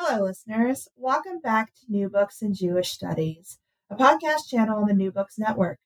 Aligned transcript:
Hello, 0.00 0.26
listeners. 0.26 0.86
Welcome 0.94 1.40
back 1.40 1.74
to 1.74 1.86
New 1.88 2.08
Books 2.08 2.40
in 2.40 2.54
Jewish 2.54 2.92
Studies, 2.92 3.58
a 3.90 3.96
podcast 3.96 4.48
channel 4.48 4.78
on 4.78 4.86
the 4.86 4.94
New 4.94 5.10
Books 5.10 5.40
Network. 5.40 5.80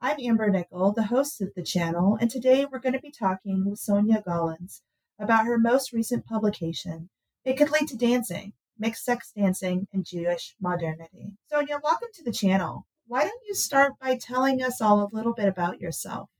I'm 0.00 0.16
Amber 0.24 0.48
Nickel, 0.48 0.94
the 0.94 1.02
host 1.02 1.42
of 1.42 1.50
the 1.54 1.62
channel, 1.62 2.16
and 2.18 2.30
today 2.30 2.64
we're 2.64 2.78
going 2.78 2.94
to 2.94 2.98
be 2.98 3.12
talking 3.12 3.68
with 3.68 3.78
Sonia 3.78 4.24
Gollance 4.26 4.80
about 5.20 5.44
her 5.44 5.58
most 5.58 5.92
recent 5.92 6.24
publication, 6.24 7.10
It 7.44 7.58
Could 7.58 7.70
Lead 7.70 7.88
to 7.88 7.96
Dancing 7.98 8.54
Mixed 8.78 9.04
Sex 9.04 9.32
Dancing 9.36 9.86
and 9.92 10.06
Jewish 10.06 10.54
Modernity. 10.58 11.34
Sonia, 11.50 11.78
welcome 11.84 12.08
to 12.14 12.24
the 12.24 12.32
channel. 12.32 12.86
Why 13.06 13.20
don't 13.20 13.42
you 13.46 13.54
start 13.54 13.92
by 14.00 14.16
telling 14.16 14.62
us 14.62 14.80
all 14.80 15.02
a 15.02 15.14
little 15.14 15.34
bit 15.34 15.46
about 15.46 15.78
yourself? 15.78 16.30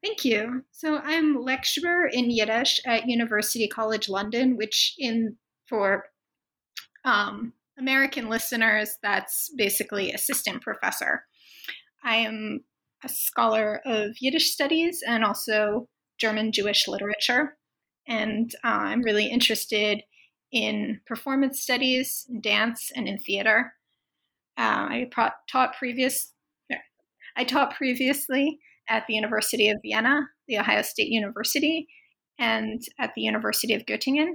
Thank 0.00 0.24
you. 0.24 0.64
So 0.70 0.98
I'm 0.98 1.42
lecturer 1.42 2.06
in 2.06 2.30
Yiddish 2.30 2.80
at 2.86 3.08
University 3.08 3.66
College 3.66 4.08
London, 4.08 4.56
which 4.56 4.94
in 4.96 5.36
for 5.66 6.04
um, 7.04 7.52
American 7.78 8.28
listeners, 8.28 8.98
that's 9.02 9.50
basically 9.56 10.12
assistant 10.12 10.62
professor. 10.62 11.24
I 12.04 12.16
am 12.16 12.60
a 13.04 13.08
scholar 13.08 13.80
of 13.84 14.16
Yiddish 14.20 14.52
studies 14.52 15.02
and 15.06 15.24
also 15.24 15.88
German 16.18 16.52
Jewish 16.52 16.86
literature. 16.86 17.56
And 18.06 18.54
uh, 18.64 18.68
I'm 18.68 19.02
really 19.02 19.26
interested 19.26 20.02
in 20.52 21.00
performance 21.06 21.62
studies, 21.62 22.26
dance, 22.40 22.90
and 22.94 23.08
in 23.08 23.18
theater. 23.18 23.72
Uh, 24.58 24.88
I 24.90 25.08
pro- 25.10 25.28
taught 25.50 25.76
previous. 25.78 26.32
I 27.36 27.44
taught 27.44 27.76
previously 27.76 28.58
at 28.88 29.04
the 29.06 29.14
University 29.14 29.68
of 29.68 29.78
Vienna, 29.82 30.28
the 30.48 30.58
Ohio 30.58 30.82
State 30.82 31.08
University, 31.08 31.86
and 32.38 32.82
at 32.98 33.12
the 33.14 33.22
University 33.22 33.74
of 33.74 33.86
Göttingen 33.86 34.32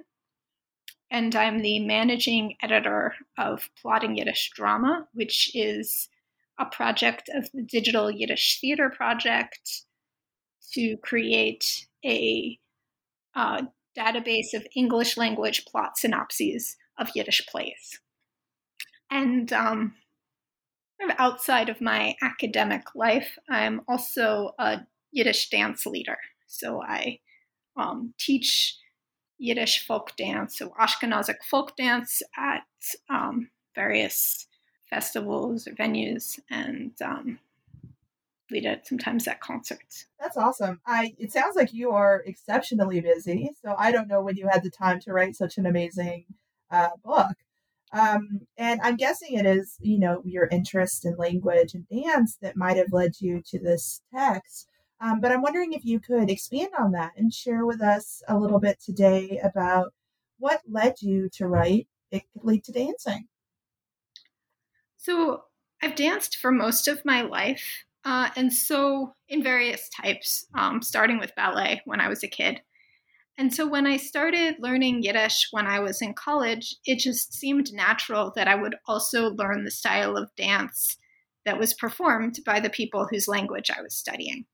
and 1.12 1.36
I'm 1.36 1.60
the 1.60 1.80
managing 1.80 2.56
editor 2.62 3.16
of 3.38 3.70
Plotting 3.82 4.18
Yiddish 4.18 4.52
Drama, 4.54 5.08
which 5.14 5.52
is 5.56 6.10
a 6.60 6.66
project 6.66 7.30
of 7.34 7.50
the 7.54 7.62
Digital 7.62 8.10
Yiddish 8.10 8.60
Theater 8.60 8.90
Project 8.90 9.84
to 10.74 10.98
create 10.98 11.88
a 12.04 12.58
uh, 13.36 13.64
database 13.98 14.54
of 14.54 14.66
English 14.76 15.18
language 15.18 15.66
plot 15.66 15.98
synopses 15.98 16.76
of 16.98 17.10
Yiddish 17.16 17.46
plays. 17.48 18.00
And 19.12 19.52
um, 19.54 19.94
outside 21.18 21.70
of 21.70 21.82
my 21.82 22.16
academic 22.22 22.96
life, 22.96 23.38
I'm 23.50 23.82
also 23.88 24.52
a 24.58 24.82
Yiddish 25.12 25.50
dance 25.50 25.86
leader. 25.86 26.18
So 26.48 26.82
I 26.82 27.20
um, 27.78 28.14
teach 28.18 28.78
Yiddish 29.38 29.86
folk 29.86 30.16
dance, 30.16 30.58
so 30.58 30.70
Ashkenazic 30.80 31.44
folk 31.50 31.76
dance 31.76 32.22
at 32.38 32.64
um, 33.10 33.50
various 33.76 34.48
festivals 34.90 35.68
or 35.68 35.72
venues, 35.72 36.40
and 36.50 36.92
um, 37.02 37.40
lead 38.52 38.66
it 38.66 38.88
sometimes 38.88 39.28
at 39.28 39.42
concerts. 39.42 40.06
That's 40.20 40.38
awesome. 40.38 40.80
I 40.86 41.16
it 41.18 41.32
sounds 41.32 41.56
like 41.56 41.74
you 41.74 41.92
are 41.92 42.24
exceptionally 42.26 43.02
busy. 43.02 43.52
So 43.62 43.76
I 43.78 43.92
don't 43.92 44.08
know 44.08 44.22
when 44.22 44.38
you 44.38 44.48
had 44.48 44.64
the 44.64 44.70
time 44.70 45.00
to 45.02 45.14
write 45.14 45.36
such 45.36 45.58
an 45.58 45.66
amazing 45.66 46.26
uh, 46.72 46.90
book. 47.04 47.36
Um, 47.92 48.42
and 48.58 48.82
I'm 48.84 48.98
guessing 48.98 49.36
it 49.36 49.46
is, 49.46 49.78
you 49.80 50.00
know, 50.00 50.22
your 50.26 50.48
interest 50.48 51.06
in 51.06 51.16
language 51.18 51.74
and 51.74 51.88
dance 51.88 52.38
that 52.42 52.58
might 52.58 52.78
have 52.78 52.92
led 52.92 53.14
you 53.20 53.42
to 53.48 53.60
this 53.60 54.02
text. 54.14 54.68
Um, 55.02 55.20
but 55.20 55.32
I'm 55.32 55.42
wondering 55.42 55.74
if 55.74 55.84
you 55.86 56.00
could 56.00 56.30
expand 56.30 56.70
on 56.80 56.92
that 56.94 57.12
and 57.18 57.34
share 57.34 57.66
with 57.66 57.82
us 57.82 58.24
a 58.28 58.38
little 58.38 58.60
bit 58.60 58.80
today 58.80 59.40
about 59.44 59.94
what 60.40 60.62
led 60.70 61.02
you 61.02 61.30
to 61.34 61.48
write 61.48 61.88
It 62.12 62.24
Could 62.34 62.44
Lead 62.44 62.64
to 62.66 62.72
Dancing. 62.72 63.28
So 64.98 65.44
I've 65.82 65.96
danced 65.96 66.38
for 66.38 66.52
most 66.52 66.88
of 66.88 67.04
my 67.06 67.22
life, 67.22 67.86
uh, 68.06 68.30
and 68.36 68.52
so 68.52 69.14
in 69.28 69.44
various 69.44 69.90
types, 69.90 70.46
um, 70.56 70.82
starting 70.82 71.20
with 71.20 71.36
ballet 71.36 71.82
when 71.86 72.00
I 72.00 72.08
was 72.08 72.24
a 72.24 72.28
kid. 72.28 72.62
And 73.38 73.54
so 73.54 73.68
when 73.68 73.86
I 73.86 73.98
started 73.98 74.56
learning 74.60 75.04
Yiddish 75.04 75.50
when 75.52 75.68
I 75.68 75.80
was 75.80 76.02
in 76.02 76.14
college, 76.14 76.76
it 76.86 77.00
just 77.00 77.34
seemed 77.34 77.74
natural 77.74 78.32
that 78.36 78.48
I 78.48 78.56
would 78.56 78.76
also 78.88 79.32
learn 79.32 79.66
the 79.66 79.72
style 79.72 80.16
of 80.16 80.34
dance 80.38 80.98
that 81.46 81.60
was 81.60 81.74
performed 81.74 82.40
by 82.46 82.60
the 82.60 82.70
people 82.70 83.08
whose 83.10 83.28
language 83.28 83.70
I 83.70 83.82
was 83.82 83.94
studying. 83.94 84.46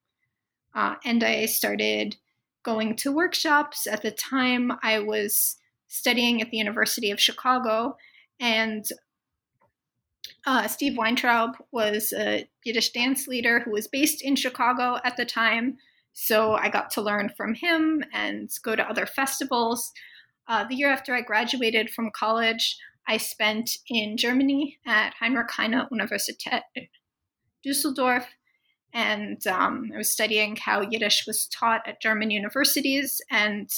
Uh, 0.73 0.95
and 1.03 1.23
I 1.23 1.45
started 1.45 2.15
going 2.63 2.95
to 2.97 3.11
workshops. 3.11 3.87
At 3.87 4.01
the 4.01 4.11
time, 4.11 4.71
I 4.83 4.99
was 4.99 5.57
studying 5.87 6.41
at 6.41 6.51
the 6.51 6.57
University 6.57 7.11
of 7.11 7.19
Chicago, 7.19 7.97
and 8.39 8.85
uh, 10.45 10.67
Steve 10.67 10.97
Weintraub 10.97 11.51
was 11.71 12.13
a 12.13 12.47
Yiddish 12.63 12.91
dance 12.91 13.27
leader 13.27 13.59
who 13.59 13.71
was 13.71 13.87
based 13.87 14.21
in 14.21 14.35
Chicago 14.35 14.97
at 15.03 15.17
the 15.17 15.25
time. 15.25 15.77
So 16.13 16.53
I 16.53 16.69
got 16.69 16.89
to 16.91 17.01
learn 17.01 17.31
from 17.37 17.53
him 17.53 18.03
and 18.13 18.49
go 18.63 18.75
to 18.75 18.87
other 18.87 19.05
festivals. 19.05 19.91
Uh, 20.47 20.65
the 20.67 20.75
year 20.75 20.89
after 20.89 21.13
I 21.13 21.21
graduated 21.21 21.89
from 21.89 22.11
college, 22.13 22.77
I 23.07 23.17
spent 23.17 23.77
in 23.87 24.17
Germany 24.17 24.77
at 24.85 25.13
Heinrich 25.19 25.51
Heine 25.51 25.87
Universität 25.91 26.61
Düsseldorf 27.65 28.25
and 28.93 29.45
um, 29.47 29.91
I 29.93 29.97
was 29.97 30.09
studying 30.09 30.57
how 30.57 30.81
Yiddish 30.81 31.25
was 31.25 31.47
taught 31.47 31.87
at 31.87 32.01
German 32.01 32.31
universities. 32.31 33.21
And 33.29 33.69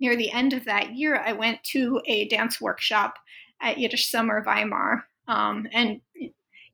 near 0.00 0.16
the 0.16 0.32
end 0.32 0.52
of 0.52 0.64
that 0.64 0.96
year, 0.96 1.22
I 1.24 1.32
went 1.32 1.62
to 1.64 2.00
a 2.06 2.26
dance 2.28 2.60
workshop 2.60 3.18
at 3.60 3.78
Yiddish 3.78 4.10
Summer 4.10 4.42
Weimar. 4.44 5.04
Um, 5.28 5.68
and 5.72 6.00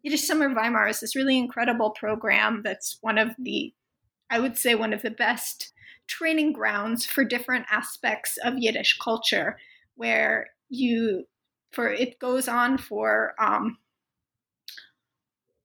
Yiddish 0.02 0.26
Summer 0.26 0.48
Weimar 0.48 0.88
is 0.88 1.00
this 1.00 1.14
really 1.14 1.38
incredible 1.38 1.90
program 1.90 2.62
that's 2.64 2.98
one 3.02 3.18
of 3.18 3.30
the, 3.38 3.72
I 4.30 4.40
would 4.40 4.56
say, 4.56 4.74
one 4.74 4.92
of 4.92 5.02
the 5.02 5.10
best 5.10 5.72
training 6.08 6.52
grounds 6.52 7.06
for 7.06 7.24
different 7.24 7.66
aspects 7.70 8.38
of 8.42 8.54
Yiddish 8.58 8.98
culture, 8.98 9.58
where 9.94 10.48
you, 10.70 11.26
for 11.70 11.88
it 11.90 12.18
goes 12.18 12.48
on 12.48 12.78
for, 12.78 13.34
um, 13.38 13.76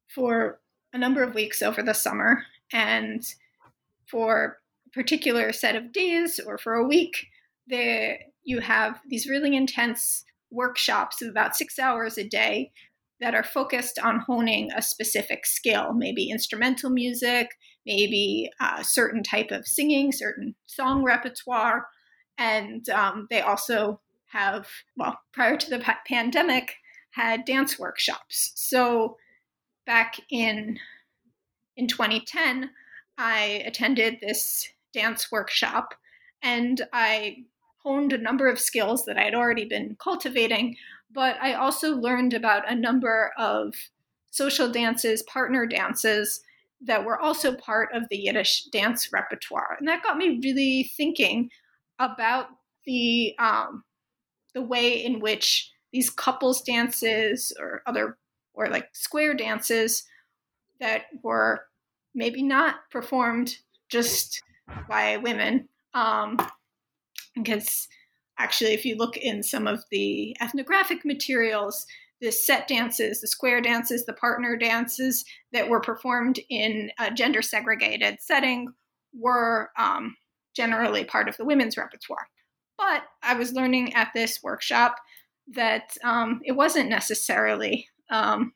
for 0.07 0.59
a 0.93 0.97
number 0.97 1.23
of 1.23 1.35
weeks 1.35 1.61
over 1.61 1.81
the 1.81 1.93
summer. 1.93 2.43
And 2.71 3.25
for 4.05 4.57
a 4.87 4.89
particular 4.91 5.51
set 5.51 5.75
of 5.75 5.91
days 5.91 6.39
or 6.39 6.57
for 6.57 6.73
a 6.75 6.87
week, 6.87 7.27
there 7.67 8.19
you 8.43 8.59
have 8.61 8.99
these 9.09 9.27
really 9.27 9.55
intense 9.55 10.23
workshops 10.49 11.21
of 11.21 11.29
about 11.29 11.55
six 11.55 11.77
hours 11.77 12.17
a 12.17 12.27
day 12.27 12.71
that 13.19 13.35
are 13.35 13.43
focused 13.43 13.99
on 13.99 14.19
honing 14.19 14.69
a 14.75 14.81
specific 14.81 15.45
skill, 15.45 15.93
maybe 15.93 16.29
instrumental 16.29 16.89
music, 16.89 17.49
maybe 17.85 18.49
a 18.61 18.83
certain 18.83 19.23
type 19.23 19.51
of 19.51 19.67
singing, 19.67 20.11
certain 20.11 20.55
song 20.67 21.03
repertoire. 21.03 21.87
And 22.37 22.87
um, 22.89 23.27
they 23.29 23.41
also 23.41 23.99
have, 24.27 24.67
well, 24.95 25.19
prior 25.33 25.57
to 25.57 25.69
the 25.69 25.95
pandemic, 26.05 26.75
had 27.11 27.45
dance 27.45 27.79
workshops. 27.79 28.51
So 28.55 29.17
back 29.87 30.19
in 30.29 30.77
in 31.77 31.87
2010, 31.87 32.69
I 33.17 33.63
attended 33.65 34.17
this 34.19 34.67
dance 34.93 35.31
workshop 35.31 35.95
and 36.43 36.81
I 36.93 37.45
honed 37.83 38.13
a 38.13 38.17
number 38.17 38.47
of 38.47 38.59
skills 38.59 39.05
that 39.05 39.17
I 39.17 39.23
had 39.23 39.33
already 39.33 39.65
been 39.65 39.95
cultivating, 39.99 40.75
but 41.11 41.37
I 41.41 41.53
also 41.53 41.95
learned 41.95 42.33
about 42.33 42.69
a 42.69 42.75
number 42.75 43.31
of 43.37 43.73
social 44.31 44.69
dances, 44.69 45.23
partner 45.23 45.65
dances 45.65 46.41
that 46.81 47.05
were 47.05 47.19
also 47.19 47.55
part 47.55 47.89
of 47.93 48.03
the 48.09 48.17
Yiddish 48.17 48.65
dance 48.65 49.11
repertoire. 49.13 49.77
And 49.79 49.87
that 49.87 50.03
got 50.03 50.17
me 50.17 50.39
really 50.43 50.91
thinking 50.95 51.49
about 51.99 52.47
the 52.85 53.35
um, 53.39 53.83
the 54.53 54.61
way 54.61 55.03
in 55.03 55.19
which 55.19 55.71
these 55.91 56.09
couples 56.09 56.61
dances 56.61 57.53
or 57.59 57.81
other 57.85 58.17
or 58.57 58.67
like 58.67 58.89
square 58.93 59.33
dances 59.33 60.03
that 60.79 61.03
were 61.23 61.61
maybe 62.13 62.41
not 62.41 62.75
performed 62.91 63.55
just 63.89 64.41
by 64.89 65.17
women 65.17 65.69
um, 65.93 66.37
because 67.35 67.87
actually 68.39 68.73
if 68.73 68.85
you 68.85 68.97
look 68.97 69.15
in 69.15 69.41
some 69.41 69.67
of 69.67 69.83
the 69.91 70.35
ethnographic 70.41 71.05
materials 71.05 71.85
the 72.19 72.31
set 72.31 72.67
dances 72.67 73.21
the 73.21 73.27
square 73.27 73.61
dances 73.61 74.05
the 74.05 74.13
partner 74.13 74.57
dances 74.57 75.23
that 75.53 75.69
were 75.69 75.79
performed 75.79 76.39
in 76.49 76.91
a 76.99 77.11
gender 77.11 77.41
segregated 77.41 78.17
setting 78.19 78.67
were 79.13 79.69
um, 79.77 80.15
generally 80.55 81.03
part 81.05 81.29
of 81.29 81.37
the 81.37 81.45
women's 81.45 81.77
repertoire. 81.77 82.27
But 82.77 83.03
i 83.23 83.35
was 83.35 83.53
learning 83.53 83.93
at 83.93 84.09
this 84.13 84.41
workshop 84.43 84.95
that 85.53 85.95
um, 86.03 86.41
it 86.43 86.51
wasn't 86.53 86.89
necessarily 86.89 87.87
um, 88.09 88.53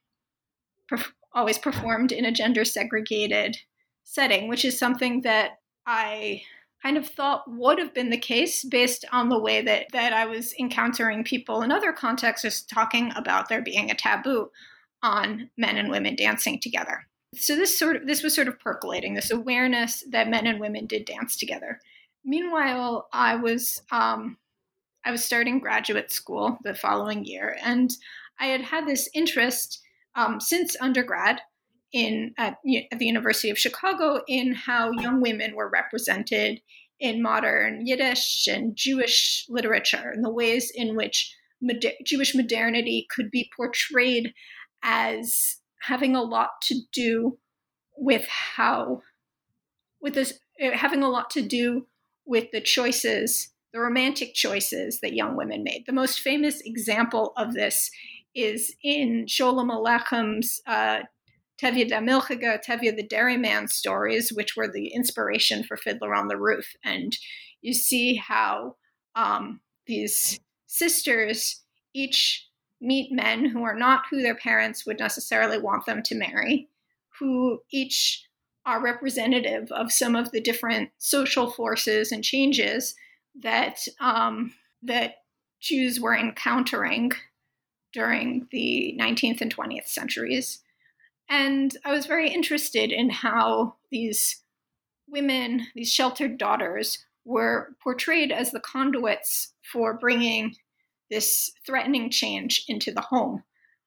perf- 0.92 1.12
always 1.34 1.58
performed 1.58 2.12
in 2.12 2.26
a 2.26 2.32
gender 2.32 2.66
segregated 2.66 3.58
setting, 4.04 4.48
which 4.48 4.66
is 4.66 4.78
something 4.78 5.22
that 5.22 5.60
I 5.86 6.42
kind 6.84 6.98
of 6.98 7.08
thought 7.08 7.44
would 7.48 7.78
have 7.78 7.94
been 7.94 8.10
the 8.10 8.18
case 8.18 8.64
based 8.64 9.06
on 9.12 9.30
the 9.30 9.40
way 9.40 9.62
that, 9.62 9.86
that 9.94 10.14
I 10.14 10.26
was 10.26 10.54
encountering 10.60 11.24
people 11.24 11.62
in 11.62 11.72
other 11.72 11.94
contexts 11.94 12.44
just 12.44 12.70
talking 12.70 13.12
about 13.16 13.50
there 13.50 13.62
being 13.62 13.92
a 13.92 13.96
taboo 13.96 14.50
on 15.04 15.50
men 15.58 15.78
and 15.78 15.90
women 15.90 16.16
dancing 16.16 16.60
together. 16.60 17.08
So 17.36 17.56
this 17.56 17.78
sort 17.78 17.96
of 17.96 18.08
this 18.08 18.24
was 18.24 18.36
sort 18.36 18.50
of 18.50 18.60
percolating 18.60 19.14
this 19.14 19.32
awareness 19.32 20.04
that 20.10 20.30
men 20.30 20.46
and 20.48 20.60
women 20.60 20.86
did 20.86 21.06
dance 21.06 21.38
together. 21.38 21.80
Meanwhile, 22.26 23.08
I 23.14 23.36
was 23.36 23.82
um, 23.90 24.38
I 25.06 25.12
was 25.12 25.24
starting 25.24 25.60
graduate 25.60 26.12
school 26.12 26.58
the 26.64 26.76
following 26.76 27.24
year, 27.24 27.58
and 27.64 27.90
I 28.42 28.48
had 28.48 28.62
had 28.62 28.88
this 28.88 29.08
interest 29.14 29.82
um, 30.16 30.42
since 30.42 30.76
undergrad 30.82 31.42
in 31.94 32.34
at, 32.38 32.58
at, 32.92 33.00
the 33.00 33.06
University 33.06 33.50
of 33.50 33.60
Chicago 33.60 34.22
in 34.28 34.54
how 34.54 34.92
young 34.92 35.22
women 35.22 35.56
were 35.56 35.70
represented 35.70 36.62
in 37.00 37.22
modern 37.22 37.86
Yiddish 37.86 38.48
and 38.48 38.76
Jewish 38.76 39.46
literature, 39.48 40.12
and 40.14 40.24
the 40.24 40.32
ways 40.32 40.72
in 40.74 40.96
which 40.96 41.36
moder- 41.62 41.94
Jewish 42.04 42.36
modernity 42.36 43.08
could 43.10 43.30
be 43.32 43.50
portrayed 43.56 44.34
as 44.84 45.58
having 45.82 46.16
a 46.16 46.22
lot 46.22 46.62
to 46.64 46.76
do 46.92 47.38
with 47.98 48.26
how, 48.28 49.02
with 50.02 50.14
this, 50.14 50.40
uh, 50.64 50.72
having 50.72 51.04
a 51.04 51.10
lot 51.10 51.30
to 51.32 51.42
do 51.42 51.88
with 52.26 52.52
the 52.52 52.62
choices, 52.62 53.50
the 53.74 53.80
romantic 53.80 54.34
choices 54.34 55.00
that 55.02 55.14
young 55.14 55.36
women 55.36 55.64
made. 55.64 55.84
The 55.86 55.94
most 55.94 56.20
famous 56.20 56.62
example 56.62 57.34
of 57.36 57.54
this 57.54 57.90
is 58.36 58.74
in 58.84 59.26
Sholem 59.26 59.70
Aleichem's 59.70 60.62
uh, 60.66 61.00
Tevye 61.62 61.88
da 61.88 62.00
Milchige, 62.00 62.60
Tevye 62.66 62.96
the 62.96 63.04
Dairyman 63.04 63.68
stories, 63.68 64.32
which 64.34 64.56
were 64.56 64.68
the 64.68 64.88
inspiration 64.88 65.64
for 65.64 65.78
Fiddler 65.78 66.16
on 66.16 66.28
the 66.28 66.38
Roof. 66.38 66.74
And 66.84 67.16
you 67.62 67.74
see 67.74 68.16
how 68.16 68.76
um, 69.16 69.62
these 69.86 70.40
sisters 70.66 71.62
each 71.94 72.48
meet 72.80 73.12
men 73.12 73.46
who 73.46 73.64
are 73.64 73.76
not 73.76 74.04
who 74.10 74.22
their 74.24 74.36
parents 74.36 74.86
would 74.86 74.98
necessarily 74.98 75.60
want 75.60 75.86
them 75.86 76.02
to 76.02 76.16
marry, 76.16 76.68
who 77.20 77.60
each 77.72 78.26
are 78.66 78.84
representative 78.84 79.72
of 79.72 79.92
some 79.92 80.16
of 80.16 80.32
the 80.32 80.42
different 80.42 80.90
social 80.98 81.52
forces 81.52 82.12
and 82.12 82.24
changes 82.24 82.96
that 83.36 83.80
um, 84.00 84.54
that 84.82 85.16
Jews 85.60 86.00
were 86.00 86.16
encountering 86.16 87.12
during 87.94 88.48
the 88.52 88.98
19th 89.00 89.42
and 89.42 89.56
20th 89.56 89.88
centuries. 89.88 90.62
And 91.30 91.76
I 91.86 91.92
was 91.92 92.06
very 92.06 92.30
interested 92.30 92.92
in 92.92 93.10
how 93.10 93.76
these 93.90 94.42
women, 95.08 95.68
these 95.76 95.92
sheltered 95.92 96.38
daughters, 96.38 97.06
were 97.26 97.76
portrayed 97.82 98.32
as 98.32 98.52
the 98.52 98.60
conduits 98.60 99.54
for 99.72 99.94
bringing 99.94 100.56
this 101.10 101.52
threatening 101.66 102.10
change 102.10 102.64
into 102.68 102.92
the 102.92 103.02
home 103.02 103.44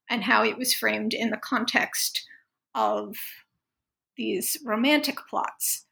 and 0.09 0.23
how 0.23 0.45
it 0.45 0.59
was 0.59 0.75
framed 0.75 1.15
in 1.15 1.31
the 1.31 1.37
context 1.37 2.27
of 2.75 3.17
these 4.17 4.59
romantic 4.65 5.19
plots. 5.29 5.87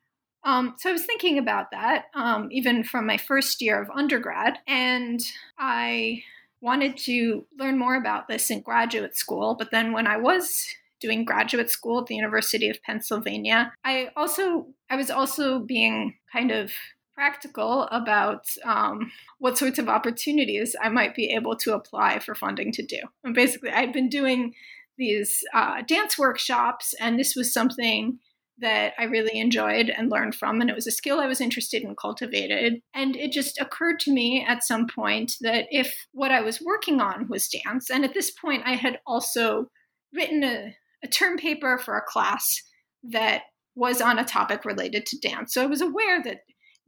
Um, 0.45 0.75
so 0.79 0.91
I 0.91 0.93
was 0.93 1.05
thinking 1.05 1.39
about 1.39 1.71
that 1.71 2.07
um, 2.15 2.49
even 2.51 2.85
from 2.85 3.07
my 3.07 3.17
first 3.17 3.63
year 3.63 3.81
of 3.81 3.91
undergrad, 3.91 4.59
and 4.67 5.21
I 5.59 6.23
wanted 6.63 6.97
to 6.97 7.45
learn 7.59 7.77
more 7.77 7.97
about 7.97 8.29
this 8.29 8.51
in 8.51 8.61
graduate 8.61 9.17
school. 9.17 9.55
But 9.59 9.71
then 9.71 9.93
when 9.93 10.07
I 10.07 10.17
was 10.17 10.67
doing 11.01 11.25
graduate 11.25 11.69
school 11.69 12.01
at 12.01 12.07
the 12.07 12.15
University 12.15 12.71
of 12.71 12.83
Pennsylvania, 12.83 13.73
I 13.85 14.11
also 14.17 14.69
I 14.89 14.97
was 14.97 15.11
also 15.11 15.59
being 15.59 16.15
kind 16.33 16.53
of 16.53 16.73
practical 17.15 17.83
about 17.91 18.47
um, 18.65 19.11
what 19.39 19.59
sorts 19.59 19.79
of 19.79 19.89
opportunities 19.89 20.75
I 20.81 20.89
might 20.89 21.15
be 21.15 21.27
able 21.35 21.57
to 21.57 21.75
apply 21.75 22.21
for 22.21 22.35
funding 22.35 22.73
to 22.73 22.83
do. 22.83 22.99
And 23.25 23.35
basically, 23.35 23.71
I'd 23.71 23.93
been 23.93 24.09
doing 24.09 24.55
these 24.97 25.45
uh, 25.53 25.83
dance 25.83 26.19
workshops, 26.19 26.95
and 27.01 27.19
this 27.19 27.35
was 27.35 27.53
something 27.53 28.19
that 28.63 28.95
I 28.99 29.05
really 29.05 29.39
enjoyed 29.39 29.91
and 29.91 30.11
learned 30.11 30.35
from. 30.35 30.61
And 30.61 30.71
it 30.71 30.77
was 30.77 30.87
a 30.87 30.93
skill 30.93 31.21
I 31.21 31.27
was 31.27 31.41
interested 31.41 31.83
in 31.83 31.95
cultivated. 31.95 32.81
And 32.95 33.15
it 33.17 33.33
just 33.33 33.61
occurred 33.61 34.01
to 34.01 34.13
me 34.13 34.45
at 34.49 34.65
some 34.65 34.87
point 34.87 35.35
that 35.43 35.67
if 35.71 36.07
what 36.13 36.31
I 36.31 36.41
was 36.41 36.63
working 36.65 37.01
on 37.01 37.29
was 37.29 37.49
dance, 37.49 37.91
and 37.91 38.05
at 38.05 38.15
this 38.15 38.31
point 38.31 38.63
I 38.65 38.77
had 38.77 39.01
also 39.07 39.67
written 40.15 40.43
a, 40.43 40.75
a 41.05 41.09
term 41.09 41.37
paper 41.37 41.77
for 41.77 41.97
a 41.97 42.07
class 42.07 42.63
that 43.03 43.43
was 43.75 44.01
on 44.01 44.19
a 44.19 44.25
topic 44.25 44.65
related 44.65 45.07
to 45.07 45.19
dance. 45.19 45.53
So 45.53 45.63
I 45.63 45.67
was 45.67 45.81
aware 45.81 46.23
that 46.23 46.41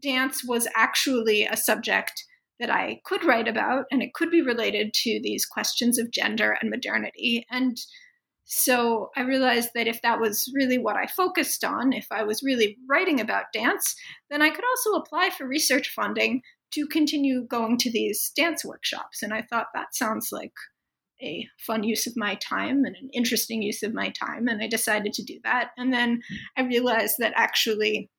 dance 0.02 0.44
was 0.44 0.68
actually 0.76 1.44
a 1.44 1.56
subject 1.56 2.24
that 2.60 2.70
I 2.70 3.00
could 3.04 3.24
write 3.24 3.48
about, 3.48 3.86
and 3.90 4.02
it 4.02 4.14
could 4.14 4.30
be 4.30 4.42
related 4.42 4.94
to 5.02 5.20
these 5.22 5.44
questions 5.44 5.98
of 5.98 6.12
gender 6.12 6.56
and 6.60 6.70
modernity. 6.70 7.44
And 7.50 7.76
so 8.44 9.10
I 9.16 9.22
realized 9.22 9.70
that 9.74 9.86
if 9.86 10.02
that 10.02 10.20
was 10.20 10.52
really 10.54 10.78
what 10.78 10.96
I 10.96 11.06
focused 11.06 11.64
on, 11.64 11.92
if 11.92 12.06
I 12.10 12.24
was 12.24 12.42
really 12.42 12.76
writing 12.88 13.20
about 13.20 13.52
dance, 13.52 13.96
then 14.30 14.42
I 14.42 14.50
could 14.50 14.64
also 14.64 14.92
apply 14.92 15.30
for 15.30 15.46
research 15.46 15.90
funding 15.90 16.42
to 16.72 16.86
continue 16.86 17.46
going 17.46 17.78
to 17.78 17.90
these 17.90 18.32
dance 18.36 18.64
workshops. 18.64 19.22
And 19.22 19.32
I 19.32 19.42
thought 19.42 19.68
that 19.74 19.94
sounds 19.94 20.30
like 20.30 20.52
a 21.22 21.48
fun 21.58 21.84
use 21.84 22.06
of 22.06 22.16
my 22.16 22.34
time 22.34 22.84
and 22.84 22.96
an 22.96 23.08
interesting 23.14 23.62
use 23.62 23.82
of 23.82 23.94
my 23.94 24.10
time. 24.10 24.48
And 24.48 24.62
I 24.62 24.66
decided 24.66 25.12
to 25.14 25.22
do 25.22 25.38
that. 25.44 25.70
And 25.78 25.92
then 25.92 26.22
I 26.56 26.62
realized 26.62 27.16
that 27.20 27.32
actually 27.36 28.10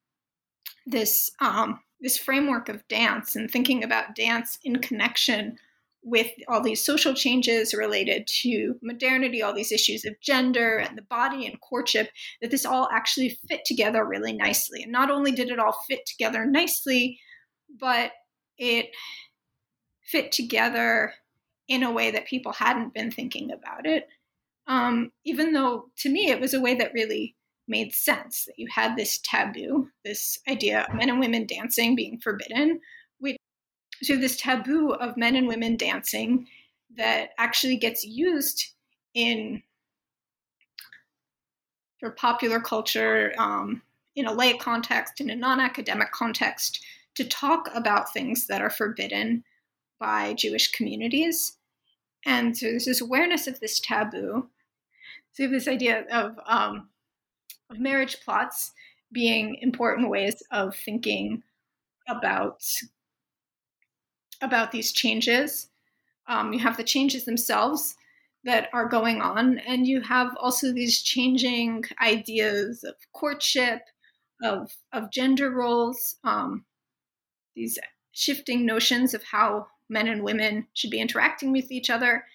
this 0.88 1.32
um, 1.42 1.80
this 2.02 2.18
framework 2.18 2.68
of 2.70 2.88
dance 2.88 3.36
and 3.36 3.50
thinking 3.50 3.84
about 3.84 4.16
dance 4.16 4.60
in 4.64 4.78
connection 4.80 5.58
with 6.06 6.32
all 6.48 6.62
these 6.62 6.86
social 6.86 7.16
changes 7.16 7.74
related 7.74 8.28
to 8.28 8.76
modernity, 8.84 9.42
all 9.42 9.54
these 9.54 9.72
issues 9.72 10.06
of 10.06 10.14
gender 10.22 10.78
and 10.78 10.96
the 10.96 11.02
body 11.02 11.48
and 11.48 11.60
courtship, 11.62 12.12
that 12.42 12.52
this 12.52 12.64
all 12.64 12.88
actually 12.94 13.40
fit 13.50 13.66
together 13.66 14.06
really 14.06 14.32
nicely. 14.32 14.84
And 14.84 14.92
not 14.92 15.10
only 15.10 15.32
did 15.32 15.50
it 15.50 15.58
all 15.58 15.76
fit 15.90 16.06
together 16.06 16.46
nicely, 16.46 17.20
but 17.80 18.12
it 18.60 18.90
fit 20.04 20.32
together 20.32 21.14
in 21.68 21.82
a 21.82 21.92
way 21.92 22.12
that 22.12 22.28
people 22.28 22.54
hadn't 22.54 22.94
been 22.94 23.10
thinking 23.10 23.52
about 23.52 23.88
it. 23.88 24.08
Um, 24.68 25.12
even 25.24 25.54
though 25.54 25.86
to 25.98 26.10
me 26.10 26.30
it 26.30 26.40
was 26.40 26.54
a 26.54 26.62
way 26.62 26.76
that 26.76 26.94
really 26.94 27.36
made 27.68 27.94
sense 27.94 28.46
that 28.46 28.60
you 28.60 28.68
had 28.72 28.96
this 28.96 29.20
taboo, 29.24 29.90
this 30.04 30.38
idea 30.48 30.82
of 30.82 30.94
men 30.94 31.10
and 31.10 31.20
women 31.20 31.48
dancing 31.48 31.96
being 31.96 32.20
forbidden, 32.20 32.80
so 34.06 34.16
this 34.16 34.38
taboo 34.38 34.92
of 34.94 35.18
men 35.18 35.36
and 35.36 35.48
women 35.48 35.76
dancing 35.76 36.48
that 36.96 37.30
actually 37.38 37.78
gets 37.78 38.04
used 38.04 38.74
in 39.14 39.62
for 42.00 42.12
popular 42.12 42.60
culture 42.60 43.34
um, 43.38 43.82
in 44.16 44.28
a 44.28 44.34
lay 44.34 44.56
context 44.58 45.20
in 45.20 45.30
a 45.30 45.36
non-academic 45.36 46.12
context 46.12 46.84
to 47.16 47.24
talk 47.24 47.70
about 47.74 48.12
things 48.14 48.48
that 48.48 48.62
are 48.62 48.70
forbidden 48.70 49.44
by 50.00 50.34
jewish 50.34 50.72
communities. 50.72 51.58
And 52.26 52.58
so 52.58 52.68
there's 52.68 52.86
this 52.86 53.02
awareness 53.02 53.48
of 53.48 53.60
this 53.60 53.80
taboo. 53.80 54.50
So 55.34 55.44
you 55.44 55.50
have 55.50 55.52
this 55.52 55.68
idea 55.68 56.06
of, 56.12 56.40
um, 56.46 56.90
of 57.70 57.80
marriage 57.80 58.18
plots 58.24 58.72
being 59.12 59.58
important 59.62 60.10
ways 60.10 60.44
of 60.52 60.76
thinking 60.76 61.44
about 62.08 62.62
about 64.42 64.72
these 64.72 64.92
changes. 64.92 65.70
um, 66.28 66.54
you 66.54 66.60
have 66.60 66.78
the 66.78 66.84
changes 66.84 67.26
themselves 67.26 67.96
that 68.44 68.70
are 68.74 68.88
going 68.88 69.22
on, 69.22 69.60
and 69.60 69.88
you 69.88 70.02
have 70.02 70.36
also 70.38 70.72
these 70.72 71.02
changing 71.02 71.84
ideas 72.02 72.84
of 72.84 72.96
courtship, 73.14 73.82
of 74.44 74.72
of 74.94 75.12
gender 75.12 75.50
roles, 75.52 76.18
um, 76.24 76.66
these 77.56 77.80
shifting 78.12 78.66
notions 78.66 79.14
of 79.14 79.24
how 79.24 79.68
men 79.90 80.08
and 80.08 80.24
women 80.24 80.68
should 80.74 80.90
be 80.92 81.00
interacting 81.00 81.52
with 81.52 81.72
each 81.72 81.90
other, 81.90 82.26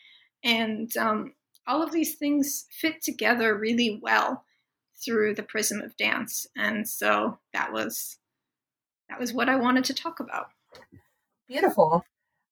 and 0.45 0.97
um, 0.97 1.35
all 1.66 1.83
of 1.83 1.92
these 1.92 2.14
things 2.16 2.66
fit 2.71 3.02
together 3.02 3.57
really 3.57 4.00
well 4.02 4.45
through 5.04 5.35
the 5.35 5.42
prism 5.42 5.80
of 5.80 5.97
dance, 5.97 6.47
and 6.57 6.88
so 6.88 7.38
that 7.52 7.73
was 7.73 8.19
that 9.09 9.19
was 9.21 9.33
what 9.33 9.49
I 9.49 9.57
wanted 9.57 9.85
to 9.85 9.95
talk 9.95 10.21
about. 10.21 10.50
Beautiful. 11.50 12.04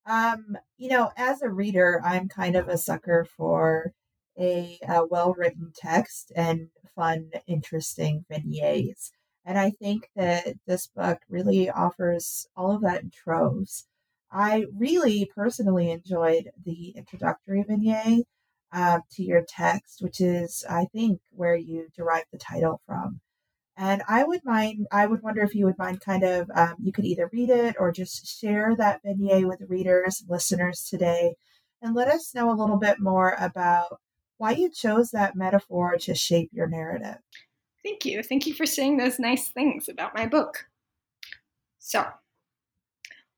Um, 0.07 0.59
you 0.77 0.89
know, 0.89 1.13
as 1.17 1.41
a 1.41 1.49
reader, 1.49 2.03
I'm 2.05 2.29
kind 2.29 2.57
of 2.57 2.67
a 2.67 2.77
sucker 2.77 3.25
for 3.37 3.93
a, 4.37 4.77
a 4.89 5.07
well 5.07 5.35
written 5.35 5.73
text 5.73 6.33
and 6.35 6.71
fun, 6.97 7.31
interesting 7.47 8.25
vignettes. 8.29 9.13
And 9.45 9.57
I 9.57 9.71
think 9.71 10.11
that 10.17 10.55
this 10.67 10.89
book 10.89 11.21
really 11.29 11.71
offers 11.71 12.49
all 12.57 12.73
of 12.75 12.83
that 12.83 13.03
in 13.05 13.11
troves. 13.11 13.87
I 14.33 14.65
really 14.77 15.31
personally 15.33 15.93
enjoyed 15.93 16.51
the 16.65 16.89
introductory 16.97 17.63
vignette 17.63 18.25
uh, 18.73 18.99
to 19.13 19.23
your 19.23 19.45
text, 19.47 20.03
which 20.03 20.21
is, 20.21 20.65
I 20.69 20.87
think, 20.87 21.21
where 21.31 21.55
you 21.55 21.87
derive 21.97 22.25
the 22.33 22.39
title 22.39 22.81
from. 22.85 23.21
And 23.81 24.03
I 24.09 24.25
would 24.25 24.45
mind, 24.45 24.89
I 24.91 25.07
would 25.07 25.23
wonder 25.23 25.41
if 25.41 25.55
you 25.55 25.65
would 25.67 25.79
mind 25.79 26.01
kind 26.01 26.25
of, 26.25 26.51
um, 26.53 26.75
you 26.83 26.91
could 26.91 27.05
either 27.05 27.31
read 27.33 27.49
it 27.49 27.77
or 27.79 27.93
just 27.93 28.27
share 28.27 28.75
that 28.77 29.03
vignette 29.05 29.47
with 29.47 29.63
readers, 29.69 30.25
listeners 30.29 30.83
today, 30.91 31.37
and 31.81 31.95
let 31.95 32.09
us 32.09 32.35
know 32.35 32.51
a 32.51 32.59
little 32.59 32.77
bit 32.77 32.99
more 32.99 33.37
about 33.39 34.01
why 34.37 34.51
you 34.51 34.69
chose 34.69 35.13
that 35.13 35.37
metaphor 35.37 35.97
to 35.99 36.15
shape 36.17 36.51
your 36.53 36.67
narrative. 36.67 37.19
Thank 37.85 38.05
you. 38.05 38.21
Thank 38.25 38.49
you 38.49 38.55
for 38.55 38.67
saying 38.67 38.97
those 38.97 39.21
nice 39.21 39.49
things 39.49 39.89
about 39.89 40.13
my 40.13 40.27
book. 40.27 40.67
So, 41.79 42.05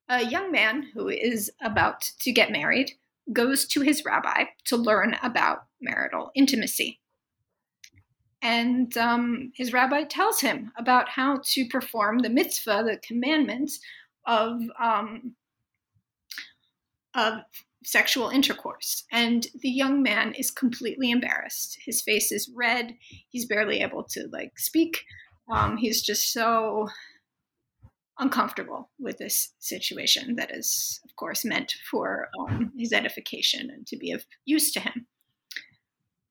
a 0.09 0.25
young 0.25 0.50
man 0.50 0.88
who 0.94 1.09
is 1.09 1.52
about 1.62 2.00
to 2.20 2.32
get 2.32 2.50
married 2.50 2.92
goes 3.30 3.66
to 3.66 3.82
his 3.82 4.06
rabbi 4.06 4.44
to 4.64 4.78
learn 4.78 5.16
about 5.23 5.64
marital 5.82 6.30
intimacy. 6.35 6.99
And 8.42 8.97
um, 8.97 9.52
his 9.54 9.73
rabbi 9.73 10.04
tells 10.04 10.40
him 10.40 10.73
about 10.78 11.09
how 11.09 11.40
to 11.44 11.66
perform 11.68 12.18
the 12.18 12.30
mitzvah, 12.30 12.82
the 12.85 12.99
commandment 13.06 13.70
of, 14.26 14.61
um, 14.82 15.35
of 17.14 17.35
sexual 17.85 18.28
intercourse. 18.28 19.04
And 19.12 19.47
the 19.61 19.68
young 19.68 20.02
man 20.02 20.32
is 20.35 20.50
completely 20.50 21.11
embarrassed. 21.11 21.78
His 21.85 22.00
face 22.00 22.32
is 22.32 22.50
red. 22.54 22.94
He's 23.28 23.47
barely 23.47 23.80
able 23.80 24.04
to 24.11 24.28
like 24.32 24.59
speak. 24.59 25.04
Um, 25.50 25.76
he's 25.76 26.00
just 26.02 26.32
so 26.32 26.88
uncomfortable 28.18 28.90
with 28.99 29.18
this 29.18 29.52
situation 29.59 30.37
that 30.37 30.54
is, 30.54 31.00
of 31.04 31.16
course, 31.16 31.44
meant 31.44 31.75
for 31.90 32.28
um, 32.38 32.70
his 32.78 32.92
edification 32.92 33.70
and 33.70 33.87
to 33.87 33.97
be 33.97 34.12
of 34.12 34.25
use 34.44 34.73
to 34.73 34.80
him. 34.80 35.06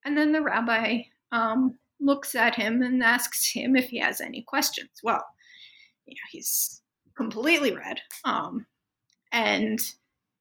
And 0.05 0.17
then 0.17 0.31
the 0.31 0.41
rabbi 0.41 1.01
um, 1.31 1.77
looks 1.99 2.35
at 2.35 2.55
him 2.55 2.81
and 2.81 3.03
asks 3.03 3.51
him 3.51 3.75
if 3.75 3.89
he 3.89 3.99
has 3.99 4.21
any 4.21 4.41
questions. 4.41 4.89
Well, 5.03 5.25
you 6.05 6.15
know, 6.15 6.27
he's 6.31 6.81
completely 7.15 7.75
red, 7.75 7.99
um, 8.23 8.65
and 9.31 9.79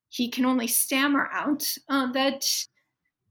he 0.08 0.30
can 0.30 0.44
only 0.44 0.66
stammer 0.66 1.28
out 1.32 1.64
uh, 1.88 2.10
that 2.12 2.66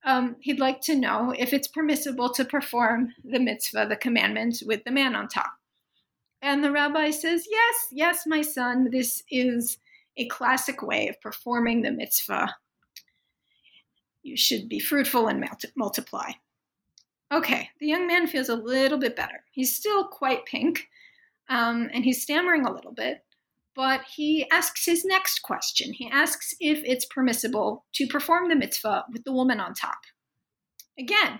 um, 0.05 0.35
he'd 0.39 0.59
like 0.59 0.81
to 0.81 0.95
know 0.95 1.33
if 1.37 1.53
it's 1.53 1.67
permissible 1.67 2.31
to 2.33 2.45
perform 2.45 3.13
the 3.23 3.39
mitzvah, 3.39 3.87
the 3.89 3.95
commandment, 3.95 4.61
with 4.65 4.83
the 4.83 4.91
man 4.91 5.15
on 5.15 5.27
top. 5.27 5.51
And 6.41 6.63
the 6.63 6.71
rabbi 6.71 7.09
says, 7.11 7.47
Yes, 7.49 7.75
yes, 7.91 8.23
my 8.27 8.41
son, 8.41 8.89
this 8.91 9.23
is 9.29 9.79
a 10.17 10.27
classic 10.27 10.81
way 10.81 11.07
of 11.07 11.19
performing 11.21 11.81
the 11.81 11.91
mitzvah. 11.91 12.55
You 14.23 14.37
should 14.37 14.69
be 14.69 14.79
fruitful 14.79 15.27
and 15.27 15.45
multiply. 15.75 16.31
Okay, 17.31 17.69
the 17.79 17.87
young 17.87 18.07
man 18.07 18.27
feels 18.27 18.49
a 18.49 18.55
little 18.55 18.97
bit 18.97 19.15
better. 19.15 19.43
He's 19.51 19.75
still 19.75 20.07
quite 20.07 20.45
pink, 20.45 20.87
um, 21.49 21.89
and 21.93 22.05
he's 22.05 22.21
stammering 22.21 22.65
a 22.65 22.73
little 22.73 22.93
bit, 22.93 23.25
but 23.75 24.01
he 24.15 24.49
asks 24.49 24.85
his 24.85 25.03
next 25.03 25.39
question. 25.39 25.91
He 25.91 26.09
asks 26.09 26.53
if 26.59 26.81
it's 26.85 27.05
permissible 27.05 27.85
to 27.93 28.07
perform 28.07 28.47
the 28.47 28.55
mitzvah 28.55 29.05
with 29.11 29.25
the 29.25 29.33
woman 29.33 29.59
on 29.59 29.73
top. 29.73 29.99
Again, 30.97 31.39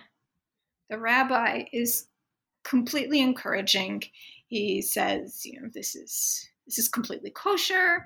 the 0.90 1.00
rabbi 1.00 1.64
is 1.72 2.08
completely 2.64 3.22
encouraging. 3.22 4.04
He 4.48 4.82
says, 4.82 5.46
you 5.46 5.60
know, 5.60 5.70
this 5.74 5.96
is 5.96 6.50
this 6.66 6.78
is 6.78 6.90
completely 6.90 7.30
kosher, 7.30 8.06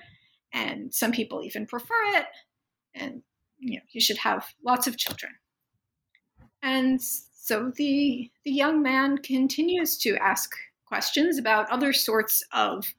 and 0.53 0.93
some 0.93 1.11
people 1.11 1.43
even 1.43 1.65
prefer 1.65 2.03
it, 2.15 2.27
and 2.93 3.23
you 3.57 3.77
know, 3.77 3.83
you 3.91 4.01
should 4.01 4.17
have 4.19 4.45
lots 4.63 4.85
of 4.85 4.97
children. 4.97 5.33
And 6.63 7.01
so 7.43 7.71
the 7.75 8.29
the 8.45 8.51
young 8.51 8.81
man 8.81 9.17
continues 9.17 9.97
to 9.97 10.15
ask 10.17 10.51
questions 10.85 11.37
about 11.37 11.69
other 11.71 11.93
sorts 11.93 12.43
of 12.53 12.93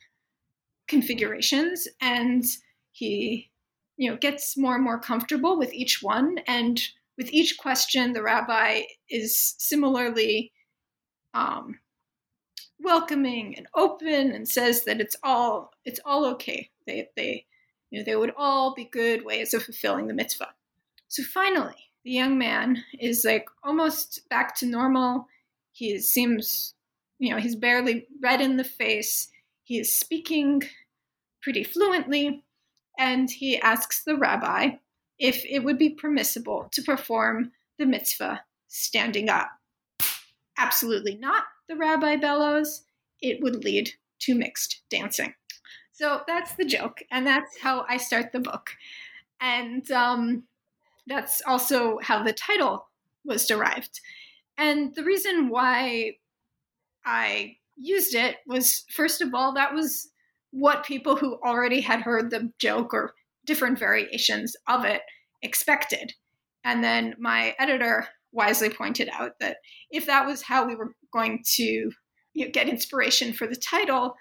configurations 0.89 1.87
and 2.01 2.45
he 2.91 3.51
you 3.97 4.11
know 4.11 4.17
gets 4.17 4.57
more 4.57 4.75
and 4.75 4.85
more 4.85 4.99
comfortable 4.99 5.59
with 5.59 5.73
each 5.73 6.03
one 6.03 6.39
and 6.47 6.81
with 7.17 7.33
each 7.33 7.57
question 7.59 8.13
the 8.13 8.23
rabbi 8.23 8.83
is 9.09 9.55
similarly 9.59 10.53
um, 11.35 11.79
welcoming 12.83 13.57
and 13.57 13.67
open 13.75 14.33
and 14.33 14.49
says 14.49 14.85
that 14.85 15.01
it's 15.01 15.17
all 15.23 15.73
it's 15.85 16.01
all 16.05 16.25
okay. 16.27 16.71
They 16.87 17.09
they 17.17 17.47
you 17.91 17.99
know 17.99 18.05
they 18.05 18.17
would 18.17 18.33
all 18.37 18.75
be 18.75 18.85
good 18.85 19.25
ways 19.25 19.55
of 19.55 19.63
fulfilling 19.63 20.09
the 20.09 20.15
mitzvah. 20.15 20.55
So 21.09 21.23
finally 21.23 21.92
the 22.05 22.11
young 22.11 22.39
man 22.39 22.83
is 22.99 23.25
like 23.25 23.47
almost 23.63 24.29
back 24.29 24.55
to 24.57 24.67
normal. 24.67 25.29
He 25.73 25.99
seems, 26.01 26.75
you 27.19 27.31
know, 27.31 27.39
he's 27.39 27.57
barely 27.57 28.07
red 28.21 28.41
in 28.41 28.57
the 28.57 28.65
face. 28.65 29.29
He 29.65 29.79
is 29.79 29.95
speaking 29.95 30.63
pretty 31.43 31.65
fluently, 31.65 32.45
and 32.99 33.31
he 33.31 33.61
asks 33.61 34.05
the 34.05 34.17
rabbi 34.17 34.71
if 35.19 35.45
it 35.45 35.61
would 35.61 35.79
be 35.79 35.91
permissible 35.91 36.69
to 36.73 36.83
perform 36.83 37.53
the 37.79 37.87
mitzvah 37.87 38.43
standing 38.69 39.29
up. 39.29 39.51
Absolutely 40.59 41.17
not, 41.17 41.45
the 41.69 41.77
rabbi 41.77 42.17
bellows. 42.17 42.83
It 43.21 43.41
would 43.43 43.65
lead 43.65 43.91
to 44.21 44.35
mixed 44.35 44.83
dancing. 44.91 45.35
So 45.93 46.23
that's 46.27 46.55
the 46.55 46.65
joke, 46.65 47.03
and 47.11 47.27
that's 47.27 47.61
how 47.61 47.87
I 47.89 47.97
start 47.97 48.33
the 48.33 48.41
book. 48.41 48.71
And 49.41 49.89
um, 49.93 50.45
that's 51.07 51.43
also 51.47 51.99
how 52.03 52.23
the 52.23 52.33
title 52.33 52.89
was 53.25 53.47
derived. 53.47 54.01
And 54.59 54.95
the 54.95 55.05
reason 55.05 55.49
why 55.49 56.17
I 57.05 57.57
used 57.77 58.15
it 58.15 58.37
was, 58.47 58.85
first 58.91 59.21
of 59.21 59.35
all, 59.35 59.55
that 59.55 59.75
was 59.75 60.11
what 60.51 60.85
people 60.85 61.17
who 61.17 61.39
already 61.45 61.81
had 61.81 62.01
heard 62.01 62.31
the 62.31 62.53
joke 62.59 62.93
or 62.93 63.15
different 63.47 63.79
variations 63.79 64.55
of 64.69 64.85
it 64.85 65.03
expected. 65.43 66.13
And 66.65 66.85
then 66.85 67.15
my 67.19 67.55
editor 67.59 68.07
wisely 68.33 68.71
pointed 68.71 69.09
out 69.13 69.33
that 69.41 69.57
if 69.91 70.07
that 70.07 70.27
was 70.27 70.43
how 70.43 70.67
we 70.67 70.75
were 70.75 70.95
going 71.13 71.43
to 71.57 71.91
you 72.35 72.45
know, 72.45 72.51
get 72.51 72.69
inspiration 72.69 73.33
for 73.33 73.47
the 73.47 73.57
title, 73.57 74.15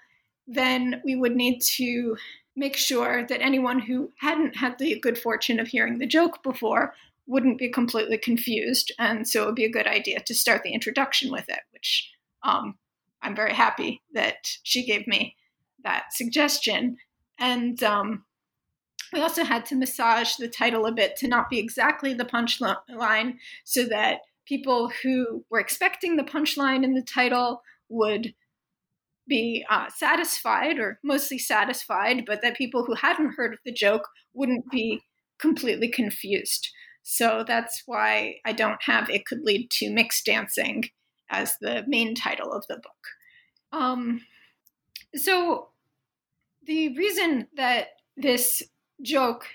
then 0.46 1.00
we 1.04 1.14
would 1.14 1.36
need 1.36 1.60
to 1.60 2.16
make 2.56 2.76
sure 2.76 3.26
that 3.26 3.40
anyone 3.40 3.78
who 3.80 4.12
hadn't 4.20 4.56
had 4.56 4.78
the 4.78 4.98
good 5.00 5.18
fortune 5.18 5.58
of 5.58 5.68
hearing 5.68 5.98
the 5.98 6.06
joke 6.06 6.42
before 6.42 6.94
wouldn't 7.26 7.58
be 7.58 7.70
completely 7.70 8.18
confused. 8.18 8.92
And 8.98 9.26
so 9.28 9.42
it 9.42 9.46
would 9.46 9.54
be 9.54 9.64
a 9.64 9.70
good 9.70 9.86
idea 9.86 10.20
to 10.20 10.34
start 10.34 10.62
the 10.62 10.72
introduction 10.72 11.30
with 11.30 11.48
it, 11.48 11.60
which 11.72 12.10
um, 12.42 12.76
I'm 13.22 13.36
very 13.36 13.54
happy 13.54 14.02
that 14.12 14.58
she 14.64 14.84
gave 14.84 15.06
me 15.06 15.36
that 15.84 16.12
suggestion. 16.12 16.96
And 17.38 17.82
um, 17.82 18.24
we 19.12 19.20
also 19.20 19.44
had 19.44 19.64
to 19.66 19.76
massage 19.76 20.36
the 20.36 20.48
title 20.48 20.86
a 20.86 20.92
bit 20.92 21.16
to 21.16 21.28
not 21.28 21.48
be 21.48 21.58
exactly 21.58 22.14
the 22.14 22.24
punchline 22.24 23.36
so 23.64 23.84
that 23.86 24.20
people 24.46 24.90
who 25.02 25.44
were 25.50 25.60
expecting 25.60 26.16
the 26.16 26.24
punchline 26.24 26.84
in 26.84 26.94
the 26.94 27.02
title 27.02 27.62
would 27.88 28.34
be 29.28 29.64
uh, 29.70 29.88
satisfied 29.96 30.78
or 30.78 30.98
mostly 31.04 31.38
satisfied, 31.38 32.24
but 32.26 32.42
that 32.42 32.56
people 32.56 32.84
who 32.84 32.94
hadn't 32.94 33.34
heard 33.36 33.52
of 33.52 33.60
the 33.64 33.72
joke 33.72 34.08
wouldn't 34.34 34.70
be 34.70 35.00
completely 35.38 35.88
confused. 35.88 36.68
So 37.02 37.44
that's 37.46 37.82
why 37.86 38.36
I 38.44 38.52
don't 38.52 38.82
have 38.82 39.10
It 39.10 39.26
Could 39.26 39.42
Lead 39.42 39.70
to 39.72 39.90
Mixed 39.90 40.24
Dancing 40.24 40.84
as 41.30 41.56
the 41.60 41.84
main 41.86 42.14
title 42.14 42.52
of 42.52 42.64
the 42.68 42.76
book. 42.76 43.80
Um, 43.80 44.20
so 45.16 45.68
the 46.64 46.96
reason 46.96 47.48
that 47.56 47.88
this 48.16 48.62
joke 49.02 49.46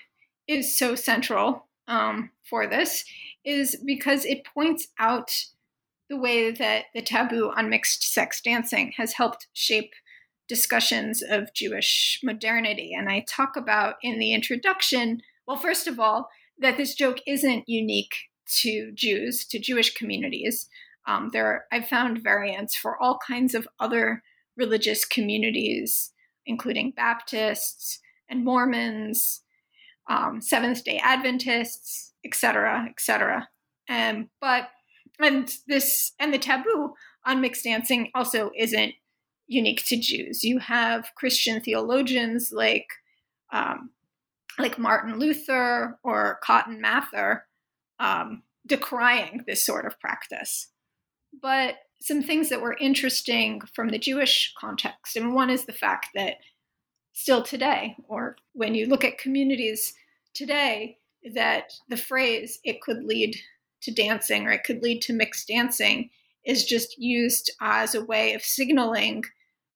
is 0.46 0.76
so 0.76 0.94
central 0.94 1.68
um, 1.86 2.30
for 2.48 2.66
this 2.66 3.04
is 3.44 3.76
because 3.86 4.24
it 4.24 4.44
points 4.44 4.88
out 4.98 5.30
the 6.08 6.16
way 6.16 6.50
that 6.50 6.86
the 6.94 7.02
taboo 7.02 7.52
on 7.56 7.68
mixed 7.68 8.02
sex 8.02 8.40
dancing 8.40 8.92
has 8.96 9.12
helped 9.14 9.46
shape 9.52 9.92
discussions 10.48 11.22
of 11.22 11.52
Jewish 11.54 12.20
modernity. 12.22 12.92
And 12.96 13.08
I 13.08 13.24
talk 13.28 13.56
about 13.56 13.96
in 14.02 14.18
the 14.18 14.32
introduction, 14.32 15.20
well, 15.46 15.58
first 15.58 15.86
of 15.86 16.00
all, 16.00 16.28
that 16.58 16.76
this 16.76 16.94
joke 16.94 17.18
isn't 17.26 17.68
unique 17.68 18.14
to 18.60 18.90
Jews, 18.94 19.44
to 19.46 19.58
Jewish 19.58 19.94
communities. 19.94 20.68
Um, 21.06 21.30
there, 21.32 21.66
I've 21.70 21.88
found 21.88 22.22
variants 22.22 22.74
for 22.74 23.00
all 23.00 23.18
kinds 23.26 23.54
of 23.54 23.68
other 23.78 24.22
religious 24.56 25.04
communities, 25.04 26.12
including 26.46 26.92
Baptists 26.96 28.00
and 28.28 28.44
Mormons, 28.44 29.42
um, 30.08 30.40
Seventh 30.40 30.84
Day 30.84 30.98
Adventists, 31.02 32.12
etc., 32.24 32.86
etc. 32.88 33.48
Um, 33.88 34.30
but 34.40 34.68
and 35.20 35.52
this 35.66 36.12
and 36.18 36.32
the 36.32 36.38
taboo 36.38 36.94
on 37.26 37.40
mixed 37.40 37.64
dancing 37.64 38.10
also 38.14 38.50
isn't 38.56 38.94
unique 39.46 39.84
to 39.86 39.96
Jews. 39.96 40.44
You 40.44 40.58
have 40.58 41.10
Christian 41.16 41.60
theologians 41.60 42.52
like 42.52 42.86
um, 43.52 43.90
like 44.58 44.78
Martin 44.78 45.18
Luther 45.18 45.98
or 46.02 46.38
Cotton 46.42 46.80
Mather 46.80 47.44
um, 47.98 48.42
decrying 48.66 49.44
this 49.46 49.64
sort 49.64 49.86
of 49.86 49.98
practice. 50.00 50.68
But 51.40 51.76
some 52.00 52.22
things 52.22 52.48
that 52.48 52.60
were 52.60 52.76
interesting 52.78 53.60
from 53.74 53.88
the 53.88 53.98
Jewish 53.98 54.52
context, 54.58 55.16
and 55.16 55.34
one 55.34 55.50
is 55.50 55.64
the 55.64 55.72
fact 55.72 56.08
that 56.14 56.36
still 57.12 57.42
today, 57.42 57.96
or 58.08 58.36
when 58.52 58.74
you 58.74 58.86
look 58.86 59.04
at 59.04 59.18
communities 59.18 59.94
today, 60.34 60.98
that 61.34 61.72
the 61.88 61.96
phrase 61.96 62.60
"it 62.64 62.80
could 62.80 63.02
lead 63.02 63.36
to 63.82 63.92
dancing" 63.92 64.46
or 64.46 64.52
"it 64.52 64.64
could 64.64 64.82
lead 64.82 65.02
to 65.02 65.12
mixed 65.12 65.48
dancing" 65.48 66.10
is 66.44 66.64
just 66.64 66.96
used 66.98 67.50
as 67.60 67.94
a 67.94 68.04
way 68.04 68.34
of 68.34 68.42
signaling, 68.42 69.24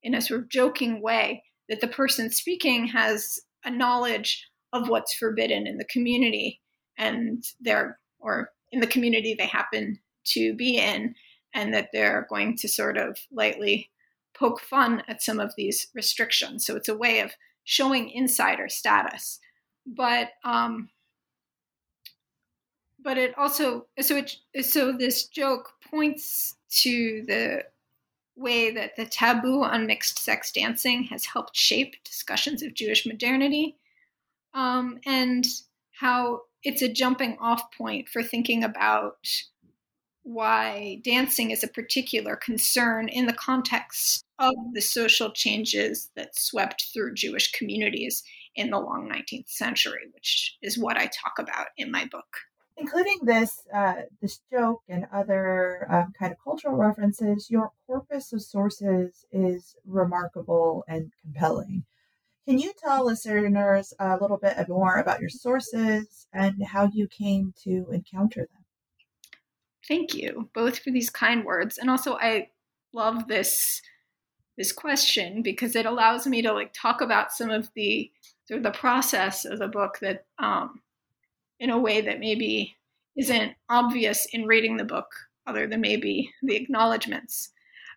in 0.02 0.14
a 0.14 0.20
sort 0.20 0.40
of 0.40 0.48
joking 0.48 1.02
way, 1.02 1.42
that 1.68 1.80
the 1.80 1.88
person 1.88 2.30
speaking 2.30 2.86
has 2.86 3.38
a 3.64 3.70
knowledge 3.70 4.48
of 4.72 4.88
what's 4.88 5.14
forbidden 5.14 5.66
in 5.66 5.78
the 5.78 5.84
community 5.84 6.60
and 6.98 7.44
they're 7.60 7.98
or 8.18 8.50
in 8.70 8.80
the 8.80 8.86
community 8.86 9.34
they 9.34 9.46
happen 9.46 9.98
to 10.24 10.54
be 10.54 10.78
in 10.78 11.14
and 11.54 11.74
that 11.74 11.88
they're 11.92 12.26
going 12.30 12.56
to 12.56 12.68
sort 12.68 12.96
of 12.96 13.18
lightly 13.30 13.90
poke 14.34 14.60
fun 14.60 15.02
at 15.08 15.22
some 15.22 15.38
of 15.38 15.52
these 15.56 15.88
restrictions. 15.94 16.64
So 16.64 16.74
it's 16.76 16.88
a 16.88 16.96
way 16.96 17.20
of 17.20 17.32
showing 17.64 18.10
insider 18.10 18.68
status. 18.68 19.38
But 19.86 20.30
um 20.44 20.88
but 23.02 23.18
it 23.18 23.36
also 23.36 23.86
so 24.00 24.16
it 24.16 24.64
so 24.64 24.92
this 24.92 25.26
joke 25.26 25.72
points 25.90 26.56
to 26.70 27.24
the 27.26 27.64
way 28.36 28.70
that 28.70 28.96
the 28.96 29.04
taboo 29.04 29.62
on 29.62 29.86
mixed 29.86 30.18
sex 30.18 30.50
dancing 30.52 31.04
has 31.04 31.26
helped 31.26 31.56
shape 31.56 31.96
discussions 32.04 32.62
of 32.62 32.74
Jewish 32.74 33.06
modernity 33.06 33.76
um, 34.54 34.98
and 35.04 35.46
how 35.92 36.42
it's 36.62 36.82
a 36.82 36.92
jumping 36.92 37.36
off 37.40 37.72
point 37.76 38.08
for 38.08 38.22
thinking 38.22 38.64
about 38.64 39.26
why 40.24 41.00
dancing 41.04 41.50
is 41.50 41.64
a 41.64 41.68
particular 41.68 42.36
concern 42.36 43.08
in 43.08 43.26
the 43.26 43.32
context 43.32 44.24
of 44.38 44.54
the 44.72 44.80
social 44.80 45.30
changes 45.32 46.10
that 46.14 46.36
swept 46.36 46.86
through 46.92 47.14
Jewish 47.14 47.50
communities 47.52 48.22
in 48.54 48.70
the 48.70 48.78
long 48.78 49.10
19th 49.10 49.48
century, 49.48 50.08
which 50.14 50.56
is 50.62 50.78
what 50.78 50.96
I 50.96 51.06
talk 51.06 51.38
about 51.38 51.68
in 51.76 51.90
my 51.90 52.06
book. 52.06 52.38
Including 52.82 53.18
this 53.22 53.62
uh, 53.72 53.94
this 54.20 54.40
joke 54.50 54.82
and 54.88 55.06
other 55.12 55.86
um, 55.88 56.12
kind 56.18 56.32
of 56.32 56.38
cultural 56.42 56.74
references, 56.74 57.48
your 57.48 57.70
corpus 57.86 58.32
of 58.32 58.42
sources 58.42 59.24
is 59.30 59.76
remarkable 59.86 60.84
and 60.88 61.12
compelling. 61.22 61.84
Can 62.48 62.58
you 62.58 62.72
tell 62.82 63.06
listeners 63.06 63.94
a 64.00 64.18
little 64.20 64.36
bit 64.36 64.56
more 64.68 64.96
about 64.96 65.20
your 65.20 65.30
sources 65.30 66.26
and 66.32 66.60
how 66.64 66.90
you 66.92 67.06
came 67.06 67.54
to 67.62 67.86
encounter 67.92 68.40
them? 68.40 68.64
Thank 69.86 70.14
you 70.14 70.50
both 70.52 70.80
for 70.80 70.90
these 70.90 71.08
kind 71.08 71.44
words. 71.44 71.78
And 71.78 71.88
also 71.88 72.16
I 72.16 72.48
love 72.92 73.28
this 73.28 73.80
this 74.58 74.72
question 74.72 75.42
because 75.42 75.76
it 75.76 75.86
allows 75.86 76.26
me 76.26 76.42
to 76.42 76.52
like 76.52 76.74
talk 76.74 77.00
about 77.00 77.32
some 77.32 77.50
of 77.50 77.70
the 77.76 78.10
sort 78.46 78.58
of 78.58 78.64
the 78.64 78.76
process 78.76 79.44
of 79.44 79.60
the 79.60 79.68
book 79.68 80.00
that 80.00 80.26
um 80.40 80.81
in 81.62 81.70
a 81.70 81.78
way 81.78 82.00
that 82.00 82.18
maybe 82.18 82.76
isn't 83.16 83.52
obvious 83.68 84.26
in 84.32 84.46
reading 84.46 84.76
the 84.76 84.84
book 84.84 85.06
other 85.46 85.66
than 85.66 85.80
maybe 85.80 86.32
the 86.42 86.56
acknowledgments. 86.56 87.50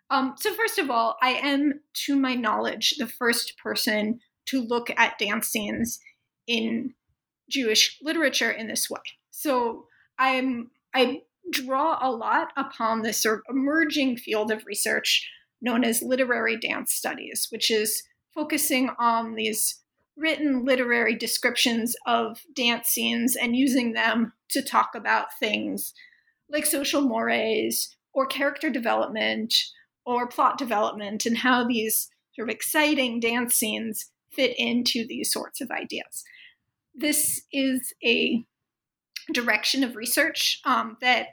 Um, 0.08 0.34
so 0.38 0.54
first 0.54 0.78
of 0.78 0.88
all, 0.88 1.16
I 1.20 1.30
am, 1.30 1.80
to 2.04 2.16
my 2.16 2.36
knowledge, 2.36 2.94
the 2.96 3.08
first 3.08 3.58
person 3.58 4.20
to 4.46 4.62
look 4.62 4.88
at 4.96 5.18
dance 5.18 5.48
scenes 5.48 5.98
in 6.46 6.94
Jewish 7.50 7.98
literature 8.00 8.50
in 8.50 8.68
this 8.68 8.88
way. 8.88 9.00
So 9.32 9.86
I'm 10.16 10.70
I 10.94 11.22
draw 11.50 11.98
a 12.00 12.10
lot 12.10 12.52
upon 12.56 13.02
this 13.02 13.18
sort 13.18 13.40
of 13.40 13.56
emerging 13.56 14.16
field 14.16 14.50
of 14.50 14.64
research 14.64 15.28
known 15.60 15.84
as 15.84 16.02
literary 16.02 16.56
dance 16.56 16.92
studies, 16.92 17.48
which 17.50 17.70
is 17.70 18.02
focusing 18.32 18.90
on 18.98 19.34
these 19.34 19.80
written 20.16 20.64
literary 20.64 21.14
descriptions 21.14 21.94
of 22.06 22.40
dance 22.54 22.88
scenes 22.88 23.36
and 23.36 23.54
using 23.54 23.92
them 23.92 24.32
to 24.48 24.62
talk 24.62 24.94
about 24.94 25.38
things 25.38 25.92
like 26.48 26.64
social 26.64 27.02
mores 27.02 27.94
or 28.14 28.26
character 28.26 28.70
development 28.70 29.52
or 30.04 30.26
plot 30.26 30.56
development 30.56 31.26
and 31.26 31.38
how 31.38 31.66
these 31.66 32.08
sort 32.34 32.48
of 32.48 32.54
exciting 32.54 33.20
dance 33.20 33.54
scenes 33.54 34.10
fit 34.32 34.54
into 34.58 35.06
these 35.06 35.32
sorts 35.32 35.60
of 35.60 35.70
ideas. 35.70 36.24
This 36.94 37.42
is 37.52 37.92
a 38.04 38.44
direction 39.32 39.82
of 39.82 39.96
research 39.96 40.60
um, 40.64 40.96
that, 41.00 41.28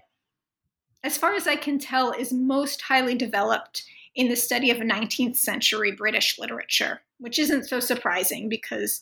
as 1.04 1.17
far 1.17 1.36
as 1.36 1.48
I 1.48 1.56
can 1.56 1.80
tell, 1.80 2.12
is 2.12 2.34
most 2.34 2.82
highly 2.82 3.15
developed 3.15 3.84
in 4.15 4.30
the 4.30 4.36
study 4.36 4.69
of 4.69 4.78
19th 4.78 5.36
century 5.36 5.91
British 5.91 6.38
literature, 6.38 7.02
which 7.19 7.39
isn't 7.39 7.67
so 7.67 7.80
surprising 7.80 8.47
because 8.49 9.02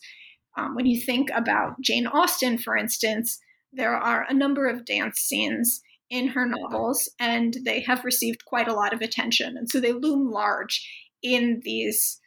um, 0.56 0.74
when 0.74 0.86
you 0.86 1.00
think 1.00 1.30
about 1.34 1.80
Jane 1.80 2.06
Austen, 2.06 2.58
for 2.58 2.76
instance, 2.76 3.38
there 3.72 3.94
are 3.94 4.26
a 4.28 4.34
number 4.34 4.66
of 4.66 4.84
dance 4.84 5.18
scenes 5.18 5.82
in 6.10 6.28
her 6.28 6.46
novels, 6.46 7.08
and 7.18 7.56
they 7.64 7.80
have 7.80 8.04
received 8.04 8.44
quite 8.44 8.68
a 8.68 8.74
lot 8.74 8.92
of 8.92 9.00
attention. 9.00 9.56
And 9.56 9.70
so 9.70 9.80
they 9.80 9.92
loom 9.92 10.30
large 10.30 10.86
in 11.22 11.62
these 11.64 12.20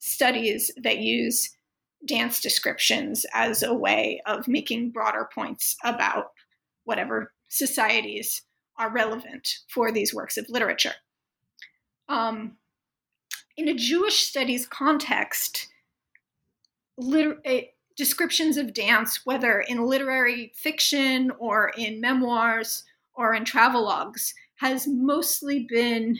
studies 0.00 0.72
that 0.82 0.98
use 0.98 1.48
dance 2.04 2.40
descriptions 2.40 3.24
as 3.32 3.62
a 3.62 3.74
way 3.74 4.20
of 4.26 4.48
making 4.48 4.90
broader 4.90 5.28
points 5.32 5.76
about 5.84 6.26
whatever 6.84 7.32
societies 7.48 8.42
are 8.78 8.92
relevant 8.92 9.48
for 9.72 9.92
these 9.92 10.14
works 10.14 10.36
of 10.36 10.46
literature. 10.48 10.94
Um, 12.08 12.56
in 13.56 13.68
a 13.68 13.74
Jewish 13.74 14.28
studies 14.28 14.66
context, 14.66 15.68
liter- 16.96 17.40
uh, 17.44 17.60
descriptions 17.96 18.56
of 18.56 18.72
dance, 18.72 19.26
whether 19.26 19.60
in 19.60 19.84
literary 19.84 20.52
fiction 20.54 21.32
or 21.38 21.72
in 21.76 22.00
memoirs 22.00 22.84
or 23.14 23.34
in 23.34 23.44
travelogues, 23.44 24.32
has 24.56 24.86
mostly 24.86 25.66
been 25.68 26.18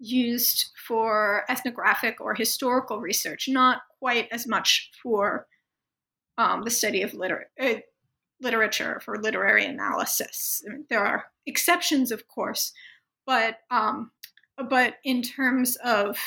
used 0.00 0.70
for 0.86 1.44
ethnographic 1.48 2.20
or 2.20 2.34
historical 2.34 3.00
research, 3.00 3.48
not 3.48 3.82
quite 3.98 4.28
as 4.32 4.46
much 4.46 4.90
for 5.02 5.46
um, 6.38 6.62
the 6.62 6.70
study 6.70 7.02
of 7.02 7.14
liter- 7.14 7.50
uh, 7.60 7.74
literature, 8.40 9.00
for 9.04 9.20
literary 9.20 9.66
analysis. 9.66 10.62
I 10.66 10.72
mean, 10.72 10.86
there 10.88 11.04
are 11.04 11.26
exceptions, 11.46 12.10
of 12.10 12.26
course, 12.28 12.72
but 13.26 13.58
um, 13.70 14.10
but 14.68 14.94
in 15.04 15.22
terms 15.22 15.76
of 15.76 16.18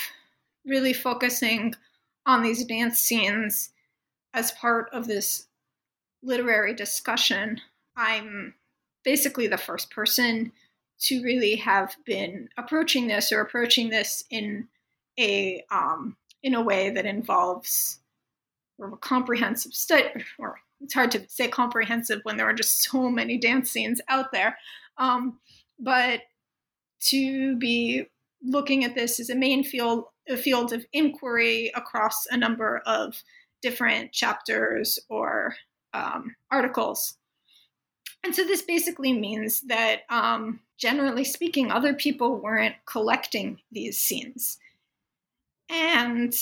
really 0.65 0.93
focusing 0.93 1.73
on 2.25 2.41
these 2.41 2.65
dance 2.65 2.99
scenes 2.99 3.71
as 4.33 4.51
part 4.51 4.89
of 4.93 5.07
this 5.07 5.47
literary 6.23 6.73
discussion, 6.73 7.59
I'm 7.95 8.55
basically 9.03 9.47
the 9.47 9.57
first 9.57 9.91
person 9.91 10.51
to 10.99 11.21
really 11.21 11.57
have 11.57 11.95
been 12.05 12.49
approaching 12.57 13.07
this 13.07 13.31
or 13.31 13.41
approaching 13.41 13.89
this 13.89 14.23
in 14.29 14.67
a 15.19 15.63
um, 15.69 16.15
in 16.41 16.55
a 16.55 16.61
way 16.61 16.89
that 16.89 17.05
involves 17.05 17.99
a 18.81 18.95
comprehensive 18.97 19.73
study 19.73 20.23
or 20.39 20.59
it's 20.81 20.93
hard 20.93 21.11
to 21.11 21.27
say 21.29 21.47
comprehensive 21.47 22.21
when 22.23 22.37
there 22.37 22.47
are 22.47 22.53
just 22.53 22.83
so 22.83 23.09
many 23.09 23.37
dance 23.37 23.71
scenes 23.71 24.01
out 24.09 24.31
there. 24.31 24.57
Um, 24.97 25.39
but 25.79 26.21
to 27.01 27.57
be 27.57 28.05
looking 28.43 28.83
at 28.83 28.95
this 28.95 29.19
as 29.19 29.29
a 29.29 29.35
main 29.35 29.63
field 29.63 30.05
a 30.29 30.37
field 30.37 30.71
of 30.71 30.85
inquiry 30.93 31.71
across 31.75 32.25
a 32.27 32.37
number 32.37 32.81
of 32.85 33.21
different 33.61 34.11
chapters 34.13 34.99
or 35.09 35.55
um, 35.93 36.35
articles 36.49 37.17
and 38.23 38.33
so 38.33 38.45
this 38.45 38.61
basically 38.61 39.13
means 39.13 39.61
that, 39.61 40.01
um, 40.09 40.61
generally 40.77 41.25
speaking, 41.25 41.71
other 41.71 41.93
people 41.93 42.37
weren't 42.37 42.75
collecting 42.85 43.59
these 43.71 43.99
scenes. 43.99 44.57
And 45.69 46.33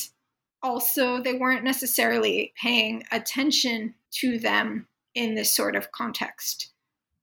also, 0.62 1.22
they 1.22 1.34
weren't 1.34 1.64
necessarily 1.64 2.54
paying 2.62 3.04
attention 3.12 3.96
to 4.12 4.38
them 4.38 4.88
in 5.16 5.34
this 5.34 5.52
sort 5.52 5.76
of 5.76 5.92
context. 5.92 6.72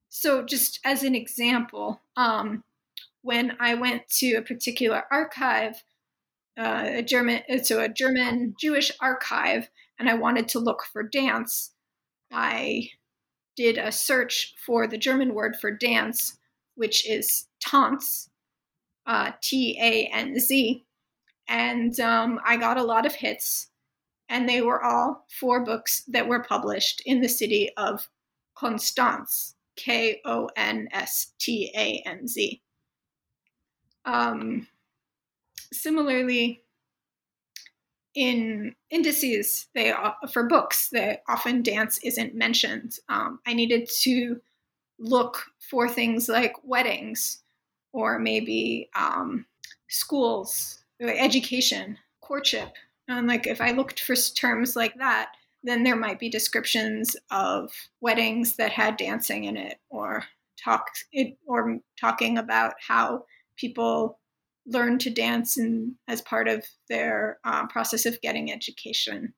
So, 0.08 0.44
just 0.44 0.80
as 0.84 1.04
an 1.04 1.14
example, 1.14 2.00
um, 2.16 2.64
when 3.28 3.54
I 3.60 3.74
went 3.74 4.08
to 4.20 4.36
a 4.36 4.42
particular 4.42 5.04
archive, 5.12 5.84
uh, 6.58 6.84
a 6.86 7.02
German, 7.02 7.42
so 7.62 7.78
a 7.78 7.86
German 7.86 8.54
Jewish 8.58 8.90
archive, 9.02 9.68
and 9.98 10.08
I 10.08 10.14
wanted 10.14 10.48
to 10.48 10.58
look 10.58 10.82
for 10.90 11.02
dance, 11.02 11.74
I 12.32 12.88
did 13.54 13.76
a 13.76 13.92
search 13.92 14.54
for 14.64 14.86
the 14.86 14.96
German 14.96 15.34
word 15.34 15.56
for 15.60 15.70
dance, 15.70 16.38
which 16.74 17.06
is 17.06 17.48
Tanz, 17.60 18.30
uh, 19.06 19.32
T 19.42 19.78
A 19.78 20.06
N 20.06 20.40
Z, 20.40 20.86
and 21.46 22.00
um, 22.00 22.40
I 22.46 22.56
got 22.56 22.78
a 22.78 22.82
lot 22.82 23.04
of 23.04 23.16
hits, 23.16 23.68
and 24.30 24.48
they 24.48 24.62
were 24.62 24.82
all 24.82 25.26
four 25.38 25.62
books 25.62 26.02
that 26.08 26.28
were 26.28 26.42
published 26.42 27.02
in 27.04 27.20
the 27.20 27.28
city 27.28 27.68
of 27.76 28.08
Konstanz, 28.56 29.52
K 29.76 30.22
O 30.24 30.48
N 30.56 30.88
S 30.92 31.34
T 31.38 31.70
A 31.76 32.02
N 32.08 32.26
Z. 32.26 32.62
Um, 34.08 34.66
similarly, 35.72 36.62
in 38.14 38.74
indices, 38.90 39.68
they 39.74 39.92
for 40.32 40.48
books, 40.48 40.88
that 40.88 41.22
often 41.28 41.62
dance 41.62 41.98
isn't 42.02 42.34
mentioned. 42.34 42.96
Um, 43.08 43.38
I 43.46 43.52
needed 43.52 43.88
to 44.02 44.40
look 44.98 45.44
for 45.70 45.88
things 45.88 46.28
like 46.28 46.54
weddings 46.64 47.42
or 47.92 48.18
maybe 48.18 48.88
um, 48.96 49.44
schools, 49.88 50.80
education, 51.00 51.98
courtship. 52.22 52.70
And 53.08 53.28
like 53.28 53.46
if 53.46 53.60
I 53.60 53.72
looked 53.72 54.00
for 54.00 54.16
terms 54.16 54.74
like 54.74 54.96
that, 54.96 55.32
then 55.62 55.82
there 55.82 55.96
might 55.96 56.18
be 56.18 56.30
descriptions 56.30 57.14
of 57.30 57.72
weddings 58.00 58.56
that 58.56 58.72
had 58.72 58.96
dancing 58.96 59.44
in 59.44 59.56
it 59.56 59.78
or 59.90 60.24
talk 60.62 60.86
it 61.12 61.36
or 61.46 61.78
talking 62.00 62.38
about 62.38 62.74
how 62.80 63.24
people 63.58 64.18
learn 64.66 64.98
to 64.98 65.10
dance 65.10 65.58
as 66.08 66.20
part 66.22 66.48
of 66.48 66.64
their 66.88 67.38
uh, 67.44 67.66
process 67.68 68.06
of 68.06 68.20
getting 68.20 68.52
education 68.52 69.34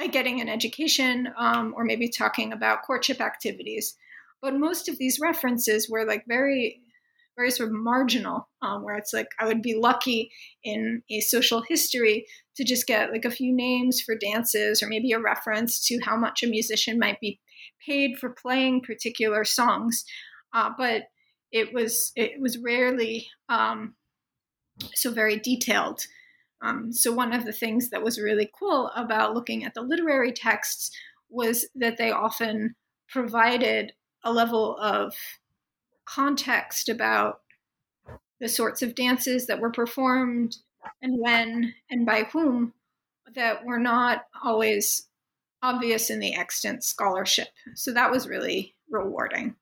uh, 0.00 0.08
getting 0.08 0.40
an 0.40 0.48
education 0.48 1.28
um, 1.38 1.72
or 1.76 1.84
maybe 1.84 2.08
talking 2.08 2.52
about 2.52 2.82
courtship 2.82 3.20
activities. 3.20 3.96
But 4.42 4.54
most 4.58 4.88
of 4.88 4.98
these 4.98 5.20
references 5.20 5.88
were 5.88 6.04
like 6.04 6.24
very 6.26 6.80
very 7.36 7.50
sort 7.50 7.68
of 7.68 7.74
marginal 7.74 8.48
um, 8.62 8.84
where 8.84 8.94
it's 8.94 9.12
like 9.12 9.26
i 9.40 9.44
would 9.44 9.60
be 9.60 9.74
lucky 9.74 10.30
in 10.62 11.02
a 11.10 11.18
social 11.18 11.64
history 11.68 12.24
to 12.56 12.62
just 12.62 12.86
get 12.86 13.10
like 13.10 13.24
a 13.24 13.30
few 13.30 13.52
names 13.52 14.00
for 14.00 14.16
dances 14.16 14.82
or 14.82 14.86
maybe 14.86 15.10
a 15.10 15.18
reference 15.18 15.84
to 15.84 15.98
how 16.04 16.16
much 16.16 16.42
a 16.42 16.46
musician 16.46 16.98
might 16.98 17.20
be 17.20 17.40
paid 17.84 18.16
for 18.18 18.30
playing 18.30 18.80
particular 18.80 19.44
songs. 19.44 20.04
Uh, 20.52 20.70
but 20.76 21.04
it 21.54 21.72
was 21.72 22.12
it 22.16 22.40
was 22.40 22.58
rarely 22.58 23.28
um, 23.48 23.94
so 24.92 25.10
very 25.10 25.38
detailed. 25.38 26.04
Um, 26.60 26.92
so 26.92 27.12
one 27.12 27.32
of 27.32 27.44
the 27.44 27.52
things 27.52 27.90
that 27.90 28.02
was 28.02 28.20
really 28.20 28.50
cool 28.58 28.90
about 28.96 29.34
looking 29.34 29.64
at 29.64 29.74
the 29.74 29.80
literary 29.80 30.32
texts 30.32 30.90
was 31.30 31.66
that 31.76 31.96
they 31.96 32.10
often 32.10 32.74
provided 33.08 33.92
a 34.24 34.32
level 34.32 34.76
of 34.78 35.14
context 36.06 36.88
about 36.88 37.40
the 38.40 38.48
sorts 38.48 38.82
of 38.82 38.96
dances 38.96 39.46
that 39.46 39.60
were 39.60 39.70
performed 39.70 40.56
and 41.02 41.20
when 41.20 41.72
and 41.88 42.04
by 42.04 42.24
whom 42.24 42.72
that 43.34 43.64
were 43.64 43.78
not 43.78 44.24
always 44.42 45.06
obvious 45.62 46.10
in 46.10 46.18
the 46.18 46.34
extant 46.34 46.82
scholarship. 46.82 47.48
So 47.74 47.92
that 47.92 48.10
was 48.10 48.28
really 48.28 48.74
rewarding. 48.90 49.54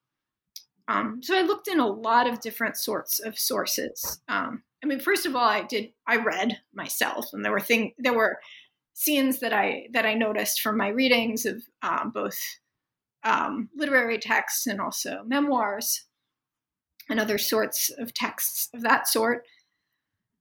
Um, 0.88 1.20
so 1.22 1.36
I 1.36 1.42
looked 1.42 1.68
in 1.68 1.78
a 1.78 1.86
lot 1.86 2.26
of 2.26 2.40
different 2.40 2.76
sorts 2.76 3.20
of 3.20 3.38
sources. 3.38 4.20
Um, 4.28 4.62
I 4.82 4.86
mean, 4.86 5.00
first 5.00 5.26
of 5.26 5.36
all, 5.36 5.44
I 5.44 5.62
did 5.62 5.90
I 6.06 6.16
read 6.16 6.58
myself, 6.74 7.26
and 7.32 7.44
there 7.44 7.52
were 7.52 7.60
thing 7.60 7.94
there 7.98 8.14
were 8.14 8.38
scenes 8.94 9.40
that 9.40 9.52
I 9.52 9.86
that 9.92 10.06
I 10.06 10.14
noticed 10.14 10.60
from 10.60 10.76
my 10.76 10.88
readings 10.88 11.46
of 11.46 11.62
um, 11.82 12.10
both 12.12 12.38
um, 13.24 13.68
literary 13.76 14.18
texts 14.18 14.66
and 14.66 14.80
also 14.80 15.22
memoirs 15.24 16.04
and 17.08 17.20
other 17.20 17.38
sorts 17.38 17.90
of 17.90 18.12
texts 18.12 18.68
of 18.74 18.82
that 18.82 19.08
sort. 19.08 19.44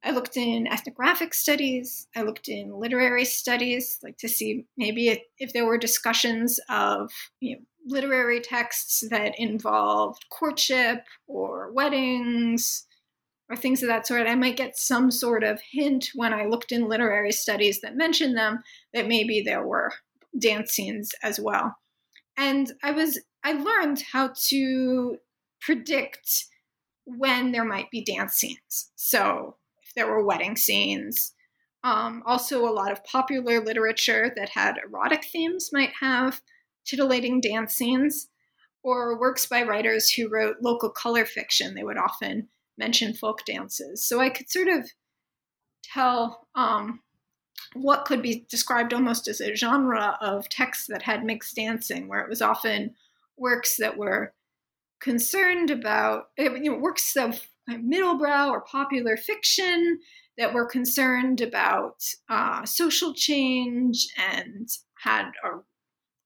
I 0.03 0.11
looked 0.11 0.35
in 0.35 0.65
ethnographic 0.65 1.33
studies. 1.33 2.07
I 2.15 2.23
looked 2.23 2.47
in 2.47 2.73
literary 2.73 3.25
studies, 3.25 3.99
like 4.01 4.17
to 4.17 4.29
see 4.29 4.65
maybe 4.75 5.09
if, 5.09 5.19
if 5.37 5.53
there 5.53 5.65
were 5.65 5.77
discussions 5.77 6.59
of 6.69 7.11
you 7.39 7.57
know, 7.57 7.61
literary 7.85 8.39
texts 8.39 9.03
that 9.09 9.33
involved 9.37 10.25
courtship 10.29 11.03
or 11.27 11.71
weddings 11.71 12.85
or 13.49 13.55
things 13.55 13.81
of 13.83 13.89
that 13.89 14.07
sort. 14.07 14.27
I 14.27 14.35
might 14.35 14.57
get 14.57 14.77
some 14.77 15.11
sort 15.11 15.43
of 15.43 15.61
hint 15.71 16.09
when 16.15 16.33
I 16.33 16.45
looked 16.45 16.71
in 16.71 16.87
literary 16.87 17.31
studies 17.31 17.81
that 17.81 17.97
mentioned 17.97 18.37
them 18.37 18.59
that 18.93 19.07
maybe 19.07 19.41
there 19.41 19.65
were 19.65 19.91
dance 20.37 20.71
scenes 20.71 21.11
as 21.23 21.39
well. 21.39 21.75
And 22.37 22.71
I 22.83 22.91
was 22.91 23.19
I 23.43 23.53
learned 23.53 24.03
how 24.11 24.33
to 24.49 25.17
predict 25.59 26.45
when 27.05 27.51
there 27.51 27.65
might 27.65 27.89
be 27.91 28.03
dance 28.03 28.35
scenes. 28.35 28.91
So 28.95 29.57
if 29.83 29.93
there 29.95 30.07
were 30.07 30.23
wedding 30.23 30.55
scenes, 30.55 31.33
um, 31.83 32.21
also 32.25 32.67
a 32.67 32.71
lot 32.71 32.91
of 32.91 33.03
popular 33.03 33.59
literature 33.59 34.31
that 34.35 34.49
had 34.49 34.77
erotic 34.77 35.25
themes 35.25 35.71
might 35.73 35.91
have 35.99 36.41
titillating 36.91 37.39
dance 37.39 37.73
scenes, 37.73 38.27
or 38.83 39.17
works 39.17 39.45
by 39.45 39.63
writers 39.63 40.11
who 40.11 40.27
wrote 40.27 40.57
local 40.61 40.89
color 40.89 41.25
fiction. 41.25 41.73
They 41.73 41.83
would 41.83 41.97
often 41.97 42.49
mention 42.77 43.13
folk 43.13 43.45
dances. 43.45 44.05
So 44.05 44.19
I 44.19 44.29
could 44.29 44.49
sort 44.49 44.67
of 44.67 44.89
tell 45.83 46.47
um, 46.55 46.99
what 47.73 48.05
could 48.05 48.21
be 48.21 48.45
described 48.49 48.93
almost 48.93 49.27
as 49.27 49.39
a 49.39 49.55
genre 49.55 50.17
of 50.19 50.49
texts 50.49 50.87
that 50.87 51.03
had 51.03 51.23
mixed 51.23 51.55
dancing, 51.55 52.07
where 52.07 52.19
it 52.19 52.29
was 52.29 52.41
often 52.41 52.95
works 53.37 53.77
that 53.77 53.97
were 53.97 54.33
concerned 54.99 55.71
about 55.71 56.25
eh, 56.37 56.49
you 56.61 56.71
know, 56.71 56.77
works 56.77 57.15
of 57.15 57.47
middlebrow 57.69 58.49
or 58.49 58.61
popular 58.61 59.15
fiction 59.15 59.99
that 60.37 60.53
were 60.53 60.65
concerned 60.65 61.41
about 61.41 62.03
uh, 62.29 62.65
social 62.65 63.13
change 63.13 64.07
and 64.17 64.67
had 65.03 65.31
or 65.43 65.63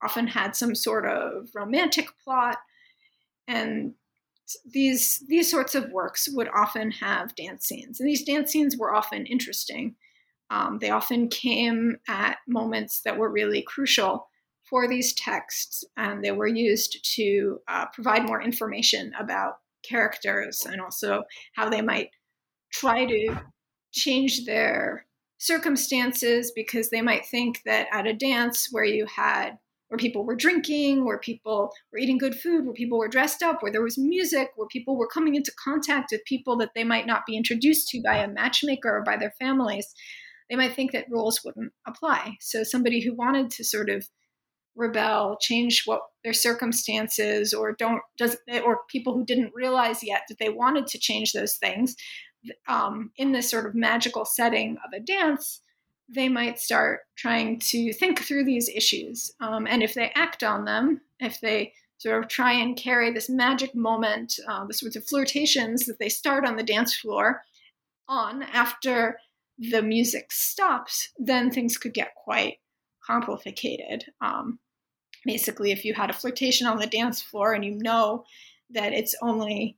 often 0.06 0.28
had 0.28 0.56
some 0.56 0.76
sort 0.76 1.06
of 1.06 1.50
romantic 1.54 2.08
plot 2.24 2.58
and 3.48 3.94
these 4.66 5.24
these 5.28 5.50
sorts 5.50 5.76
of 5.76 5.92
works 5.92 6.30
would 6.32 6.48
often 6.50 6.92
have 6.92 7.36
dance 7.36 7.68
scenes, 7.68 8.00
and 8.00 8.08
these 8.08 8.24
dance 8.24 8.52
scenes 8.52 8.78
were 8.78 8.94
often 8.94 9.26
interesting. 9.26 9.96
Um, 10.52 10.78
they 10.80 10.92
often 10.92 11.28
came 11.30 11.98
at 12.08 12.38
moments 12.48 13.02
that 13.02 13.18
were 13.18 13.32
really 13.32 13.64
crucial 13.64 14.28
for 14.70 14.88
these 14.88 15.14
texts, 15.14 15.84
and 15.98 16.24
they 16.24 16.32
were 16.32 16.48
used 16.48 17.04
to 17.16 17.60
uh, 17.68 17.86
provide 17.88 18.26
more 18.26 18.42
information 18.42 19.12
about 19.20 19.56
characters 19.84 20.66
and 20.66 20.82
also 20.82 21.24
how 21.56 21.70
they 21.70 21.82
might 21.82 22.10
try 22.72 23.06
to 23.06 23.36
change 23.92 24.46
their 24.46 25.06
circumstances 25.38 26.52
because 26.56 26.90
they 26.90 27.02
might 27.02 27.26
think 27.26 27.62
that 27.66 27.88
at 27.92 28.08
a 28.08 28.14
dance 28.14 28.70
where 28.72 28.84
you 28.84 29.06
had 29.06 29.58
where 29.90 29.98
people 29.98 30.26
were 30.26 30.36
drinking, 30.36 31.06
where 31.06 31.20
people 31.20 31.72
were 31.92 32.00
eating 32.00 32.18
good 32.18 32.36
food, 32.36 32.66
where 32.66 32.74
people 32.74 32.98
were 32.98 33.08
dressed 33.08 33.44
up, 33.44 33.62
where 33.62 33.72
there 33.72 33.84
was 33.84 33.98
music, 33.98 34.50
where 34.56 34.68
people 34.68 34.98
were 34.98 35.08
coming 35.08 35.36
into 35.36 35.52
contact 35.64 36.10
with 36.12 36.26
people 36.26 36.58
that 36.58 36.72
they 36.76 36.84
might 36.84 37.06
not 37.06 37.26
be 37.28 37.38
introduced 37.38 37.90
to 37.90 38.02
by 38.02 38.18
a 38.18 38.28
matchmaker 38.28 38.98
or 38.98 39.04
by 39.04 39.16
their 39.16 39.34
families, 39.40 39.94
they 40.50 40.56
might 40.56 40.74
think 40.74 40.92
that 40.92 41.10
rules 41.10 41.42
wouldn't 41.44 41.72
apply. 41.88 42.36
So 42.40 42.64
somebody 42.64 43.02
who 43.02 43.14
wanted 43.14 43.52
to 43.52 43.64
sort 43.64 43.90
of 43.90 44.08
rebel, 44.76 45.38
change 45.40 45.84
what 45.86 46.02
their 46.24 46.34
circumstances, 46.34 47.54
or 47.54 47.74
don't 47.74 48.02
does 48.18 48.38
or 48.64 48.80
people 48.90 49.14
who 49.14 49.26
didn't 49.26 49.54
realize 49.56 50.04
yet 50.04 50.24
that 50.28 50.38
they 50.40 50.50
wanted 50.50 50.88
to 50.88 51.00
change 51.00 51.32
those 51.32 51.56
things 51.56 51.96
um, 52.68 53.12
in 53.18 53.32
this 53.32 53.50
sort 53.50 53.66
of 53.66 53.74
magical 53.74 54.26
setting 54.26 54.78
of 54.86 54.92
a 54.94 55.00
dance 55.00 55.62
they 56.08 56.30
might 56.30 56.60
start 56.60 57.02
trying 57.16 57.60
to 57.60 57.94
think 57.94 58.22
through 58.22 58.46
these 58.46 58.70
issues. 58.70 59.32
Um, 59.40 59.66
and 59.68 59.82
if 59.82 59.94
they 59.94 60.12
act 60.16 60.44
on 60.44 60.66
them, 60.66 61.02
if 61.20 61.42
they 61.42 61.74
sort 61.98 62.24
of 62.24 62.30
try 62.30 62.54
and 62.54 62.78
carry 62.78 63.12
this 63.12 63.30
magic 63.30 63.74
moment, 63.74 64.40
uh, 64.48 64.66
the 64.66 64.74
sorts 64.74 64.96
of 64.96 65.06
flirtations 65.06 65.86
that 65.86 65.98
they 66.00 66.10
start 66.10 66.46
on 66.46 66.58
the 66.58 66.64
dance 66.64 66.96
floor 66.96 67.42
on 68.08 68.44
after 68.44 69.18
the 69.58 69.82
music 69.82 70.32
stops, 70.32 71.10
then 71.18 71.50
things 71.50 71.78
could 71.78 71.94
get 71.94 72.14
quite 72.16 72.58
complicated. 73.06 74.06
Um, 74.22 74.60
basically, 75.26 75.72
if 75.72 75.86
you 75.86 75.94
had 75.94 76.10
a 76.10 76.14
flirtation 76.14 76.68
on 76.68 76.78
the 76.78 76.88
dance 76.88 77.22
floor 77.22 77.54
and 77.54 77.64
you 77.64 77.78
know 77.80 78.26
that 78.72 78.94
it's 78.94 79.16
only 79.22 79.78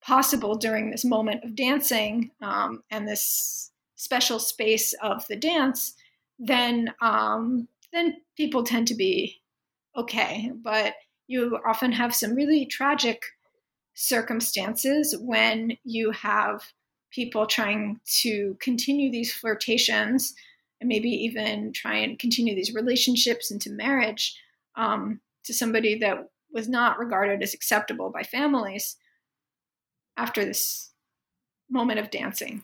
possible 0.00 0.54
during 0.54 0.90
this 0.90 1.04
moment 1.04 1.44
of 1.44 1.54
dancing 1.54 2.30
um, 2.40 2.82
and 2.90 3.06
this 3.06 3.72
special 3.98 4.38
space 4.38 4.94
of 5.02 5.26
the 5.26 5.36
dance, 5.36 5.94
then 6.38 6.94
um, 7.02 7.68
then 7.92 8.16
people 8.36 8.62
tend 8.62 8.86
to 8.88 8.94
be 8.94 9.40
okay. 9.96 10.50
But 10.54 10.94
you 11.26 11.58
often 11.66 11.92
have 11.92 12.14
some 12.14 12.34
really 12.34 12.64
tragic 12.64 13.22
circumstances 13.94 15.16
when 15.20 15.76
you 15.84 16.12
have 16.12 16.62
people 17.10 17.46
trying 17.46 18.00
to 18.22 18.56
continue 18.60 19.10
these 19.10 19.34
flirtations 19.34 20.34
and 20.80 20.88
maybe 20.88 21.10
even 21.10 21.72
try 21.72 21.96
and 21.96 22.18
continue 22.18 22.54
these 22.54 22.74
relationships 22.74 23.50
into 23.50 23.70
marriage 23.70 24.38
um, 24.76 25.20
to 25.44 25.52
somebody 25.52 25.98
that 25.98 26.30
was 26.52 26.68
not 26.68 26.98
regarded 26.98 27.42
as 27.42 27.52
acceptable 27.52 28.10
by 28.10 28.22
families 28.22 28.96
after 30.16 30.44
this 30.44 30.92
moment 31.68 31.98
of 31.98 32.10
dancing 32.10 32.62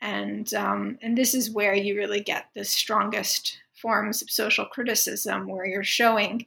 and 0.00 0.52
um, 0.54 0.98
and 1.02 1.16
this 1.16 1.34
is 1.34 1.50
where 1.50 1.74
you 1.74 1.96
really 1.96 2.20
get 2.20 2.46
the 2.54 2.64
strongest 2.64 3.58
forms 3.74 4.22
of 4.22 4.30
social 4.30 4.66
criticism 4.66 5.48
where 5.48 5.66
you're 5.66 5.84
showing 5.84 6.46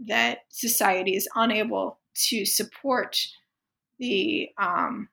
that 0.00 0.40
society 0.48 1.16
is 1.16 1.28
unable 1.34 1.98
to 2.14 2.44
support 2.44 3.26
the 3.98 4.50
um, 4.58 5.08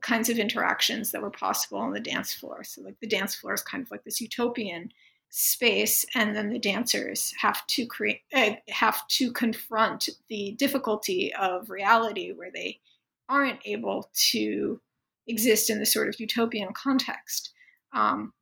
kinds 0.00 0.28
of 0.28 0.38
interactions 0.38 1.10
that 1.10 1.22
were 1.22 1.30
possible 1.30 1.78
on 1.78 1.92
the 1.92 2.00
dance 2.00 2.32
floor. 2.32 2.64
So, 2.64 2.82
like 2.82 2.98
the 3.00 3.06
dance 3.06 3.34
floor 3.34 3.54
is 3.54 3.62
kind 3.62 3.82
of 3.82 3.90
like 3.90 4.04
this 4.04 4.20
utopian 4.20 4.90
space, 5.30 6.06
and 6.14 6.34
then 6.34 6.50
the 6.50 6.58
dancers 6.58 7.34
have 7.38 7.66
to 7.68 7.86
create, 7.86 8.22
uh, 8.34 8.52
have 8.68 9.06
to 9.08 9.32
confront 9.32 10.08
the 10.28 10.52
difficulty 10.52 11.34
of 11.34 11.70
reality, 11.70 12.32
where 12.32 12.50
they 12.52 12.80
aren't 13.28 13.60
able 13.66 14.10
to 14.14 14.80
exist 15.28 15.70
in 15.70 15.78
this 15.78 15.92
sort 15.92 16.08
of 16.08 16.18
utopian 16.18 16.72
context 16.72 17.52
um, 17.92 18.32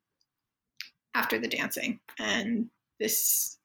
after 1.15 1.39
the 1.39 1.49
dancing, 1.49 2.01
and 2.19 2.71
this 2.99 3.59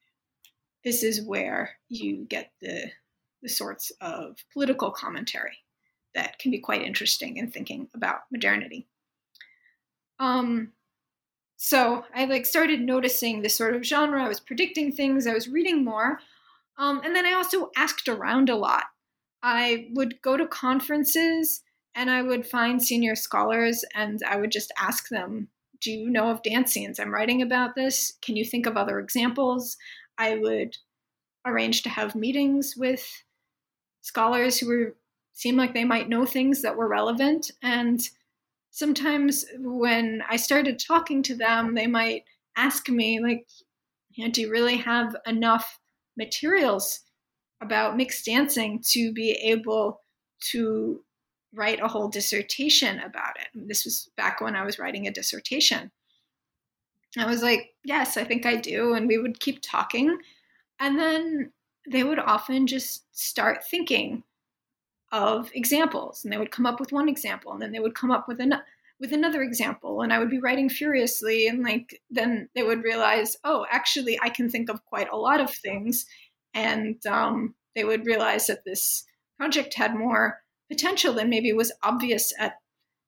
this 0.84 1.04
is 1.04 1.22
where 1.24 1.72
you 1.90 2.26
get 2.28 2.52
the 2.62 2.92
the 3.42 3.50
sorts 3.50 3.92
of 4.02 4.38
political 4.54 4.92
commentary 4.92 5.58
that 6.14 6.38
can 6.40 6.52
be 6.52 6.60
quite 6.60 6.82
interesting 6.82 7.38
in 7.38 7.50
thinking 7.50 7.88
about 7.96 8.22
modernity. 8.32 8.88
Um, 10.20 10.74
so 11.58 12.04
I 12.14 12.26
like 12.26 12.46
started 12.46 12.82
noticing 12.82 13.42
this 13.42 13.56
sort 13.56 13.76
of 13.76 13.84
genre. 13.84 14.24
I 14.24 14.28
was 14.28 14.40
predicting 14.40 14.92
things. 14.92 15.26
I 15.26 15.34
was 15.34 15.48
reading 15.48 15.84
more, 15.84 16.20
um, 16.78 17.02
and 17.04 17.16
then 17.16 17.26
I 17.26 17.34
also 17.34 17.72
asked 17.76 18.08
around 18.08 18.50
a 18.50 18.56
lot. 18.56 18.86
I 19.44 19.90
would 19.94 20.22
go 20.22 20.38
to 20.38 20.48
conferences 20.48 21.64
and 21.96 22.10
I 22.10 22.22
would 22.22 22.48
find 22.48 22.82
senior 22.84 23.16
scholars 23.16 23.84
and 23.96 24.22
I 24.28 24.38
would 24.38 24.52
just 24.52 24.72
ask 24.78 25.10
them, 25.10 25.50
"Do 25.80 25.92
you 25.92 26.10
know 26.10 26.30
of 26.30 26.44
dance 26.44 26.72
scenes? 26.72 27.00
I'm 27.00 27.14
writing 27.14 27.42
about 27.42 27.76
this. 27.76 28.14
Can 28.22 28.36
you 28.36 28.46
think 28.46 28.66
of 28.66 28.78
other 28.78 29.00
examples?" 29.00 29.78
I 30.18 30.36
would 30.38 30.78
arrange 31.46 31.82
to 31.84 31.90
have 31.90 32.16
meetings 32.16 32.76
with 32.78 33.24
scholars 34.02 34.60
who 34.60 34.68
were 34.68 34.98
seemed 35.34 35.58
like 35.58 35.74
they 35.74 35.86
might 35.86 36.10
know 36.10 36.26
things 36.26 36.62
that 36.62 36.76
were 36.76 36.88
relevant. 36.88 37.52
And 37.64 38.02
sometimes 38.70 39.46
when 39.58 40.22
I 40.30 40.36
started 40.36 40.78
talking 40.80 41.24
to 41.24 41.36
them, 41.36 41.74
they 41.74 41.88
might 41.88 42.26
ask 42.56 42.90
me, 42.90 43.20
like, 43.20 43.48
you 44.12 44.26
know, 44.26 44.32
do 44.32 44.42
you 44.42 44.52
really 44.52 44.78
have 44.78 45.16
enough 45.26 45.80
materials 46.18 47.02
about 47.62 47.96
mixed 47.98 48.26
dancing 48.26 48.84
to 48.90 49.14
be 49.14 49.32
able 49.32 50.02
to 50.52 51.04
write 51.54 51.82
a 51.82 51.88
whole 51.88 52.08
dissertation 52.08 53.00
about 53.00 53.38
it? 53.40 53.48
This 53.54 53.86
was 53.86 54.10
back 54.18 54.42
when 54.42 54.56
I 54.56 54.64
was 54.64 54.80
writing 54.80 55.08
a 55.08 55.12
dissertation. 55.12 55.92
I 57.18 57.26
was 57.26 57.44
like, 57.44 57.72
yes, 57.84 58.16
I 58.18 58.24
think 58.24 58.46
I 58.46 58.56
do. 58.56 58.94
And 58.94 59.08
we 59.08 59.18
would 59.18 59.40
keep 59.40 59.62
talking. 59.62 60.18
And 60.80 60.98
then 60.98 61.52
they 61.90 62.04
would 62.04 62.20
often 62.20 62.68
just 62.68 63.06
start 63.18 63.64
thinking 63.70 64.24
of 65.12 65.50
examples 65.54 66.24
and 66.24 66.32
they 66.32 66.38
would 66.38 66.52
come 66.52 66.66
up 66.66 66.80
with 66.80 66.92
one 66.92 67.10
example 67.10 67.52
and 67.52 67.62
then 67.62 67.72
they 67.72 67.80
would 67.80 67.96
come 67.96 68.12
up 68.12 68.28
with 68.28 68.40
an 68.40 68.56
with 69.00 69.12
another 69.12 69.42
example 69.42 70.04
and 70.04 70.14
i 70.14 70.20
would 70.20 70.30
be 70.30 70.40
writing 70.40 70.70
furiously 70.70 71.48
and 71.48 71.64
like 71.64 72.02
then 72.10 72.48
they 72.56 72.64
would 72.64 72.84
realize 72.84 73.36
oh 73.44 73.66
actually 73.70 74.18
i 74.22 74.30
can 74.30 74.50
think 74.50 74.70
of 74.70 74.86
quite 74.86 75.10
a 75.12 75.18
lot 75.18 75.42
of 75.42 75.50
things 75.50 76.06
and 76.54 77.06
um, 77.06 77.56
they 77.76 77.84
would 77.84 78.06
realize 78.06 78.48
that 78.48 78.66
this 78.66 79.06
project 79.38 79.74
had 79.74 79.96
more 79.96 80.41
potential 80.72 81.14
than 81.14 81.30
maybe 81.30 81.52
was 81.54 81.72
obvious 81.84 82.34
at 82.40 82.56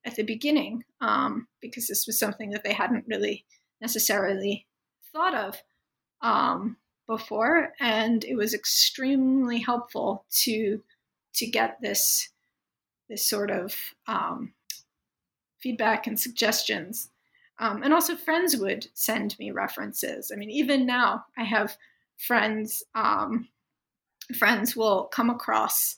at 0.05 0.15
the 0.17 0.23
beginning 0.23 0.83
um, 0.99 1.47
because 1.61 1.87
this 1.87 2.05
was 2.05 2.19
something 2.19 2.49
that 2.49 2.63
they 2.63 2.73
hadn't 2.73 3.05
really 3.07 3.45
necessarily 3.79 4.65
thought 5.13 5.33
of 5.33 5.63
um, 6.21 6.75
before 7.07 7.71
and 7.79 8.25
it 8.25 8.35
was 8.35 8.53
extremely 8.53 9.59
helpful 9.59 10.25
to 10.29 10.83
to 11.33 11.45
get 11.47 11.79
this 11.81 12.29
this 13.09 13.23
sort 13.23 13.51
of 13.51 13.75
um, 14.07 14.53
feedback 15.59 16.07
and 16.07 16.19
suggestions. 16.19 17.09
Um, 17.59 17.83
and 17.83 17.93
also, 17.93 18.15
friends 18.15 18.57
would 18.57 18.87
send 18.93 19.37
me 19.39 19.51
references. 19.51 20.31
I 20.31 20.35
mean, 20.35 20.49
even 20.49 20.85
now, 20.85 21.25
I 21.37 21.43
have 21.43 21.77
friends. 22.17 22.83
Um, 22.95 23.47
friends 24.37 24.75
will 24.75 25.05
come 25.05 25.29
across 25.29 25.97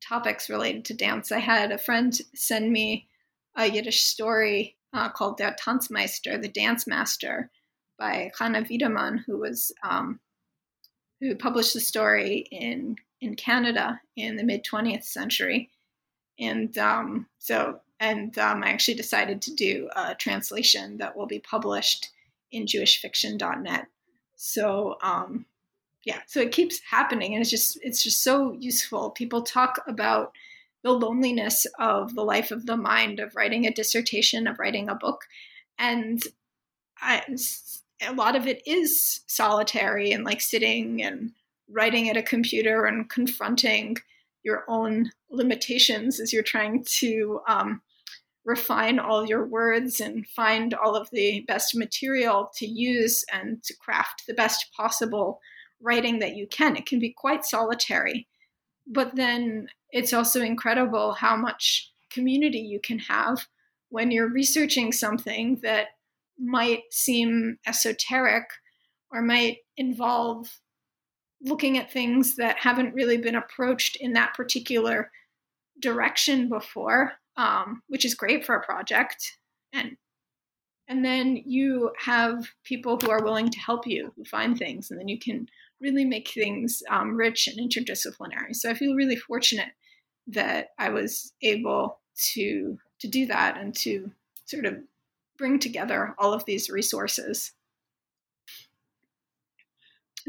topics 0.00 0.50
related 0.50 0.84
to 0.86 0.94
dance. 0.94 1.32
I 1.32 1.38
had 1.38 1.72
a 1.72 1.78
friend 1.78 2.18
send 2.34 2.72
me 2.72 3.08
a 3.56 3.66
Yiddish 3.66 4.02
story 4.02 4.76
uh, 4.92 5.08
called 5.08 5.38
Der 5.38 5.54
Tanzmeister, 5.54 6.40
the 6.40 6.48
Dance 6.48 6.86
Master, 6.86 7.50
by 7.98 8.30
Chana 8.36 8.66
Wiedemann, 8.68 9.18
who 9.26 9.38
was 9.38 9.72
um, 9.82 10.20
who 11.20 11.36
published 11.36 11.74
the 11.74 11.80
story 11.80 12.46
in 12.50 12.96
in 13.20 13.36
Canada 13.36 14.00
in 14.16 14.36
the 14.36 14.44
mid 14.44 14.64
20th 14.64 15.04
century. 15.04 15.70
And 16.38 16.76
um, 16.78 17.26
so, 17.38 17.80
and 18.00 18.36
um, 18.38 18.64
I 18.64 18.70
actually 18.70 18.94
decided 18.94 19.42
to 19.42 19.54
do 19.54 19.90
a 19.94 20.14
translation 20.14 20.96
that 20.98 21.16
will 21.16 21.26
be 21.26 21.38
published 21.38 22.10
in 22.50 22.64
jewishfiction.net. 22.64 23.86
So, 24.36 24.96
um, 25.02 25.44
yeah, 26.04 26.20
so 26.26 26.40
it 26.40 26.52
keeps 26.52 26.80
happening, 26.90 27.34
and 27.34 27.42
it's 27.42 27.50
just 27.50 27.78
it's 27.82 28.02
just 28.02 28.22
so 28.22 28.52
useful. 28.52 29.10
People 29.10 29.42
talk 29.42 29.80
about 29.86 30.32
the 30.82 30.92
loneliness 30.92 31.66
of 31.78 32.14
the 32.14 32.24
life 32.24 32.50
of 32.50 32.64
the 32.66 32.76
mind 32.76 33.20
of 33.20 33.36
writing 33.36 33.66
a 33.66 33.72
dissertation, 33.72 34.46
of 34.46 34.58
writing 34.58 34.88
a 34.88 34.94
book, 34.94 35.22
and 35.78 36.22
I, 36.98 37.22
a 38.06 38.14
lot 38.14 38.36
of 38.36 38.46
it 38.46 38.62
is 38.66 39.20
solitary 39.26 40.12
and 40.12 40.24
like 40.24 40.40
sitting 40.40 41.02
and 41.02 41.32
writing 41.68 42.08
at 42.08 42.16
a 42.16 42.22
computer 42.22 42.86
and 42.86 43.08
confronting 43.08 43.96
your 44.42 44.64
own 44.68 45.10
limitations 45.30 46.18
as 46.18 46.32
you're 46.32 46.42
trying 46.42 46.82
to 46.84 47.40
um, 47.46 47.82
refine 48.44 48.98
all 48.98 49.26
your 49.26 49.46
words 49.46 50.00
and 50.00 50.26
find 50.28 50.74
all 50.74 50.96
of 50.96 51.10
the 51.10 51.44
best 51.46 51.74
material 51.74 52.50
to 52.56 52.66
use 52.66 53.24
and 53.32 53.62
to 53.62 53.76
craft 53.76 54.24
the 54.26 54.34
best 54.34 54.70
possible 54.74 55.40
writing 55.80 56.18
that 56.20 56.36
you 56.36 56.46
can. 56.46 56.76
It 56.76 56.86
can 56.86 56.98
be 56.98 57.12
quite 57.12 57.44
solitary, 57.44 58.26
but 58.86 59.16
then 59.16 59.68
it's 59.90 60.12
also 60.12 60.40
incredible 60.42 61.12
how 61.12 61.36
much 61.36 61.90
community 62.10 62.58
you 62.58 62.80
can 62.80 62.98
have 62.98 63.46
when 63.88 64.10
you're 64.10 64.28
researching 64.28 64.92
something 64.92 65.58
that 65.62 65.88
might 66.38 66.82
seem 66.90 67.58
esoteric 67.66 68.44
or 69.12 69.22
might 69.22 69.58
involve 69.76 70.60
looking 71.42 71.78
at 71.78 71.92
things 71.92 72.36
that 72.36 72.56
haven't 72.58 72.94
really 72.94 73.16
been 73.16 73.34
approached 73.34 73.96
in 73.96 74.12
that 74.12 74.34
particular 74.34 75.10
direction 75.80 76.48
before, 76.48 77.12
um, 77.36 77.82
which 77.88 78.04
is 78.04 78.14
great 78.14 78.44
for 78.44 78.54
a 78.54 78.64
project. 78.64 79.38
And 79.72 79.96
and 80.88 81.04
then 81.04 81.36
you 81.46 81.92
have 81.98 82.48
people 82.64 82.98
who 82.98 83.10
are 83.10 83.22
willing 83.22 83.48
to 83.48 83.60
help 83.60 83.86
you 83.86 84.12
who 84.16 84.24
find 84.24 84.58
things, 84.58 84.90
and 84.90 84.98
then 84.98 85.06
you 85.06 85.18
can 85.18 85.48
really 85.80 86.04
make 86.04 86.28
things 86.28 86.82
um, 86.90 87.16
rich 87.16 87.48
and 87.48 87.58
interdisciplinary. 87.58 88.54
So 88.54 88.70
I 88.70 88.74
feel 88.74 88.94
really 88.94 89.16
fortunate 89.16 89.70
that 90.28 90.68
I 90.78 90.90
was 90.90 91.32
able 91.42 92.00
to 92.32 92.78
to 93.00 93.08
do 93.08 93.26
that 93.26 93.56
and 93.56 93.74
to 93.74 94.10
sort 94.44 94.66
of 94.66 94.74
bring 95.38 95.58
together 95.58 96.14
all 96.18 96.34
of 96.34 96.44
these 96.44 96.68
resources 96.68 97.52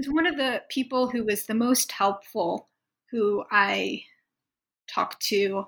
one 0.08 0.26
of 0.26 0.38
the 0.38 0.62
people 0.70 1.10
who 1.10 1.26
was 1.26 1.46
the 1.46 1.54
most 1.54 1.92
helpful 1.92 2.70
who 3.10 3.44
I 3.52 4.04
talked 4.88 5.22
to 5.28 5.66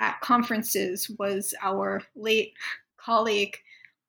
at 0.00 0.20
conferences 0.20 1.10
was 1.18 1.54
our 1.62 2.02
late 2.14 2.52
colleague, 2.96 3.56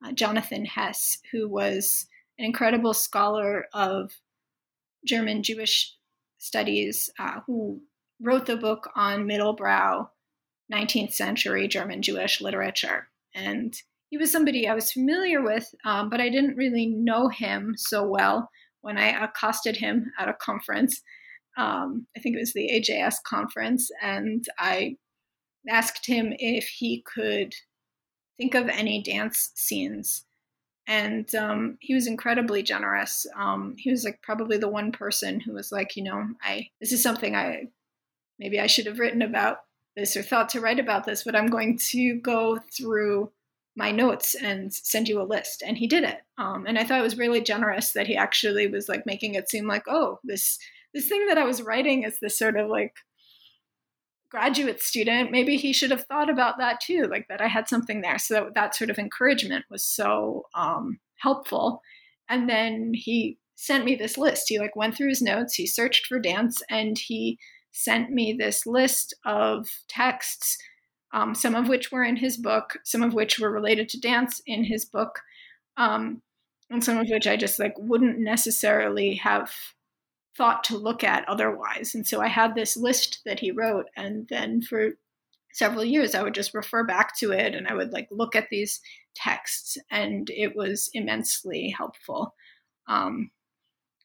uh, 0.04 0.12
Jonathan 0.12 0.64
Hess, 0.64 1.18
who 1.32 1.48
was 1.48 2.06
an 2.38 2.44
incredible 2.44 2.94
scholar 2.94 3.66
of 3.72 4.12
German 5.06 5.42
Jewish 5.42 5.94
studies 6.38 7.10
uh, 7.18 7.40
who 7.46 7.80
wrote 8.20 8.46
the 8.46 8.56
book 8.56 8.90
on 8.94 9.26
middlebrow 9.26 10.08
19th 10.72 11.12
century 11.12 11.68
German 11.68 12.02
Jewish 12.02 12.40
literature. 12.40 13.08
And 13.34 13.74
he 14.10 14.18
was 14.18 14.30
somebody 14.30 14.68
I 14.68 14.74
was 14.74 14.92
familiar 14.92 15.42
with, 15.42 15.74
um, 15.84 16.10
but 16.10 16.20
I 16.20 16.28
didn't 16.28 16.56
really 16.56 16.86
know 16.86 17.28
him 17.28 17.74
so 17.76 18.06
well 18.06 18.50
when 18.80 18.98
I 18.98 19.08
accosted 19.08 19.76
him 19.76 20.12
at 20.18 20.28
a 20.28 20.34
conference. 20.34 21.02
Um, 21.56 22.06
I 22.16 22.20
think 22.20 22.36
it 22.36 22.40
was 22.40 22.52
the 22.52 22.70
AJS 22.72 23.22
conference, 23.24 23.90
and 24.02 24.44
I 24.58 24.96
asked 25.68 26.06
him 26.06 26.32
if 26.38 26.68
he 26.68 27.02
could 27.02 27.54
think 28.36 28.54
of 28.54 28.68
any 28.68 29.02
dance 29.02 29.50
scenes. 29.54 30.24
And 30.86 31.32
um, 31.34 31.78
he 31.80 31.94
was 31.94 32.06
incredibly 32.06 32.62
generous. 32.62 33.26
Um, 33.34 33.74
he 33.76 33.90
was 33.90 34.04
like 34.04 34.22
probably 34.22 34.56
the 34.56 34.68
one 34.68 34.92
person 34.92 35.40
who 35.40 35.52
was 35.52 35.72
like, 35.72 35.96
you 35.96 36.04
know, 36.04 36.28
I 36.42 36.70
this 36.80 36.92
is 36.92 37.02
something 37.02 37.34
I 37.34 37.68
maybe 38.38 38.60
I 38.60 38.66
should 38.66 38.86
have 38.86 38.98
written 38.98 39.22
about 39.22 39.58
this 39.96 40.16
or 40.16 40.22
thought 40.22 40.50
to 40.50 40.60
write 40.60 40.78
about 40.78 41.04
this, 41.04 41.24
but 41.24 41.34
I'm 41.34 41.48
going 41.48 41.78
to 41.90 42.20
go 42.20 42.60
through 42.76 43.32
my 43.76 43.90
notes 43.90 44.34
and 44.34 44.72
send 44.72 45.08
you 45.08 45.20
a 45.20 45.24
list. 45.24 45.62
And 45.66 45.76
he 45.76 45.86
did 45.86 46.04
it. 46.04 46.18
Um, 46.38 46.66
and 46.66 46.78
I 46.78 46.84
thought 46.84 47.00
it 47.00 47.04
was 47.04 47.18
really 47.18 47.40
generous 47.40 47.92
that 47.92 48.06
he 48.06 48.16
actually 48.16 48.66
was 48.66 48.88
like 48.88 49.06
making 49.06 49.34
it 49.34 49.50
seem 49.50 49.66
like, 49.66 49.84
oh, 49.88 50.18
this 50.24 50.58
this 50.94 51.08
thing 51.08 51.26
that 51.26 51.36
I 51.36 51.44
was 51.44 51.62
writing 51.62 52.04
is 52.04 52.18
this 52.20 52.38
sort 52.38 52.56
of 52.56 52.70
like 52.70 52.94
graduate 54.36 54.82
student. 54.82 55.30
Maybe 55.30 55.56
he 55.56 55.72
should 55.72 55.90
have 55.90 56.04
thought 56.04 56.28
about 56.28 56.58
that 56.58 56.80
too, 56.80 57.06
like 57.10 57.26
that 57.28 57.40
I 57.40 57.48
had 57.48 57.68
something 57.68 58.02
there. 58.02 58.18
So 58.18 58.34
that, 58.34 58.54
that 58.54 58.74
sort 58.74 58.90
of 58.90 58.98
encouragement 58.98 59.64
was 59.70 59.82
so 59.82 60.42
um, 60.54 60.98
helpful. 61.16 61.80
And 62.28 62.46
then 62.48 62.92
he 62.94 63.38
sent 63.54 63.86
me 63.86 63.94
this 63.94 64.18
list. 64.18 64.48
He 64.48 64.58
like 64.58 64.76
went 64.76 64.94
through 64.94 65.08
his 65.08 65.22
notes, 65.22 65.54
he 65.54 65.66
searched 65.66 66.06
for 66.06 66.18
dance, 66.18 66.60
and 66.68 66.98
he 66.98 67.38
sent 67.72 68.10
me 68.10 68.34
this 68.38 68.66
list 68.66 69.14
of 69.24 69.68
texts 69.88 70.58
um, 71.12 71.34
some 71.34 71.54
of 71.54 71.68
which 71.68 71.90
were 71.90 72.04
in 72.04 72.16
his 72.16 72.36
book, 72.36 72.78
some 72.84 73.02
of 73.02 73.14
which 73.14 73.38
were 73.38 73.50
related 73.50 73.88
to 73.90 74.00
dance 74.00 74.42
in 74.44 74.64
his 74.64 74.84
book, 74.84 75.20
um, 75.78 76.20
and 76.68 76.84
some 76.84 76.98
of 76.98 77.06
which 77.08 77.26
I 77.26 77.36
just 77.36 77.58
like 77.58 77.74
wouldn't 77.78 78.18
necessarily 78.18 79.14
have 79.14 79.50
thought 80.36 80.64
to 80.64 80.76
look 80.76 81.02
at 81.02 81.28
otherwise. 81.28 81.94
And 81.94 82.06
so 82.06 82.20
I 82.20 82.28
had 82.28 82.54
this 82.54 82.76
list 82.76 83.20
that 83.24 83.40
he 83.40 83.50
wrote, 83.50 83.86
and 83.96 84.26
then 84.28 84.62
for 84.62 84.90
several 85.52 85.84
years 85.84 86.14
I 86.14 86.22
would 86.22 86.34
just 86.34 86.54
refer 86.54 86.84
back 86.84 87.16
to 87.18 87.32
it, 87.32 87.54
and 87.54 87.66
I 87.66 87.74
would 87.74 87.92
like 87.92 88.08
look 88.10 88.36
at 88.36 88.48
these 88.50 88.80
texts, 89.14 89.78
and 89.90 90.30
it 90.30 90.54
was 90.54 90.90
immensely 90.92 91.70
helpful. 91.70 92.34
Um, 92.86 93.30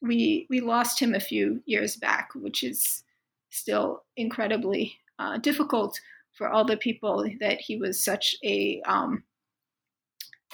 we 0.00 0.46
we 0.50 0.60
lost 0.60 1.00
him 1.00 1.14
a 1.14 1.20
few 1.20 1.62
years 1.66 1.96
back, 1.96 2.30
which 2.34 2.64
is 2.64 3.04
still 3.50 4.02
incredibly 4.16 4.96
uh, 5.18 5.38
difficult 5.38 6.00
for 6.32 6.48
all 6.48 6.64
the 6.64 6.76
people 6.76 7.28
that 7.40 7.60
he 7.60 7.76
was 7.76 8.02
such 8.02 8.34
a 8.42 8.80
um, 8.86 9.22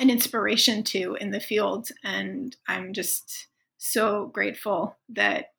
an 0.01 0.11
inspiration 0.11 0.83
to 0.85 1.17
in 1.21 1.31
the 1.31 1.41
field, 1.41 1.89
and 2.05 2.57
I'm 2.67 2.93
just 2.93 3.47
so 3.79 4.27
grateful 4.27 4.97
that, 5.11 5.53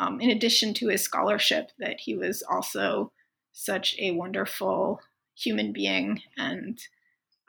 um, 0.00 0.18
in 0.18 0.30
addition 0.30 0.72
to 0.74 0.88
his 0.88 1.02
scholarship, 1.02 1.70
that 1.78 2.00
he 2.00 2.16
was 2.16 2.42
also 2.42 3.12
such 3.52 3.94
a 3.98 4.12
wonderful 4.12 5.00
human 5.36 5.72
being 5.72 6.22
and 6.38 6.80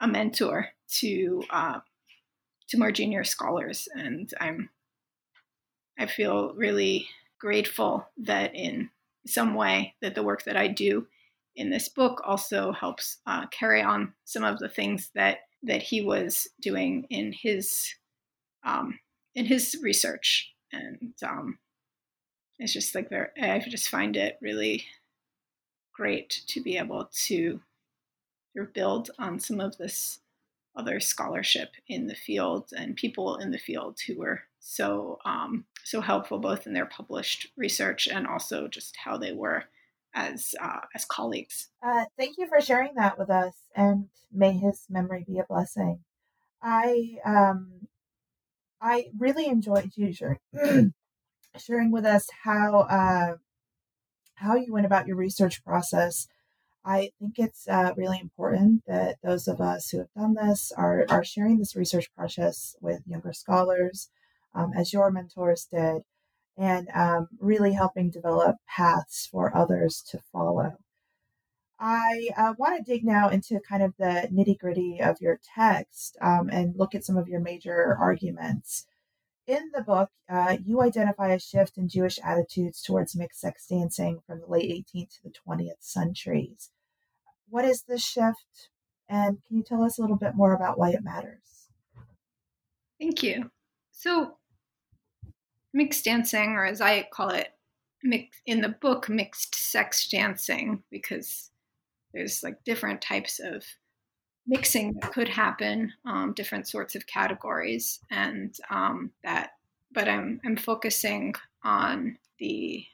a 0.00 0.06
mentor 0.06 0.68
to 1.00 1.42
uh, 1.50 1.80
to 2.68 2.78
more 2.78 2.92
junior 2.92 3.24
scholars, 3.24 3.88
and 3.94 4.32
I'm 4.38 4.68
I 5.98 6.06
feel 6.06 6.52
really 6.54 7.08
grateful 7.40 8.06
that 8.18 8.54
in 8.54 8.90
some 9.26 9.54
way 9.54 9.94
that 10.02 10.14
the 10.14 10.22
work 10.22 10.44
that 10.44 10.56
I 10.56 10.68
do 10.68 11.06
in 11.56 11.70
this 11.70 11.88
book 11.88 12.20
also 12.24 12.72
helps 12.72 13.18
uh, 13.26 13.46
carry 13.46 13.82
on 13.82 14.12
some 14.24 14.44
of 14.44 14.58
the 14.58 14.68
things 14.68 15.10
that 15.14 15.38
that 15.62 15.82
he 15.82 16.02
was 16.02 16.48
doing 16.60 17.06
in 17.08 17.32
his 17.32 17.94
um, 18.62 18.98
in 19.34 19.46
his 19.46 19.78
research, 19.82 20.52
and 20.70 21.14
um, 21.26 21.58
it's 22.62 22.72
just 22.72 22.94
like 22.94 23.08
very, 23.08 23.28
I 23.40 23.58
just 23.58 23.88
find 23.88 24.16
it 24.16 24.38
really 24.40 24.84
great 25.92 26.42
to 26.46 26.62
be 26.62 26.78
able 26.78 27.10
to 27.26 27.60
build 28.72 29.10
on 29.18 29.40
some 29.40 29.60
of 29.60 29.76
this 29.78 30.20
other 30.76 31.00
scholarship 31.00 31.70
in 31.88 32.06
the 32.06 32.14
field 32.14 32.72
and 32.76 32.96
people 32.96 33.36
in 33.36 33.50
the 33.50 33.58
field 33.58 33.98
who 34.06 34.18
were 34.18 34.42
so 34.60 35.18
um, 35.24 35.64
so 35.84 36.00
helpful 36.00 36.38
both 36.38 36.66
in 36.66 36.72
their 36.72 36.86
published 36.86 37.48
research 37.56 38.06
and 38.06 38.26
also 38.26 38.68
just 38.68 38.96
how 38.96 39.18
they 39.18 39.32
were 39.32 39.64
as 40.14 40.54
uh, 40.60 40.80
as 40.94 41.04
colleagues. 41.04 41.68
Uh, 41.82 42.04
thank 42.16 42.38
you 42.38 42.46
for 42.46 42.60
sharing 42.60 42.94
that 42.94 43.18
with 43.18 43.28
us, 43.28 43.54
and 43.74 44.08
may 44.32 44.52
his 44.52 44.86
memory 44.88 45.24
be 45.26 45.38
a 45.38 45.44
blessing. 45.44 46.00
I 46.62 47.16
um, 47.24 47.88
I 48.80 49.06
really 49.18 49.46
enjoyed 49.46 49.92
you 49.96 50.12
sharing 51.58 51.90
with 51.90 52.04
us 52.04 52.28
how 52.44 52.80
uh, 52.80 53.36
how 54.36 54.56
you 54.56 54.72
went 54.72 54.86
about 54.86 55.06
your 55.06 55.16
research 55.16 55.64
process. 55.64 56.28
I 56.84 57.10
think 57.20 57.34
it's 57.38 57.68
uh, 57.68 57.92
really 57.96 58.18
important 58.20 58.82
that 58.88 59.18
those 59.22 59.46
of 59.46 59.60
us 59.60 59.90
who 59.90 59.98
have 59.98 60.12
done 60.16 60.34
this 60.34 60.72
are 60.76 61.06
are 61.08 61.24
sharing 61.24 61.58
this 61.58 61.76
research 61.76 62.12
process 62.16 62.74
with 62.80 63.02
younger 63.06 63.32
scholars, 63.32 64.10
um, 64.54 64.72
as 64.76 64.92
your 64.92 65.10
mentors 65.10 65.68
did 65.72 66.02
and 66.56 66.88
um, 66.94 67.28
really 67.40 67.72
helping 67.72 68.10
develop 68.10 68.56
paths 68.68 69.26
for 69.30 69.56
others 69.56 70.02
to 70.10 70.18
follow. 70.32 70.76
I 71.78 72.28
uh, 72.36 72.54
want 72.58 72.76
to 72.76 72.92
dig 72.92 73.04
now 73.04 73.28
into 73.28 73.58
kind 73.68 73.82
of 73.82 73.94
the 73.98 74.28
nitty 74.32 74.58
gritty 74.58 75.00
of 75.02 75.20
your 75.20 75.40
text 75.56 76.16
um, 76.20 76.48
and 76.50 76.76
look 76.76 76.94
at 76.94 77.04
some 77.04 77.16
of 77.16 77.28
your 77.28 77.40
major 77.40 77.96
arguments. 77.98 78.86
In 79.52 79.70
the 79.74 79.82
book, 79.82 80.08
uh, 80.30 80.56
you 80.64 80.80
identify 80.80 81.28
a 81.28 81.38
shift 81.38 81.76
in 81.76 81.86
Jewish 81.86 82.18
attitudes 82.24 82.80
towards 82.80 83.14
mixed 83.14 83.38
sex 83.38 83.66
dancing 83.66 84.20
from 84.26 84.40
the 84.40 84.46
late 84.46 84.86
18th 84.94 85.10
to 85.16 85.24
the 85.24 85.34
20th 85.46 85.80
centuries. 85.80 86.70
What 87.50 87.66
is 87.66 87.82
this 87.82 88.02
shift? 88.02 88.70
And 89.10 89.44
can 89.46 89.58
you 89.58 89.62
tell 89.62 89.82
us 89.82 89.98
a 89.98 90.00
little 90.00 90.16
bit 90.16 90.34
more 90.34 90.54
about 90.54 90.78
why 90.78 90.92
it 90.92 91.04
matters? 91.04 91.68
Thank 92.98 93.22
you. 93.22 93.50
So, 93.90 94.38
mixed 95.74 96.06
dancing, 96.06 96.52
or 96.52 96.64
as 96.64 96.80
I 96.80 97.06
call 97.12 97.28
it, 97.28 97.48
mix, 98.02 98.40
in 98.46 98.62
the 98.62 98.70
book, 98.70 99.10
mixed 99.10 99.54
sex 99.54 100.08
dancing, 100.08 100.82
because 100.90 101.50
there's 102.14 102.42
like 102.42 102.64
different 102.64 103.02
types 103.02 103.38
of 103.38 103.66
mixing 104.46 104.94
that 104.94 105.12
could 105.12 105.28
happen, 105.28 105.92
um, 106.04 106.32
different 106.32 106.68
sorts 106.68 106.94
of 106.94 107.06
categories, 107.06 108.00
and 108.10 108.56
um, 108.70 109.10
that. 109.24 109.52
But 109.92 110.08
I'm 110.08 110.40
I'm 110.44 110.56
focusing 110.56 111.34
on 111.62 112.18
the 112.38 112.84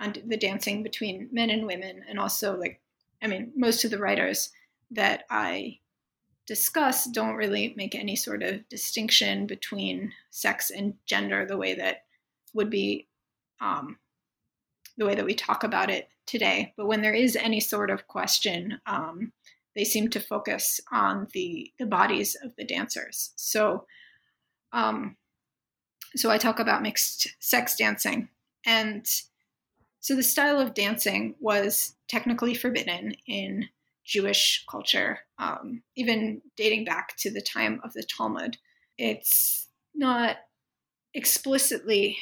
on 0.00 0.14
the 0.24 0.36
dancing 0.36 0.82
between 0.82 1.28
men 1.32 1.50
and 1.50 1.66
women, 1.66 2.04
and 2.08 2.18
also 2.18 2.56
like 2.56 2.80
I 3.22 3.26
mean, 3.26 3.52
most 3.56 3.84
of 3.84 3.90
the 3.90 3.98
writers 3.98 4.50
that 4.90 5.24
I 5.30 5.78
discuss 6.46 7.04
don't 7.04 7.34
really 7.34 7.74
make 7.76 7.94
any 7.94 8.16
sort 8.16 8.42
of 8.42 8.66
distinction 8.68 9.46
between 9.46 10.12
sex 10.30 10.70
and 10.70 10.94
gender 11.04 11.44
the 11.44 11.58
way 11.58 11.74
that 11.74 12.04
would 12.54 12.70
be 12.70 13.06
um, 13.60 13.98
the 14.96 15.04
way 15.04 15.14
that 15.14 15.24
we 15.24 15.34
talk 15.34 15.62
about 15.62 15.90
it 15.90 16.08
today. 16.26 16.72
But 16.76 16.86
when 16.86 17.02
there 17.02 17.12
is 17.14 17.36
any 17.36 17.60
sort 17.60 17.90
of 17.90 18.06
question, 18.06 18.80
um, 18.86 19.32
they 19.74 19.84
seem 19.84 20.08
to 20.10 20.20
focus 20.20 20.80
on 20.90 21.28
the 21.32 21.72
the 21.78 21.86
bodies 21.86 22.36
of 22.42 22.54
the 22.56 22.64
dancers. 22.64 23.32
So, 23.36 23.86
um, 24.72 25.16
so 26.16 26.30
I 26.30 26.38
talk 26.38 26.58
about 26.58 26.82
mixed 26.82 27.28
sex 27.40 27.76
dancing, 27.76 28.28
and 28.66 29.06
so 30.00 30.14
the 30.16 30.22
style 30.22 30.58
of 30.58 30.74
dancing 30.74 31.34
was 31.40 31.94
technically 32.08 32.54
forbidden 32.54 33.14
in 33.26 33.68
Jewish 34.04 34.64
culture, 34.70 35.20
um, 35.38 35.82
even 35.96 36.40
dating 36.56 36.84
back 36.84 37.16
to 37.18 37.30
the 37.30 37.42
time 37.42 37.80
of 37.84 37.92
the 37.92 38.02
Talmud. 38.02 38.56
It's 38.96 39.68
not 39.94 40.38
explicitly 41.12 42.16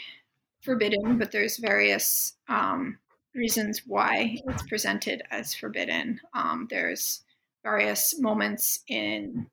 forbidden, 0.63 1.17
but 1.17 1.31
there's 1.31 1.59
various 1.59 2.35
um, 2.49 2.99
reasons 3.35 3.83
why 3.87 4.41
it's 4.47 4.63
presented 4.65 5.23
as 5.31 5.55
forbidden. 5.55 6.21
Um, 6.35 6.67
there's 6.71 7.23
various 7.67 8.17
moments 8.21 8.79
in 8.87 9.45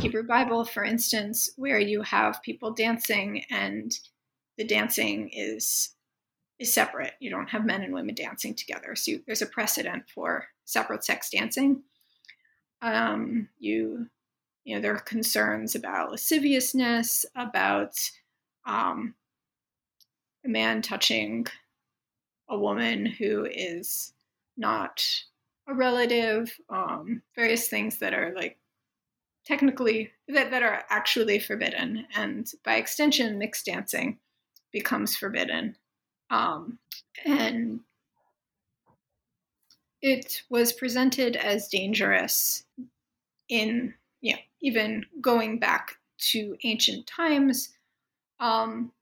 Hebrew 0.00 0.22
Bible, 0.22 0.66
for 0.66 0.84
instance, 0.84 1.48
where 1.56 1.78
you 1.78 2.02
have 2.02 2.42
people 2.42 2.72
dancing 2.74 3.42
and 3.50 3.90
the 4.58 4.64
dancing 4.64 5.30
is 5.32 5.94
is 6.58 6.74
separate. 6.74 7.14
You 7.20 7.30
don't 7.30 7.48
have 7.48 7.64
men 7.64 7.82
and 7.82 7.94
women 7.94 8.14
dancing 8.14 8.54
together. 8.54 8.94
So 8.96 9.12
you, 9.12 9.22
there's 9.26 9.40
a 9.40 9.46
precedent 9.46 10.02
for 10.14 10.48
separate 10.66 11.04
sex 11.04 11.30
dancing. 11.30 11.84
Um, 12.82 13.48
you 13.58 14.08
you 14.64 14.74
know 14.74 14.82
there 14.82 14.94
are 14.94 15.00
concerns 15.00 15.74
about 15.74 16.10
lasciviousness, 16.10 17.24
about 17.34 17.94
um, 18.66 19.14
a 20.44 20.48
man 20.48 20.82
touching 20.82 21.46
a 22.50 22.58
woman 22.58 23.06
who 23.06 23.46
is 23.46 24.12
not 24.58 25.02
a 25.68 25.74
relative, 25.74 26.58
um, 26.70 27.22
various 27.36 27.68
things 27.68 27.98
that 27.98 28.14
are 28.14 28.32
like 28.34 28.58
technically 29.44 30.10
that, 30.28 30.50
that 30.50 30.62
are 30.62 30.84
actually 30.90 31.38
forbidden. 31.38 32.06
And 32.14 32.50
by 32.64 32.76
extension 32.76 33.38
mixed 33.38 33.66
dancing 33.66 34.18
becomes 34.72 35.16
forbidden. 35.16 35.76
Um, 36.30 36.78
and 37.24 37.80
it 40.02 40.42
was 40.50 40.72
presented 40.72 41.36
as 41.36 41.68
dangerous 41.68 42.64
in 43.48 43.94
yeah 44.20 44.36
even 44.60 45.04
going 45.20 45.58
back 45.58 45.96
to 46.18 46.56
ancient 46.64 47.06
times. 47.06 47.70
Um, 48.40 48.92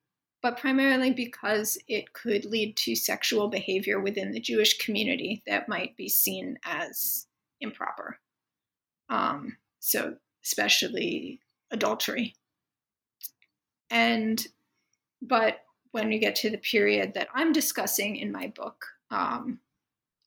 but 0.47 0.59
primarily 0.59 1.11
because 1.11 1.77
it 1.89 2.13
could 2.13 2.45
lead 2.45 2.77
to 2.77 2.95
sexual 2.95 3.49
behavior 3.49 3.99
within 4.01 4.31
the 4.31 4.41
jewish 4.41 4.79
community 4.79 5.43
that 5.47 5.69
might 5.69 5.97
be 5.97 6.09
seen 6.09 6.59
as 6.65 7.27
improper 7.61 8.19
um, 9.09 9.57
so 9.81 10.17
especially 10.47 11.41
adultery. 11.71 12.35
And, 13.91 14.45
but 15.21 15.63
when 15.91 16.09
we 16.09 16.19
get 16.19 16.37
to 16.37 16.51
the 16.51 16.59
period 16.59 17.15
that 17.15 17.29
I'm 17.35 17.53
discussing 17.53 18.17
in 18.17 18.33
my 18.33 18.49
book, 18.49 18.87
um, 19.11 19.61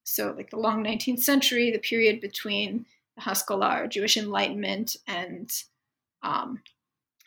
so 0.03 0.33
like 0.35 0.49
the 0.49 0.57
long 0.57 0.83
19th 0.83 1.21
century, 1.21 1.71
the 1.71 1.79
period 1.79 2.19
between 2.19 2.85
the 3.15 3.21
Haskalah, 3.21 3.87
Jewish 3.89 4.17
Enlightenment, 4.17 4.97
and 5.07 5.51
um, 6.23 6.61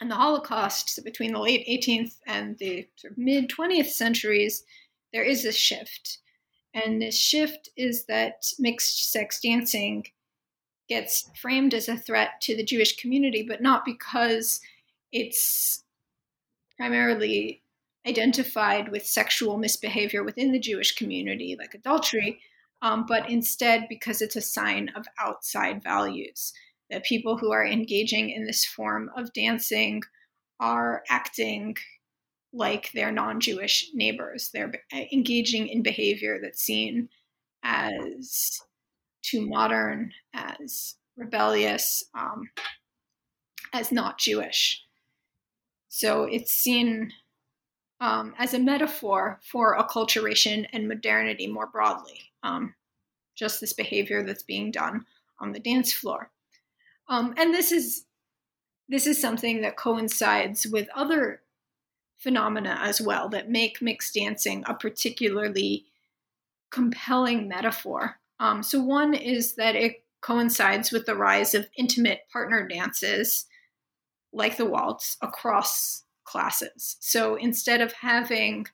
and 0.03 0.11
the 0.11 0.17
Holocaust, 0.17 0.91
so 0.91 1.03
between 1.03 1.33
the 1.33 1.39
late 1.39 1.65
18th 1.69 2.17
and 2.27 2.59
the 2.59 2.89
mid 3.17 3.49
20th 3.49 3.87
centuries, 3.87 4.65
there 5.13 5.23
is 5.23 5.45
a 5.45 5.53
shift. 5.53 6.19
And 6.75 7.01
this 7.01 7.17
shift 7.17 7.69
is 7.77 8.07
that 8.07 8.45
mixed 8.59 9.13
sex 9.13 9.41
dancing 9.41 10.07
gets 10.89 11.31
framed 11.41 11.73
as 11.73 11.89
a 11.89 11.97
threat 11.97 12.41
to 12.41 12.57
the 12.57 12.65
Jewish 12.65 12.97
community, 12.97 13.45
but 13.47 13.63
not 13.63 13.85
because 13.85 14.61
it's 15.13 15.85
primarily 16.77 17.63
identified 18.05 18.89
with 18.89 19.07
sexual 19.07 19.57
misbehavior 19.57 20.25
within 20.25 20.51
the 20.51 20.59
Jewish 20.59 20.97
community, 20.97 21.55
like 21.57 21.75
adultery, 21.75 22.41
um, 22.83 23.07
but 23.07 23.31
instead 23.31 23.87
because 23.89 24.21
it's 24.21 24.35
a 24.35 24.41
sign 24.41 24.89
of 24.97 25.07
outside 25.21 25.81
values. 25.81 26.53
That 26.93 27.05
people 27.05 27.39
who 27.39 27.51
are 27.53 27.67
engaging 27.67 28.31
in 28.31 28.47
this 28.47 28.65
form 28.65 29.11
of 29.17 29.33
dancing 29.33 30.03
are 30.61 31.03
acting 31.09 31.77
like 32.53 32.93
their 32.93 33.11
non 33.11 33.41
Jewish 33.41 33.91
neighbors. 33.95 34.51
They're 34.53 34.73
engaging 35.13 35.69
in 35.69 35.83
behavior 35.83 36.39
that's 36.41 36.63
seen 36.63 37.09
as 37.65 38.61
too 39.23 39.47
modern, 39.47 40.13
as 40.35 40.97
rebellious, 41.17 42.05
um, 42.15 42.51
as 43.73 43.91
not 43.91 44.19
Jewish. 44.19 44.85
So 45.89 46.25
it's 46.25 46.53
seen 46.53 47.13
um, 48.01 48.35
as 48.39 48.53
a 48.53 48.59
metaphor 48.59 49.41
for 49.45 49.79
acculturation 49.79 50.67
and 50.73 50.89
modernity 50.89 51.47
more 51.47 51.69
broadly, 51.69 52.21
um, 52.43 52.75
just 53.37 53.61
this 53.61 53.73
behavior 53.73 54.25
that's 54.25 54.43
being 54.43 54.71
done 54.71 55.07
on 55.39 55.53
the 55.53 55.61
dance 55.61 55.93
floor. 55.93 56.31
Um, 57.09 57.35
and 57.37 57.53
this 57.53 57.73
is 57.73 58.05
this 58.89 59.07
is 59.07 59.21
something 59.21 59.63
that 59.63 59.77
coincides 59.77 60.67
with 60.67 60.89
other 60.95 61.43
phenomena 62.19 62.79
as 62.83 63.01
well 63.01 63.29
that 63.31 63.51
make 63.51 63.83
mixed 63.83 64.15
dancing 64.15 64.65
a 64.67 64.75
particularly 64.75 65.87
compelling 66.71 67.49
metaphor 67.49 68.21
um, 68.43 68.65
so, 68.65 68.83
one 68.83 69.15
is 69.15 69.55
that 69.55 69.77
it 69.77 70.05
coincides 70.21 70.91
with 70.91 71.07
the 71.07 71.15
rise 71.15 71.55
of 71.55 71.69
intimate 71.79 72.23
partner 72.33 72.67
dances 72.67 73.47
like 74.33 74.57
the 74.57 74.67
waltz 74.67 75.17
across 75.23 76.03
classes. 76.25 76.97
So, 76.99 77.37
instead 77.37 77.81
of 77.81 77.93
having 77.93 78.67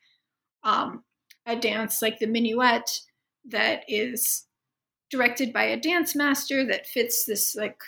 um, 0.64 1.04
a 1.44 1.54
dance 1.54 2.00
like 2.00 2.18
the 2.18 2.26
minuet 2.26 3.00
that 3.44 3.84
is 3.88 4.46
directed 5.10 5.52
by 5.52 5.64
a 5.64 5.78
dance 5.78 6.16
master 6.16 6.64
that 6.66 6.86
fits 6.86 7.26
this 7.26 7.54
like 7.54 7.82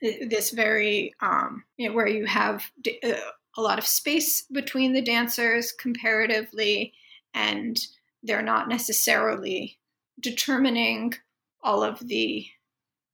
this 0.00 0.50
very 0.50 1.14
um, 1.20 1.64
you 1.76 1.88
know, 1.88 1.94
where 1.94 2.08
you 2.08 2.26
have 2.26 2.70
uh, 3.04 3.12
a 3.56 3.62
lot 3.62 3.78
of 3.78 3.86
space 3.86 4.42
between 4.52 4.92
the 4.92 5.02
dancers 5.02 5.72
comparatively 5.72 6.92
and 7.34 7.78
they're 8.22 8.42
not 8.42 8.68
necessarily 8.68 9.78
determining 10.20 11.14
all 11.62 11.82
of 11.82 11.98
the 12.06 12.46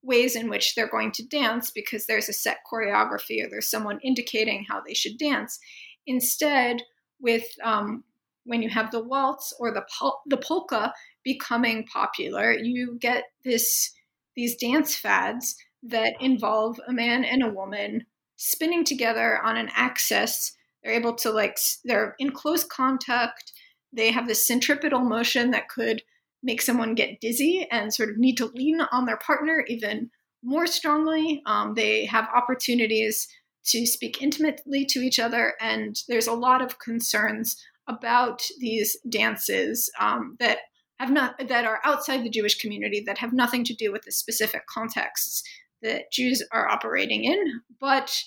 ways 0.03 0.35
in 0.35 0.49
which 0.49 0.74
they're 0.74 0.89
going 0.89 1.12
to 1.12 1.26
dance 1.26 1.70
because 1.70 2.07
there's 2.07 2.28
a 2.28 2.33
set 2.33 2.59
choreography 2.70 3.45
or 3.45 3.49
there's 3.49 3.70
someone 3.70 4.01
indicating 4.03 4.64
how 4.68 4.80
they 4.80 4.95
should 4.95 5.16
dance. 5.18 5.59
Instead, 6.07 6.83
with 7.20 7.45
um, 7.62 8.03
when 8.45 8.62
you 8.62 8.68
have 8.68 8.91
the 8.91 9.03
waltz 9.03 9.55
or 9.61 9.72
the 9.72 9.85
pol- 9.97 10.22
the 10.26 10.37
polka 10.37 10.93
becoming 11.22 11.87
popular, 11.87 12.53
you 12.53 12.99
get 13.01 13.24
this 13.45 13.93
these 14.35 14.57
dance 14.57 14.97
fads 14.97 15.57
that 15.83 16.14
involve 16.20 16.78
a 16.87 16.93
man 16.93 17.24
and 17.24 17.43
a 17.43 17.49
woman 17.49 18.07
spinning 18.37 18.85
together 18.85 19.41
on 19.43 19.57
an 19.57 19.70
axis. 19.74 20.57
They're 20.83 20.93
able 20.93 21.14
to 21.16 21.30
like 21.30 21.59
they're 21.85 22.14
in 22.18 22.33
close 22.33 22.64
contact. 22.64 23.53
They 23.93 24.11
have 24.11 24.26
this 24.26 24.47
centripetal 24.47 25.01
motion 25.01 25.51
that 25.51 25.68
could 25.68 26.03
make 26.43 26.62
someone 26.62 26.95
get 26.95 27.20
dizzy 27.20 27.66
and 27.70 27.95
sort 27.95 28.11
of 28.11 28.18
need 28.18 28.37
to 28.39 28.47
lean 28.47 28.80
on 28.80 29.07
their 29.07 29.18
partner 29.18 29.64
even 29.68 30.11
more 30.43 30.66
strongly. 30.66 31.43
Um, 31.47 31.74
they 31.74 32.05
have 32.07 32.28
opportunities 32.35 33.28
to 33.66 33.87
speak 33.87 34.20
intimately 34.20 34.85
to 34.87 34.99
each 34.99 35.20
other, 35.20 35.55
and 35.61 35.97
there's 36.09 36.26
a 36.26 36.33
lot 36.33 36.62
of 36.62 36.80
concerns 36.80 37.57
about 37.87 38.43
these 38.59 38.97
dances 39.09 39.91
um, 40.01 40.37
that 40.41 40.59
have 40.99 41.11
not 41.11 41.35
that 41.49 41.64
are 41.64 41.80
outside 41.85 42.24
the 42.24 42.30
Jewish 42.30 42.59
community 42.59 43.03
that 43.07 43.18
have 43.18 43.33
nothing 43.33 43.64
to 43.64 43.74
do 43.74 43.93
with 43.93 44.03
the 44.03 44.12
specific 44.12 44.66
contexts 44.66 45.43
that 45.83 46.12
Jews 46.12 46.43
are 46.53 46.68
operating 46.68 47.24
in, 47.24 47.61
but 47.80 48.22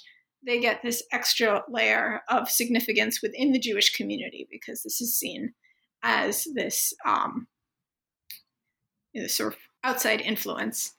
they 0.45 0.60
get 0.60 0.82
this 0.84 1.03
extra 1.12 1.64
layer 1.70 2.22
of 2.30 2.49
significance 2.49 3.22
within 3.22 3.51
the 3.51 3.60
Jewish 3.60 3.95
community 3.95 4.47
because 4.51 4.84
this 4.84 5.01
is 5.01 5.18
seen 5.18 5.53
as 6.03 6.47
this 6.53 6.93
um, 7.06 7.47
know, 9.16 9.28
sort 9.28 9.53
of 9.53 9.60
outside 9.84 10.22
influence. 10.22 10.93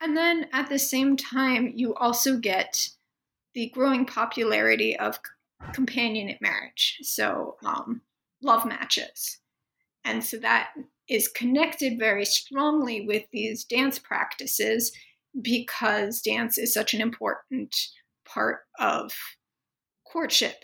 And 0.00 0.16
then 0.16 0.46
at 0.52 0.68
the 0.68 0.78
same 0.78 1.16
time, 1.16 1.72
you 1.74 1.94
also 1.94 2.36
get 2.36 2.88
the 3.54 3.70
growing 3.70 4.04
popularity 4.04 4.98
of 4.98 5.18
companionate 5.72 6.40
marriage, 6.40 6.98
so 7.02 7.56
um, 7.64 8.02
love 8.42 8.66
matches. 8.66 9.38
And 10.04 10.22
so 10.22 10.36
that 10.38 10.70
is 11.08 11.28
connected 11.28 11.98
very 11.98 12.24
strongly 12.24 13.06
with 13.06 13.24
these 13.32 13.64
dance 13.64 13.98
practices 13.98 14.92
because 15.40 16.20
dance 16.20 16.58
is 16.58 16.72
such 16.72 16.94
an 16.94 17.00
important 17.00 17.74
part 18.26 18.60
of 18.78 19.12
courtship 20.10 20.62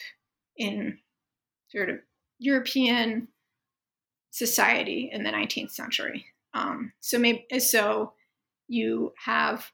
in 0.56 0.98
sort 1.70 1.90
of 1.90 1.96
European 2.38 3.28
society 4.30 5.10
in 5.12 5.24
the 5.24 5.30
19th 5.30 5.72
century. 5.72 6.24
Um, 6.54 6.92
so 7.00 7.18
maybe 7.18 7.44
so 7.58 8.12
you 8.68 9.12
have 9.24 9.70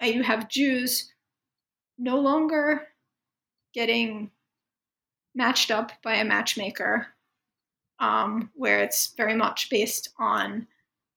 uh, 0.00 0.06
you 0.06 0.22
have 0.22 0.48
Jews 0.48 1.12
no 1.98 2.18
longer 2.18 2.88
getting 3.74 4.30
matched 5.34 5.70
up 5.70 5.92
by 6.02 6.14
a 6.16 6.24
matchmaker, 6.24 7.08
um, 7.98 8.50
where 8.54 8.80
it's 8.80 9.14
very 9.16 9.34
much 9.34 9.70
based 9.70 10.10
on 10.18 10.66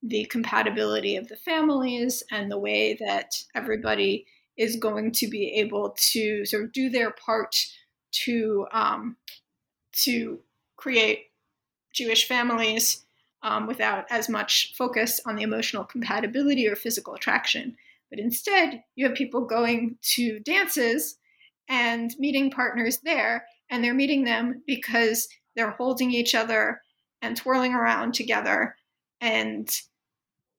the 0.02 0.24
compatibility 0.26 1.16
of 1.16 1.28
the 1.28 1.36
families 1.36 2.22
and 2.30 2.50
the 2.50 2.58
way 2.58 2.94
that 2.94 3.34
everybody 3.54 4.26
is 4.56 4.76
going 4.76 5.12
to 5.12 5.28
be 5.28 5.52
able 5.54 5.94
to 5.96 6.44
sort 6.44 6.64
of 6.64 6.72
do 6.72 6.90
their 6.90 7.10
part 7.10 7.56
to 8.10 8.66
um, 8.72 9.16
to 9.92 10.40
create 10.76 11.26
Jewish 11.92 12.26
families 12.26 13.04
um, 13.42 13.66
without 13.66 14.04
as 14.10 14.28
much 14.28 14.74
focus 14.76 15.20
on 15.26 15.36
the 15.36 15.42
emotional 15.42 15.84
compatibility 15.84 16.66
or 16.68 16.76
physical 16.76 17.14
attraction. 17.14 17.76
But 18.10 18.18
instead, 18.18 18.82
you 18.94 19.06
have 19.06 19.16
people 19.16 19.46
going 19.46 19.96
to 20.14 20.40
dances 20.40 21.18
and 21.68 22.14
meeting 22.18 22.50
partners 22.50 22.98
there, 23.04 23.46
and 23.70 23.82
they're 23.82 23.94
meeting 23.94 24.24
them 24.24 24.62
because 24.66 25.28
they're 25.56 25.70
holding 25.70 26.10
each 26.10 26.34
other 26.34 26.80
and 27.20 27.36
twirling 27.36 27.72
around 27.74 28.14
together 28.14 28.76
and 29.20 29.70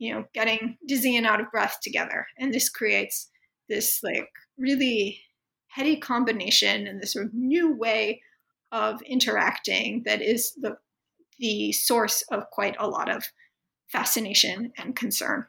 you 0.04 0.14
know 0.14 0.26
getting 0.34 0.78
dizzy 0.88 1.16
and 1.16 1.26
out 1.26 1.39
of 1.39 1.51
breath 1.51 1.78
together 1.82 2.26
and 2.38 2.54
this 2.54 2.70
creates 2.70 3.30
this 3.70 4.01
like 4.04 4.30
really 4.58 5.20
heady 5.68 5.95
combination 5.95 6.88
and 6.88 7.01
this 7.01 7.14
sort 7.14 7.26
of 7.26 7.34
new 7.34 7.76
way 7.76 8.22
of 8.72 9.01
interacting 9.04 10.04
that 10.06 10.22
is 10.22 10.54
the 10.62 10.76
the 11.39 11.72
source 11.72 12.24
of 12.32 12.49
quite 12.51 12.76
a 12.80 12.88
lot 12.88 13.10
of 13.10 13.26
fascination 13.88 14.72
and 14.78 14.95
concern. 14.95 15.45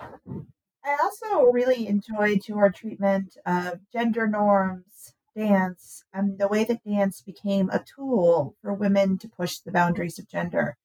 I 0.00 0.96
also 1.02 1.44
really 1.50 1.86
enjoyed 1.86 2.48
your 2.48 2.70
treatment 2.70 3.36
of 3.44 3.80
gender 3.92 4.26
norms, 4.26 5.14
dance, 5.36 6.04
and 6.12 6.38
the 6.38 6.48
way 6.48 6.64
that 6.64 6.84
dance 6.84 7.20
became 7.20 7.68
a 7.70 7.84
tool 7.84 8.56
for 8.62 8.72
women 8.72 9.18
to 9.18 9.28
push 9.28 9.58
the 9.58 9.72
boundaries 9.72 10.18
of 10.18 10.28
gender. 10.28 10.76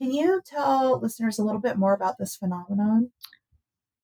Can 0.00 0.12
you 0.12 0.42
tell 0.44 1.00
listeners 1.00 1.38
a 1.38 1.44
little 1.44 1.60
bit 1.60 1.78
more 1.78 1.94
about 1.94 2.18
this 2.18 2.36
phenomenon? 2.36 3.10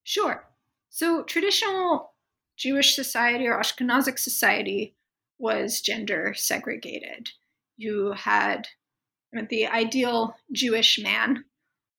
Sure. 0.04 0.48
So, 0.88 1.22
traditional 1.24 2.14
Jewish 2.56 2.94
society 2.94 3.46
or 3.46 3.58
Ashkenazic 3.58 4.18
society 4.18 4.94
was 5.38 5.80
gender 5.80 6.34
segregated. 6.34 7.30
You 7.76 8.12
had 8.12 8.68
the 9.48 9.66
ideal 9.66 10.34
Jewish 10.52 10.98
man 11.02 11.44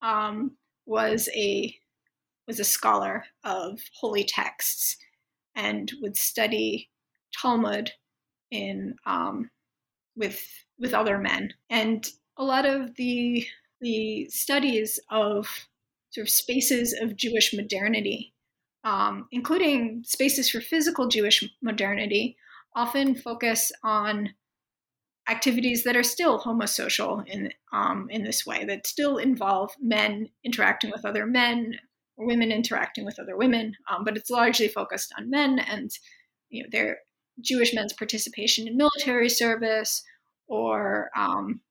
um, 0.02 0.58
was 0.86 1.30
a 1.36 1.76
was 2.48 2.60
a 2.60 2.64
scholar 2.64 3.24
of 3.44 3.80
holy 3.94 4.24
texts 4.24 4.98
and 5.56 5.92
would 6.02 6.18
study 6.18 6.89
Talmud 7.39 7.92
in 8.52 8.96
um, 9.06 9.50
with 10.16 10.44
with 10.78 10.94
other 10.94 11.18
men. 11.18 11.54
And 11.70 12.08
a 12.38 12.44
lot 12.44 12.66
of 12.66 12.96
the 12.96 13.46
the 13.82 14.30
studies 14.30 15.00
of 15.10 15.48
sort 16.12 16.28
of 16.28 16.30
spaces 16.30 16.94
of 17.00 17.16
Jewish 17.16 17.54
modernity, 17.54 18.34
um, 18.84 19.28
including 19.32 20.04
spaces 20.06 20.50
for 20.50 20.62
physical 20.62 21.08
Jewish 21.08 21.44
modernity, 21.62 22.38
often 22.76 23.16
focus 23.16 23.72
on 23.84 24.34
activities 25.30 25.84
that 25.84 25.96
are 25.96 26.04
still 26.04 26.40
homosocial 26.40 27.26
in 27.28 27.52
um, 27.72 28.08
in 28.10 28.24
this 28.24 28.46
way, 28.46 28.66
that 28.66 28.88
still 28.88 29.18
involve 29.18 29.72
men 29.82 30.30
interacting 30.44 30.92
with 30.92 31.06
other 31.06 31.26
men 31.26 31.76
or 32.18 32.26
women 32.26 32.52
interacting 32.52 33.06
with 33.06 33.20
other 33.20 33.38
women, 33.38 33.74
um, 33.90 34.04
but 34.04 34.18
it's 34.18 34.30
largely 34.30 34.68
focused 34.68 35.14
on 35.18 35.30
men 35.30 35.60
and 35.60 35.92
you 36.50 36.64
know 36.64 36.70
their 36.72 37.00
Jewish 37.40 37.74
men's 37.74 37.94
participation 37.94 38.68
in 38.68 38.78
military 38.78 39.30
service 39.30 40.04
or 40.48 41.10
um, 41.16 41.62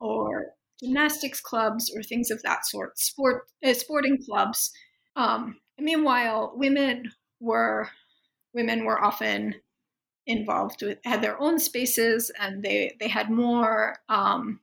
or 0.00 0.55
gymnastics 0.82 1.40
clubs 1.40 1.92
or 1.94 2.02
things 2.02 2.30
of 2.30 2.42
that 2.42 2.66
sort, 2.66 2.98
sport 2.98 3.44
uh, 3.64 3.72
sporting 3.72 4.18
clubs. 4.24 4.72
Um, 5.14 5.58
meanwhile, 5.78 6.52
women 6.54 7.12
were 7.40 7.88
women 8.54 8.84
were 8.84 9.02
often 9.02 9.54
involved 10.26 10.82
with 10.82 10.98
had 11.04 11.22
their 11.22 11.40
own 11.40 11.58
spaces 11.58 12.30
and 12.40 12.62
they 12.62 12.96
they 12.98 13.08
had 13.08 13.30
more 13.30 13.96
um, 14.08 14.60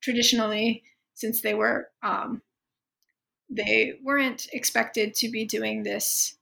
traditionally 0.00 0.82
since 1.14 1.40
they 1.40 1.54
were 1.54 1.88
um, 2.02 2.42
they 3.48 3.94
weren't 4.04 4.46
expected 4.52 5.14
to 5.14 5.28
be 5.28 5.44
doing 5.44 5.82
this 5.82 6.36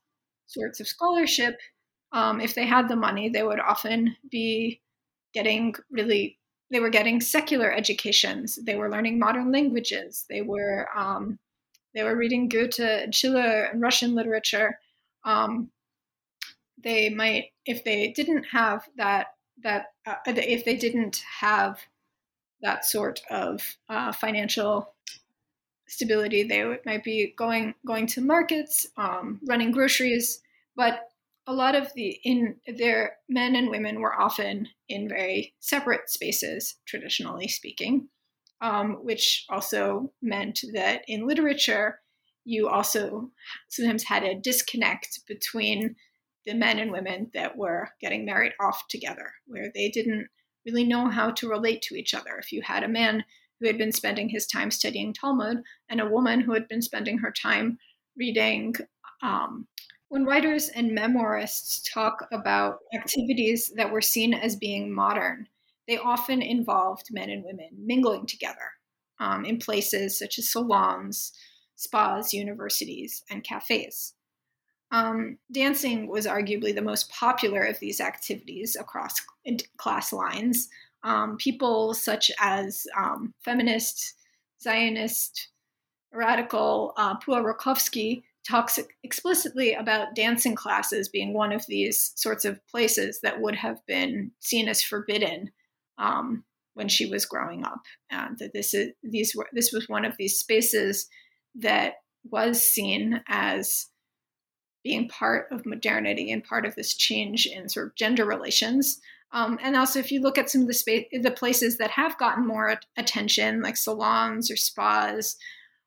sorts 0.46 0.80
of 0.80 0.88
scholarship 0.88 1.58
um, 2.12 2.40
if 2.40 2.54
they 2.54 2.66
had 2.66 2.88
the 2.88 2.96
money 2.96 3.28
they 3.28 3.42
would 3.42 3.60
often 3.60 4.16
be 4.30 4.80
getting 5.32 5.74
really 5.90 6.38
they 6.70 6.80
were 6.80 6.90
getting 6.90 7.20
secular 7.20 7.72
educations. 7.72 8.58
They 8.62 8.76
were 8.76 8.90
learning 8.90 9.18
modern 9.18 9.50
languages. 9.50 10.24
They 10.28 10.42
were 10.42 10.88
um, 10.94 11.38
they 11.94 12.02
were 12.02 12.16
reading 12.16 12.48
goethe 12.48 12.78
and 12.78 13.14
schiller 13.14 13.64
and 13.64 13.80
russian 13.80 14.14
literature. 14.14 14.78
Um, 15.24 15.70
they 16.82 17.08
might 17.08 17.46
if 17.66 17.84
they 17.84 18.12
didn't 18.12 18.44
have 18.44 18.88
that 18.96 19.28
that 19.62 19.86
uh, 20.06 20.16
if 20.26 20.64
they 20.64 20.76
didn't 20.76 21.22
have 21.40 21.80
that 22.60 22.84
sort 22.84 23.20
of 23.30 23.62
uh, 23.88 24.12
financial 24.12 24.94
stability 25.88 26.42
they 26.42 26.76
might 26.84 27.02
be 27.02 27.34
going 27.36 27.74
going 27.86 28.06
to 28.06 28.20
markets 28.20 28.86
um, 28.96 29.40
running 29.46 29.70
groceries. 29.70 30.42
But 30.76 31.08
a 31.48 31.52
lot 31.52 31.74
of 31.74 31.92
the 31.94 32.20
in 32.24 32.56
their 32.76 33.16
men 33.28 33.56
and 33.56 33.70
women 33.70 34.00
were 34.00 34.20
often 34.20 34.68
in 34.88 35.08
very 35.08 35.54
separate 35.60 36.08
spaces 36.10 36.76
traditionally 36.86 37.48
speaking 37.48 38.08
um, 38.60 38.98
which 39.02 39.46
also 39.48 40.12
meant 40.20 40.60
that 40.74 41.02
in 41.08 41.26
literature 41.26 42.00
you 42.44 42.68
also 42.68 43.30
sometimes 43.68 44.02
had 44.04 44.24
a 44.24 44.34
disconnect 44.34 45.20
between 45.28 45.94
the 46.46 46.54
men 46.54 46.78
and 46.78 46.90
women 46.90 47.30
that 47.34 47.56
were 47.56 47.90
getting 48.00 48.24
married 48.24 48.54
off 48.58 48.88
together, 48.88 49.30
where 49.46 49.70
they 49.74 49.90
didn't 49.90 50.28
really 50.64 50.84
know 50.84 51.08
how 51.08 51.30
to 51.30 51.48
relate 51.48 51.82
to 51.82 51.94
each 51.94 52.14
other. 52.14 52.38
If 52.38 52.50
you 52.50 52.62
had 52.62 52.84
a 52.84 52.88
man 52.88 53.22
who 53.60 53.66
had 53.66 53.76
been 53.76 53.92
spending 53.92 54.30
his 54.30 54.46
time 54.46 54.70
studying 54.70 55.12
Talmud 55.12 55.58
and 55.90 56.00
a 56.00 56.08
woman 56.08 56.40
who 56.40 56.54
had 56.54 56.66
been 56.68 56.80
spending 56.80 57.18
her 57.18 57.30
time 57.30 57.78
reading, 58.16 58.74
um, 59.22 59.66
when 60.08 60.24
writers 60.24 60.68
and 60.70 60.96
memoirists 60.96 61.82
talk 61.92 62.26
about 62.32 62.78
activities 62.94 63.72
that 63.76 63.90
were 63.90 64.00
seen 64.00 64.32
as 64.32 64.56
being 64.56 64.92
modern, 64.92 65.46
they 65.86 65.98
often 65.98 66.42
involved 66.42 67.08
men 67.10 67.30
and 67.30 67.44
women 67.44 67.70
mingling 67.78 68.26
together 68.26 68.72
um, 69.20 69.44
in 69.44 69.58
places 69.58 70.18
such 70.18 70.38
as 70.38 70.50
salons, 70.50 71.32
spas, 71.76 72.32
universities, 72.32 73.22
and 73.30 73.44
cafes. 73.44 74.14
Um, 74.90 75.36
dancing 75.52 76.08
was 76.08 76.26
arguably 76.26 76.74
the 76.74 76.82
most 76.82 77.10
popular 77.10 77.62
of 77.62 77.78
these 77.78 78.00
activities 78.00 78.76
across 78.78 79.20
class 79.76 80.12
lines. 80.12 80.68
Um, 81.04 81.36
people 81.36 81.92
such 81.92 82.30
as 82.40 82.86
um, 82.98 83.34
feminist, 83.44 84.14
Zionist, 84.62 85.48
radical 86.12 86.94
uh, 86.96 87.18
Pua 87.18 87.44
Rakovsky 87.44 88.22
talks 88.48 88.78
explicitly 89.02 89.74
about 89.74 90.14
dancing 90.14 90.54
classes 90.54 91.08
being 91.08 91.34
one 91.34 91.52
of 91.52 91.64
these 91.68 92.12
sorts 92.16 92.44
of 92.44 92.64
places 92.66 93.20
that 93.22 93.40
would 93.40 93.56
have 93.56 93.84
been 93.86 94.30
seen 94.40 94.68
as 94.68 94.82
forbidden 94.82 95.50
um, 95.98 96.44
when 96.74 96.88
she 96.88 97.06
was 97.06 97.26
growing 97.26 97.64
up, 97.64 97.82
and 98.10 98.38
that 98.38 98.52
this 98.52 98.72
is 98.72 98.92
these 99.02 99.34
were 99.36 99.48
this 99.52 99.72
was 99.72 99.88
one 99.88 100.04
of 100.04 100.16
these 100.16 100.38
spaces 100.38 101.08
that 101.56 101.94
was 102.30 102.62
seen 102.62 103.20
as 103.28 103.86
being 104.84 105.08
part 105.08 105.48
of 105.50 105.66
modernity 105.66 106.30
and 106.30 106.44
part 106.44 106.64
of 106.64 106.74
this 106.74 106.94
change 106.94 107.46
in 107.46 107.68
sort 107.68 107.88
of 107.88 107.96
gender 107.96 108.24
relations. 108.24 109.00
Um, 109.32 109.58
and 109.62 109.76
also, 109.76 109.98
if 109.98 110.10
you 110.10 110.20
look 110.22 110.38
at 110.38 110.48
some 110.48 110.62
of 110.62 110.68
the 110.68 110.74
space, 110.74 111.06
the 111.12 111.30
places 111.30 111.76
that 111.78 111.90
have 111.90 112.16
gotten 112.16 112.46
more 112.46 112.78
attention, 112.96 113.60
like 113.60 113.76
salons 113.76 114.50
or 114.50 114.56
spas 114.56 115.36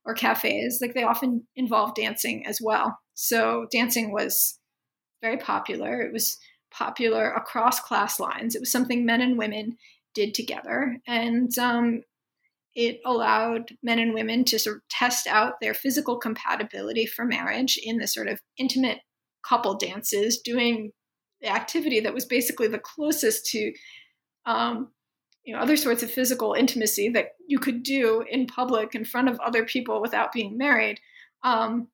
or 0.06 0.14
cafes, 0.14 0.80
like 0.82 0.93
they 0.93 1.04
often 1.04 1.47
involve 1.56 1.95
dancing 1.95 2.45
as 2.45 2.60
well. 2.62 2.97
So 3.14 3.68
dancing 3.72 4.12
was 4.12 4.58
very 5.22 5.38
popular. 5.38 6.02
It 6.02 6.12
was 6.12 6.38
popular 6.72 7.32
across 7.32 7.80
class 7.80 8.20
lines. 8.20 8.56
It 8.56 8.60
was 8.62 8.72
something 8.72 9.06
men 9.06 9.22
and 9.22 9.38
women 9.38 9.78
did 10.14 10.34
together, 10.34 10.97
and 11.08 11.56
um, 11.58 12.02
it 12.74 12.99
allowed 13.06 13.72
men 13.84 13.99
and 13.99 14.14
women 14.14 14.43
to 14.45 14.60
sort 14.60 14.78
of 14.78 14.82
test 14.89 15.28
out 15.28 15.54
their 15.62 15.74
physical 15.74 16.18
compatibility 16.18 17.06
for 17.06 17.26
marriage 17.26 17.78
in 17.82 17.97
the 17.97 18.08
sort 18.08 18.28
of 18.28 18.39
intimate 18.58 18.99
couple 19.47 19.76
dances, 19.76 20.39
doing 20.39 20.91
the 21.41 21.49
activity 21.49 21.99
that 21.99 22.14
was 22.14 22.26
basically 22.26 22.68
the 22.68 22.80
closest 22.80 23.45
to 23.47 23.74
um, 24.45 24.89
you 25.44 25.56
know 25.56 25.62
other 25.62 25.76
sorts 25.76 26.04
of 26.04 26.12
physical 26.12 26.54
intimacy 26.54 27.10
that 27.10 27.32
you 27.48 27.60
could 27.60 27.84
do 27.84 28.24
in 28.30 28.48
public 28.48 28.96
in 28.96 29.06
front 29.06 29.30
of 29.30 29.39
other 29.39 29.66
people 29.66 30.02
without 30.02 30.32
being 30.32 30.58
married. 30.58 31.00
Um, 31.44 31.88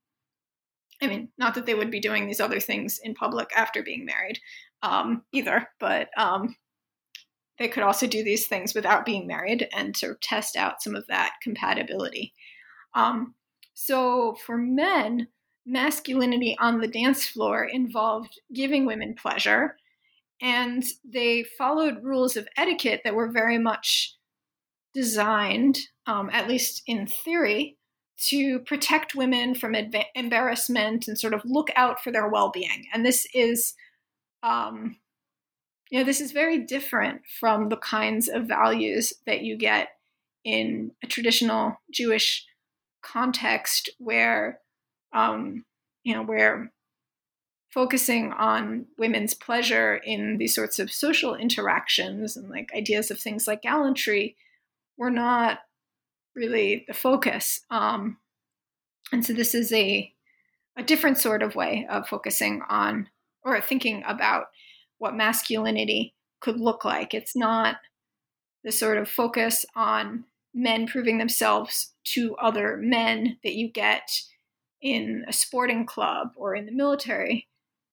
I 1.02 1.08
mean, 1.08 1.30
not 1.38 1.56
that 1.56 1.66
they 1.66 1.76
would 1.76 1.92
be 1.92 2.00
doing 2.00 2.26
these 2.26 2.40
other 2.40 2.60
things 2.60 3.00
in 3.04 3.14
public 3.14 3.50
after 3.56 3.84
being 3.84 4.06
married 4.06 4.40
um, 4.82 5.24
either, 5.32 5.70
but 5.80 6.10
um, 6.18 6.56
they 7.60 7.68
could 7.68 7.84
also 7.84 8.08
do 8.08 8.24
these 8.24 8.48
things 8.48 8.74
without 8.74 9.06
being 9.06 9.28
married 9.28 9.68
and 9.74 9.96
sort 9.96 10.14
of 10.14 10.22
test 10.22 10.56
out 10.56 10.82
some 10.82 10.96
of 10.96 11.06
that 11.08 11.34
compatibility. 11.44 12.34
Um, 12.94 13.36
so 13.74 14.36
for 14.46 14.58
men, 14.58 15.28
masculinity 15.66 16.58
on 16.60 16.80
the 16.80 16.88
dance 16.88 17.28
floor 17.28 17.64
involved 17.64 18.40
giving 18.54 18.86
women 18.86 19.14
pleasure, 19.14 19.78
and 20.42 20.84
they 21.04 21.44
followed 21.58 22.04
rules 22.04 22.38
of 22.38 22.48
etiquette 22.58 23.02
that 23.04 23.16
were 23.16 23.32
very 23.32 23.58
much 23.58 24.16
designed, 24.94 25.80
um, 26.06 26.30
at 26.32 26.48
least 26.48 26.82
in 26.88 27.08
theory, 27.08 27.78
to 28.30 28.60
protect 28.60 29.16
women 29.16 29.54
from 29.54 29.74
adva- 29.74 30.06
embarrassment 30.16 31.08
and 31.08 31.20
sort 31.20 31.34
of 31.34 31.42
look 31.46 31.70
out 31.76 32.02
for 32.04 32.12
their 32.12 32.28
well-being. 32.28 32.86
And 32.94 33.06
this 33.06 33.28
is 33.34 33.74
um, 34.44 34.98
you 35.90 36.00
know, 36.00 36.06
this 36.06 36.22
is 36.22 36.32
very 36.32 36.60
different 36.60 37.22
from 37.40 37.70
the 37.70 37.78
kinds 37.78 38.28
of 38.28 38.46
values 38.46 39.14
that 39.26 39.42
you 39.42 39.58
get 39.58 39.90
in 40.44 40.92
a 41.04 41.08
traditional 41.08 41.80
Jewish 41.92 42.46
context 43.02 43.90
where, 43.98 44.60
um, 45.14 45.64
you 46.04 46.14
know, 46.14 46.24
where 46.24 46.72
focusing 47.70 48.32
on 48.32 48.86
women's 48.98 49.34
pleasure 49.34 49.96
in 49.98 50.38
these 50.38 50.56
sorts 50.56 50.80
of 50.80 50.92
social 50.92 51.36
interactions 51.36 52.38
and 52.38 52.50
like 52.50 52.72
ideas 52.76 53.12
of 53.12 53.20
things 53.20 53.48
like 53.48 53.62
gallantry 53.62 54.36
were 54.98 55.12
not 55.12 55.60
really 56.36 56.86
the 56.88 56.94
focus. 56.94 57.62
Um, 57.70 58.18
and 59.12 59.26
so 59.26 59.34
this 59.34 59.54
is 59.54 59.72
a 59.72 60.14
a 60.78 60.84
different 60.84 61.18
sort 61.18 61.42
of 61.42 61.56
way 61.56 61.88
of 61.90 62.08
focusing 62.08 62.62
on 62.70 63.10
or 63.44 63.60
thinking 63.60 64.04
about 64.08 64.46
what 65.00 65.16
masculinity 65.16 66.14
could 66.40 66.60
look 66.60 66.86
like. 66.86 67.14
It's 67.14 67.36
not 67.36 67.78
the 68.64 68.72
sort 68.72 68.98
of 68.98 69.10
focus 69.10 69.66
on 69.76 70.26
men 70.54 70.88
proving 70.88 71.18
themselves 71.18 71.94
to 72.04 72.36
other 72.36 72.78
men 72.78 73.38
that 73.44 73.56
you 73.56 73.72
get 73.72 74.10
in 74.82 75.26
a 75.28 75.34
sporting 75.34 75.86
club 75.86 76.30
or 76.36 76.56
in 76.56 76.66
the 76.66 76.72
military. 76.72 77.48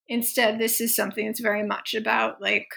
Instead, 0.08 0.58
this 0.58 0.80
is 0.80 0.94
something 0.94 1.26
that's 1.26 1.40
very 1.40 1.62
much 1.62 1.94
about 1.94 2.40
like 2.40 2.68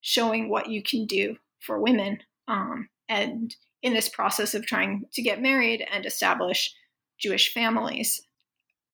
showing 0.00 0.48
what 0.48 0.68
you 0.68 0.82
can 0.82 1.06
do 1.06 1.36
for 1.60 1.80
women. 1.80 2.18
Um, 2.46 2.88
and 3.08 3.54
in 3.82 3.92
this 3.92 4.08
process 4.08 4.54
of 4.54 4.66
trying 4.66 5.04
to 5.12 5.22
get 5.22 5.42
married 5.42 5.86
and 5.92 6.06
establish 6.06 6.74
Jewish 7.18 7.52
families. 7.52 8.22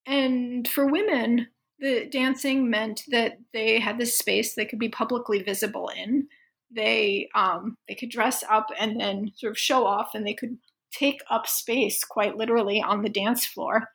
And 0.07 0.67
for 0.67 0.87
women, 0.87 1.47
the 1.79 2.07
dancing 2.11 2.69
meant 2.69 3.03
that 3.09 3.39
they 3.53 3.79
had 3.81 3.99
this 3.99 4.19
space 4.19 4.55
they 4.55 4.67
could 4.67 4.79
be 4.79 4.89
publicly 4.89 5.43
visible 5.43 5.91
in. 5.97 6.27
They 6.71 7.29
um, 7.35 7.77
they 7.89 7.95
could 7.95 8.11
dress 8.11 8.45
up 8.49 8.67
and 8.79 9.01
then 9.01 9.33
sort 9.37 9.53
of 9.53 9.59
show 9.59 9.87
off, 9.87 10.11
and 10.15 10.27
they 10.27 10.35
could 10.35 10.59
take 10.93 11.21
up 11.31 11.47
space 11.47 12.05
quite 12.05 12.37
literally 12.37 12.83
on 12.83 13.03
the 13.03 13.09
dance 13.09 13.47
floor 13.47 13.89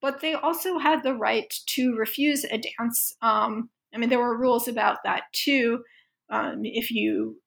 but 0.00 0.20
they 0.20 0.34
also 0.34 0.78
had 0.78 1.02
the 1.02 1.14
right 1.14 1.52
to 1.66 1.96
refuse 1.96 2.44
a 2.44 2.58
dance. 2.58 3.16
Um, 3.22 3.70
I 3.94 3.98
mean, 3.98 4.10
there 4.10 4.18
were 4.18 4.36
rules 4.36 4.68
about 4.68 4.98
that 5.04 5.24
too. 5.32 5.84
Um, 6.30 6.60
if 6.64 6.90
you 6.90 7.40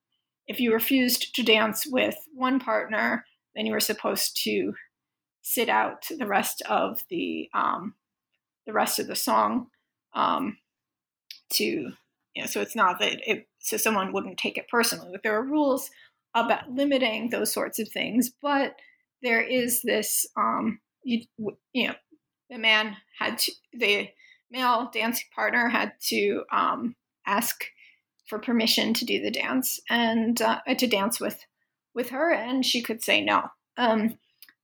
if 0.48 0.60
you 0.60 0.74
refused 0.74 1.36
to 1.36 1.44
dance 1.44 1.86
with 1.88 2.16
one 2.34 2.60
partner, 2.60 3.26
then 3.56 3.66
you 3.66 3.72
were 3.72 3.80
supposed 3.80 4.38
to 4.44 4.74
sit 5.42 5.70
out 5.70 6.06
the 6.18 6.28
rest 6.28 6.62
of 6.70 7.04
the 7.10 7.50
um, 7.54 7.96
the 8.66 8.74
rest 8.74 9.00
of 9.00 9.08
the 9.08 9.16
song 9.16 9.68
um, 10.14 10.58
to 11.54 11.66
you 11.66 12.42
know. 12.42 12.46
So 12.46 12.62
it's 12.62 12.76
not 12.76 13.00
that 13.00 13.20
it 13.26 13.48
so 13.60 13.78
someone 13.78 14.14
wouldn't 14.14 14.38
take 14.38 14.58
it 14.58 14.68
personally. 14.70 15.10
But 15.12 15.24
there 15.24 15.38
are 15.38 15.44
rules 15.44 15.90
about 16.34 16.72
limiting 16.72 17.30
those 17.30 17.52
sorts 17.52 17.80
of 17.80 17.90
things, 17.90 18.32
but 18.42 18.76
there 19.22 19.42
is 19.42 19.82
this 19.84 20.26
um, 20.38 20.80
you, 21.04 21.22
you 21.74 21.88
know 21.88 21.96
the 22.52 22.58
man 22.58 22.98
had 23.18 23.40
to, 23.40 23.52
the 23.74 24.10
male 24.52 24.92
dancing 24.94 25.28
partner 25.34 25.70
had 25.70 25.94
to 26.10 26.44
um, 26.52 26.96
ask 27.26 27.64
for 28.28 28.38
permission 28.38 28.94
to 28.94 29.06
do 29.06 29.22
the 29.22 29.32
dance 29.32 29.80
and 29.90 30.40
uh, 30.42 30.60
to 30.78 30.86
dance 30.86 31.20
with 31.20 31.44
with 31.96 32.10
her, 32.10 32.32
and 32.32 32.66
she 32.66 32.82
could 32.82 33.02
say 33.02 33.22
no. 33.22 33.44
Um, 33.78 34.18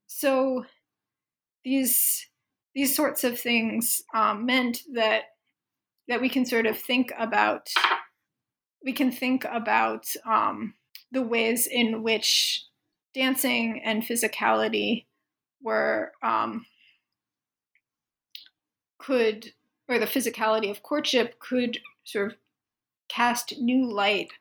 so 0.05 0.65
these 1.63 2.27
these 2.75 2.95
sorts 2.95 3.23
of 3.23 3.39
things 3.39 4.03
um, 4.13 4.45
meant 4.45 4.83
that 4.93 5.23
that 6.07 6.21
we 6.21 6.29
can 6.29 6.45
sort 6.45 6.65
of 6.65 6.77
think 6.77 7.11
about 7.17 7.69
we 8.83 8.93
can 8.93 9.11
think 9.11 9.45
about 9.49 10.05
um, 10.25 10.73
the 11.11 11.21
ways 11.21 11.67
in 11.67 12.03
which 12.03 12.65
dancing 13.15 13.81
and 13.83 14.03
physicality 14.03 15.05
were 15.61 16.11
um, 16.21 16.65
could, 19.07 19.53
or 19.87 19.97
the 19.97 20.05
physicality 20.05 20.69
of 20.69 20.83
courtship 20.83 21.39
could 21.39 21.79
sort 22.03 22.33
of 22.33 22.37
cast 23.07 23.57
new 23.57 23.89
light 23.89 24.33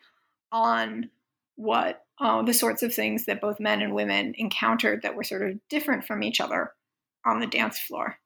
on 0.50 1.08
what 1.54 2.04
uh, 2.18 2.42
the 2.42 2.52
sorts 2.52 2.82
of 2.82 2.92
things 2.92 3.26
that 3.26 3.40
both 3.40 3.60
men 3.60 3.80
and 3.80 3.94
women 3.94 4.34
encountered 4.36 5.02
that 5.02 5.14
were 5.14 5.22
sort 5.22 5.48
of 5.48 5.58
different 5.68 6.04
from 6.04 6.22
each 6.22 6.40
other 6.40 6.72
on 7.24 7.38
the 7.38 7.46
dance 7.46 7.78
floor 7.78 8.16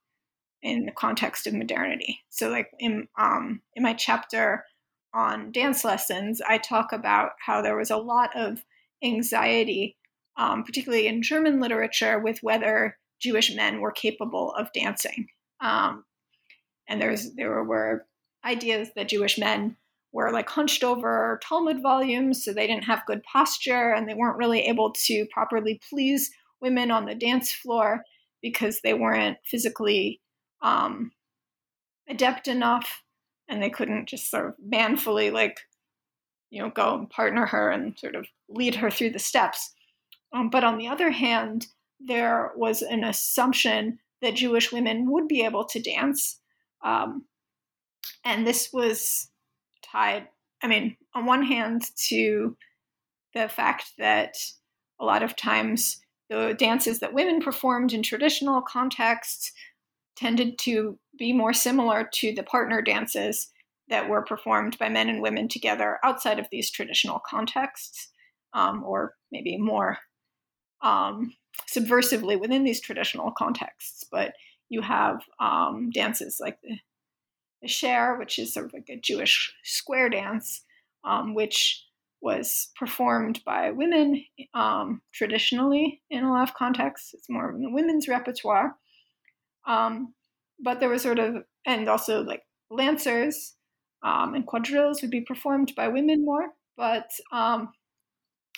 in 0.62 0.86
the 0.86 0.92
context 0.92 1.46
of 1.46 1.52
modernity. 1.52 2.20
So, 2.30 2.48
like 2.48 2.70
in 2.78 3.08
um, 3.18 3.60
in 3.74 3.82
my 3.82 3.92
chapter 3.92 4.64
on 5.12 5.52
dance 5.52 5.84
lessons, 5.84 6.40
I 6.48 6.56
talk 6.56 6.92
about 6.92 7.32
how 7.44 7.60
there 7.60 7.76
was 7.76 7.90
a 7.90 7.96
lot 7.96 8.30
of 8.34 8.64
anxiety, 9.04 9.96
um, 10.38 10.64
particularly 10.64 11.06
in 11.06 11.22
German 11.22 11.60
literature, 11.60 12.18
with 12.18 12.42
whether 12.42 12.96
Jewish 13.20 13.54
men 13.54 13.80
were 13.80 13.92
capable 13.92 14.54
of 14.54 14.72
dancing. 14.72 15.26
Um, 15.60 16.04
and 16.90 17.00
there's 17.00 17.32
there 17.34 17.62
were 17.64 18.04
ideas 18.44 18.90
that 18.96 19.08
Jewish 19.08 19.38
men 19.38 19.76
were 20.12 20.32
like 20.32 20.48
hunched 20.48 20.82
over 20.82 21.38
Talmud 21.42 21.80
volumes, 21.80 22.44
so 22.44 22.52
they 22.52 22.66
didn't 22.66 22.84
have 22.84 23.06
good 23.06 23.22
posture 23.22 23.92
and 23.92 24.06
they 24.08 24.14
weren't 24.14 24.36
really 24.36 24.62
able 24.62 24.92
to 24.92 25.24
properly 25.32 25.80
please 25.88 26.30
women 26.60 26.90
on 26.90 27.06
the 27.06 27.14
dance 27.14 27.52
floor 27.52 28.02
because 28.42 28.80
they 28.82 28.92
weren't 28.92 29.38
physically 29.44 30.20
um, 30.62 31.12
adept 32.08 32.48
enough 32.48 33.02
and 33.48 33.62
they 33.62 33.70
couldn't 33.70 34.08
just 34.08 34.30
sort 34.30 34.48
of 34.48 34.54
manfully 34.60 35.30
like 35.30 35.60
you 36.50 36.60
know 36.60 36.70
go 36.70 36.98
and 36.98 37.08
partner 37.08 37.46
her 37.46 37.70
and 37.70 37.96
sort 37.98 38.16
of 38.16 38.26
lead 38.48 38.74
her 38.74 38.90
through 38.90 39.10
the 39.10 39.18
steps. 39.18 39.72
Um, 40.32 40.50
but 40.50 40.64
on 40.64 40.76
the 40.76 40.88
other 40.88 41.10
hand 41.10 41.68
there 42.00 42.50
was 42.56 42.80
an 42.82 43.04
assumption 43.04 43.98
that 44.22 44.34
jewish 44.34 44.72
women 44.72 45.10
would 45.10 45.28
be 45.28 45.44
able 45.44 45.66
to 45.66 45.82
dance 45.82 46.40
um, 46.84 47.24
and 48.24 48.46
this 48.46 48.70
was 48.72 49.28
tied, 49.82 50.28
I 50.62 50.66
mean, 50.66 50.96
on 51.14 51.26
one 51.26 51.42
hand, 51.42 51.82
to 52.08 52.56
the 53.34 53.48
fact 53.48 53.92
that 53.98 54.36
a 55.00 55.04
lot 55.04 55.22
of 55.22 55.36
times 55.36 56.00
the 56.28 56.54
dances 56.58 57.00
that 57.00 57.14
women 57.14 57.40
performed 57.40 57.92
in 57.92 58.02
traditional 58.02 58.62
contexts 58.62 59.52
tended 60.16 60.58
to 60.58 60.98
be 61.18 61.32
more 61.32 61.52
similar 61.52 62.08
to 62.12 62.32
the 62.34 62.42
partner 62.42 62.82
dances 62.82 63.50
that 63.88 64.08
were 64.08 64.22
performed 64.22 64.78
by 64.78 64.88
men 64.88 65.08
and 65.08 65.22
women 65.22 65.48
together 65.48 65.98
outside 66.04 66.38
of 66.38 66.46
these 66.52 66.70
traditional 66.70 67.20
contexts, 67.28 68.08
um, 68.52 68.84
or 68.84 69.14
maybe 69.32 69.56
more 69.56 69.98
um, 70.82 71.32
subversively 71.68 72.38
within 72.38 72.64
these 72.64 72.80
traditional 72.80 73.32
contexts. 73.32 74.04
But 74.10 74.34
you 74.70 74.80
have 74.80 75.20
um, 75.38 75.90
dances 75.92 76.38
like 76.40 76.58
the, 76.62 76.78
the 77.60 78.16
which 78.18 78.38
is 78.38 78.54
sort 78.54 78.66
of 78.66 78.72
like 78.72 78.88
a 78.88 78.98
Jewish 78.98 79.52
square 79.62 80.08
dance, 80.08 80.62
um, 81.04 81.34
which 81.34 81.84
was 82.22 82.70
performed 82.78 83.40
by 83.44 83.70
women 83.70 84.24
um, 84.54 85.02
traditionally 85.12 86.02
in 86.10 86.24
a 86.24 86.30
lot 86.30 86.48
of 86.48 86.54
contexts. 86.54 87.12
It's 87.14 87.28
more 87.28 87.50
in 87.54 87.62
the 87.62 87.70
women's 87.70 88.08
repertoire. 88.08 88.76
Um, 89.66 90.14
but 90.62 90.80
there 90.80 90.88
was 90.88 91.02
sort 91.02 91.18
of, 91.18 91.42
and 91.66 91.88
also 91.88 92.22
like 92.22 92.42
lancers 92.70 93.54
um, 94.02 94.34
and 94.34 94.46
quadrilles 94.46 95.02
would 95.02 95.10
be 95.10 95.22
performed 95.22 95.72
by 95.76 95.88
women 95.88 96.24
more. 96.24 96.48
But 96.76 97.10
um, 97.32 97.72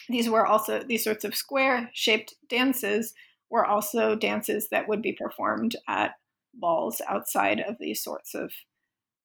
these 0.09 0.29
were 0.29 0.47
also 0.47 0.83
these 0.83 1.05
sorts 1.05 1.25
of 1.25 1.35
square 1.35 1.91
shaped 1.95 2.35
dances 2.49 3.15
were 3.53 3.67
also 3.67 4.17
dances 4.17 4.71
that 4.71 4.89
would 4.89 5.03
be 5.03 5.13
performed 5.13 5.77
at 5.87 6.15
balls 6.55 7.03
outside 7.07 7.61
of 7.61 7.77
these 7.79 8.03
sorts 8.03 8.35
of, 8.35 8.51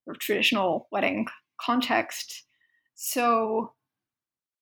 of 0.07 0.19
traditional 0.19 0.89
wedding 0.91 1.25
context. 1.59 2.43
So 2.93 3.71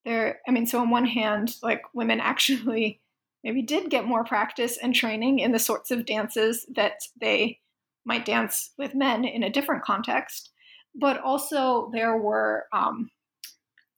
there, 0.06 0.40
I 0.48 0.52
mean, 0.52 0.68
so 0.68 0.80
on 0.80 0.92
one 0.92 1.08
hand, 1.08 1.56
like 1.64 1.82
women 1.96 2.20
actually 2.20 3.02
maybe 3.44 3.64
did 3.64 3.90
get 3.90 4.06
more 4.06 4.24
practice 4.24 4.78
and 4.78 4.94
training 4.94 5.40
in 5.40 5.52
the 5.52 5.60
sorts 5.60 5.90
of 5.90 6.06
dances 6.06 6.68
that 6.76 7.02
they 7.20 7.60
might 8.06 8.24
dance 8.24 8.72
with 8.78 8.94
men 8.94 9.26
in 9.26 9.42
a 9.42 9.50
different 9.50 9.84
context, 9.84 10.52
but 10.94 11.20
also 11.22 11.90
there 11.92 12.16
were 12.16 12.68
um, 12.72 13.10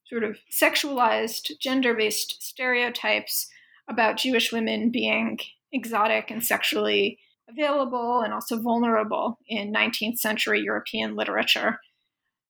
sort 0.06 0.24
of 0.24 0.38
sexualized, 0.50 1.58
gender 1.60 1.94
based 1.94 2.42
stereotypes 2.42 3.50
about 3.86 4.16
Jewish 4.16 4.50
women 4.50 4.90
being 4.90 5.38
exotic 5.72 6.30
and 6.30 6.44
sexually 6.44 7.18
available 7.48 8.20
and 8.20 8.32
also 8.32 8.60
vulnerable 8.60 9.38
in 9.48 9.72
19th 9.72 10.18
century 10.18 10.60
European 10.60 11.16
literature. 11.16 11.78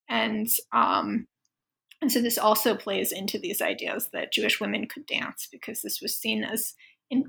And 0.09 0.49
um, 0.73 1.27
and 2.01 2.13
so 2.13 2.21
this 2.21 2.39
also 2.39 2.77
plays 2.77 3.11
into 3.11 3.39
these 3.39 3.61
ideas 3.61 4.11
that 4.13 4.33
Jewish 4.33 4.61
women 4.61 4.87
could 4.87 5.07
dance 5.07 5.49
because 5.51 5.83
this 5.83 6.01
was 6.01 6.17
seen 6.17 6.45
as 6.45 6.75
in, 7.11 7.25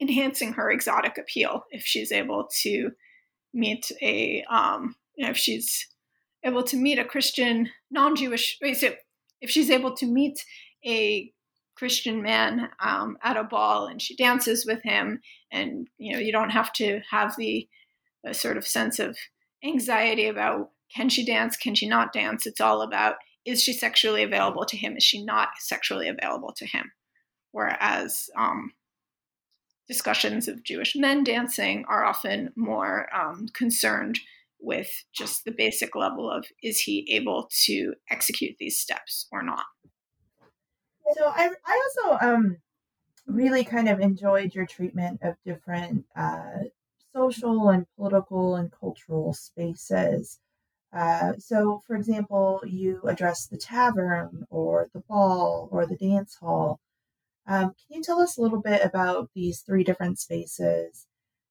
enhancing 0.00 0.52
her 0.52 0.70
exotic 0.70 1.18
appeal 1.18 1.64
if 1.70 1.82
she's 1.84 2.12
able 2.12 2.48
to 2.62 2.90
meet 3.52 3.90
a 4.00 4.44
um, 4.50 4.94
you 5.16 5.24
know, 5.24 5.30
if 5.30 5.36
she's 5.36 5.88
able 6.44 6.62
to 6.64 6.76
meet 6.76 6.98
a 6.98 7.04
Christian 7.04 7.68
non-Jewish 7.90 8.58
if 8.60 9.50
she's 9.50 9.70
able 9.70 9.94
to 9.96 10.06
meet 10.06 10.44
a 10.86 11.32
Christian 11.82 12.22
man 12.22 12.68
um, 12.78 13.18
at 13.24 13.36
a 13.36 13.42
ball 13.42 13.88
and 13.88 14.00
she 14.00 14.14
dances 14.14 14.64
with 14.64 14.80
him. 14.84 15.20
And, 15.50 15.88
you 15.98 16.12
know, 16.12 16.20
you 16.20 16.30
don't 16.30 16.50
have 16.50 16.72
to 16.74 17.00
have 17.10 17.34
the, 17.36 17.68
the 18.22 18.34
sort 18.34 18.56
of 18.56 18.64
sense 18.64 19.00
of 19.00 19.18
anxiety 19.64 20.28
about 20.28 20.70
can 20.94 21.08
she 21.08 21.24
dance? 21.24 21.56
Can 21.56 21.74
she 21.74 21.88
not 21.88 22.12
dance? 22.12 22.46
It's 22.46 22.60
all 22.60 22.82
about 22.82 23.16
is 23.44 23.60
she 23.60 23.72
sexually 23.72 24.22
available 24.22 24.64
to 24.64 24.76
him? 24.76 24.96
Is 24.96 25.02
she 25.02 25.24
not 25.24 25.48
sexually 25.58 26.06
available 26.06 26.54
to 26.56 26.66
him? 26.66 26.92
Whereas 27.50 28.30
um, 28.38 28.70
discussions 29.88 30.46
of 30.46 30.62
Jewish 30.62 30.94
men 30.94 31.24
dancing 31.24 31.84
are 31.88 32.04
often 32.04 32.52
more 32.54 33.08
um, 33.12 33.48
concerned 33.54 34.20
with 34.60 34.88
just 35.12 35.44
the 35.44 35.50
basic 35.50 35.96
level 35.96 36.30
of 36.30 36.46
is 36.62 36.78
he 36.78 37.08
able 37.10 37.50
to 37.64 37.94
execute 38.08 38.54
these 38.60 38.78
steps 38.78 39.26
or 39.32 39.42
not. 39.42 39.64
So 41.14 41.26
I, 41.26 41.50
I 41.66 41.90
also 42.06 42.26
um, 42.26 42.56
really 43.26 43.64
kind 43.64 43.88
of 43.88 44.00
enjoyed 44.00 44.54
your 44.54 44.66
treatment 44.66 45.20
of 45.22 45.36
different 45.44 46.06
uh, 46.16 46.64
social 47.14 47.70
and 47.70 47.86
political 47.96 48.56
and 48.56 48.72
cultural 48.72 49.32
spaces. 49.34 50.40
Uh, 50.92 51.34
so, 51.38 51.82
for 51.86 51.96
example, 51.96 52.62
you 52.66 53.02
address 53.04 53.46
the 53.46 53.58
tavern 53.58 54.46
or 54.50 54.88
the 54.94 55.00
ball 55.00 55.68
or 55.72 55.86
the 55.86 55.96
dance 55.96 56.36
hall. 56.36 56.80
Um, 57.46 57.74
can 57.74 57.98
you 57.98 58.02
tell 58.02 58.20
us 58.20 58.36
a 58.38 58.42
little 58.42 58.60
bit 58.60 58.84
about 58.84 59.30
these 59.34 59.60
three 59.62 59.84
different 59.84 60.18
spaces 60.20 61.06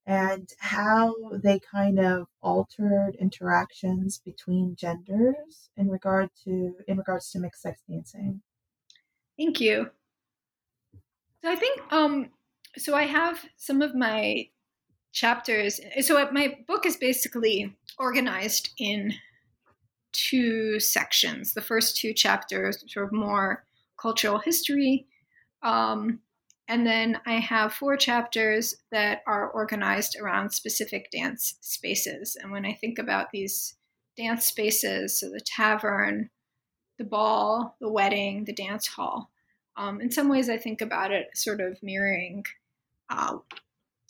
and 0.05 0.49
how 0.59 1.14
they 1.34 1.59
kind 1.59 1.99
of 1.99 2.28
altered 2.41 3.16
interactions 3.20 4.20
between 4.26 4.76
genders 4.76 5.70
in 5.78 5.89
regard 5.89 6.30
to 6.45 6.76
in 6.88 6.97
regards 6.97 7.32
to 7.32 7.39
mixed 7.39 7.62
sex 7.64 7.82
dancing? 7.89 8.41
Thank 9.42 9.60
you. 9.60 9.89
So 11.42 11.50
I 11.50 11.56
think 11.56 11.82
um, 11.92 12.30
so. 12.78 12.94
I 12.94 13.06
have 13.06 13.44
some 13.58 13.82
of 13.82 13.96
my 13.96 14.50
chapters. 15.14 15.80
So 16.02 16.30
my 16.32 16.60
book 16.68 16.86
is 16.86 16.96
basically 16.96 17.76
organized 17.98 18.70
in 18.78 19.14
two 20.12 20.80
sections. 20.80 21.56
The 21.56 21.62
first 21.62 21.98
two 21.98 22.14
chapters, 22.14 22.84
sort 22.88 23.08
of 23.08 23.12
more 23.12 23.66
cultural 24.00 24.38
history, 24.38 25.08
um, 25.64 26.20
and 26.68 26.86
then 26.86 27.20
I 27.26 27.39
have 27.39 27.74
four 27.74 27.98
chapters 27.98 28.76
that 28.92 29.24
are 29.26 29.50
organized 29.50 30.18
around 30.22 30.52
specific 30.52 31.10
dance 31.10 31.56
spaces. 31.62 32.38
And 32.39 32.52
when 32.52 32.64
I 32.64 32.74
think 32.74 33.00
about 33.00 33.32
these 33.32 33.74
dance 34.16 34.46
spaces, 34.46 35.20
so 35.20 35.32
the 35.32 35.42
tavern, 35.44 36.30
the 37.00 37.06
ball, 37.06 37.76
the 37.82 37.89
wedding, 37.89 38.46
the 38.46 38.54
dance 38.54 38.86
hall, 38.86 39.31
um, 39.78 40.01
in 40.01 40.11
some 40.11 40.30
ways, 40.30 40.49
I 40.49 40.57
think 40.57 40.82
about 40.82 41.11
it 41.11 41.30
sort 41.36 41.61
of 41.61 41.82
mirroring 41.82 42.45
uh, 43.09 43.38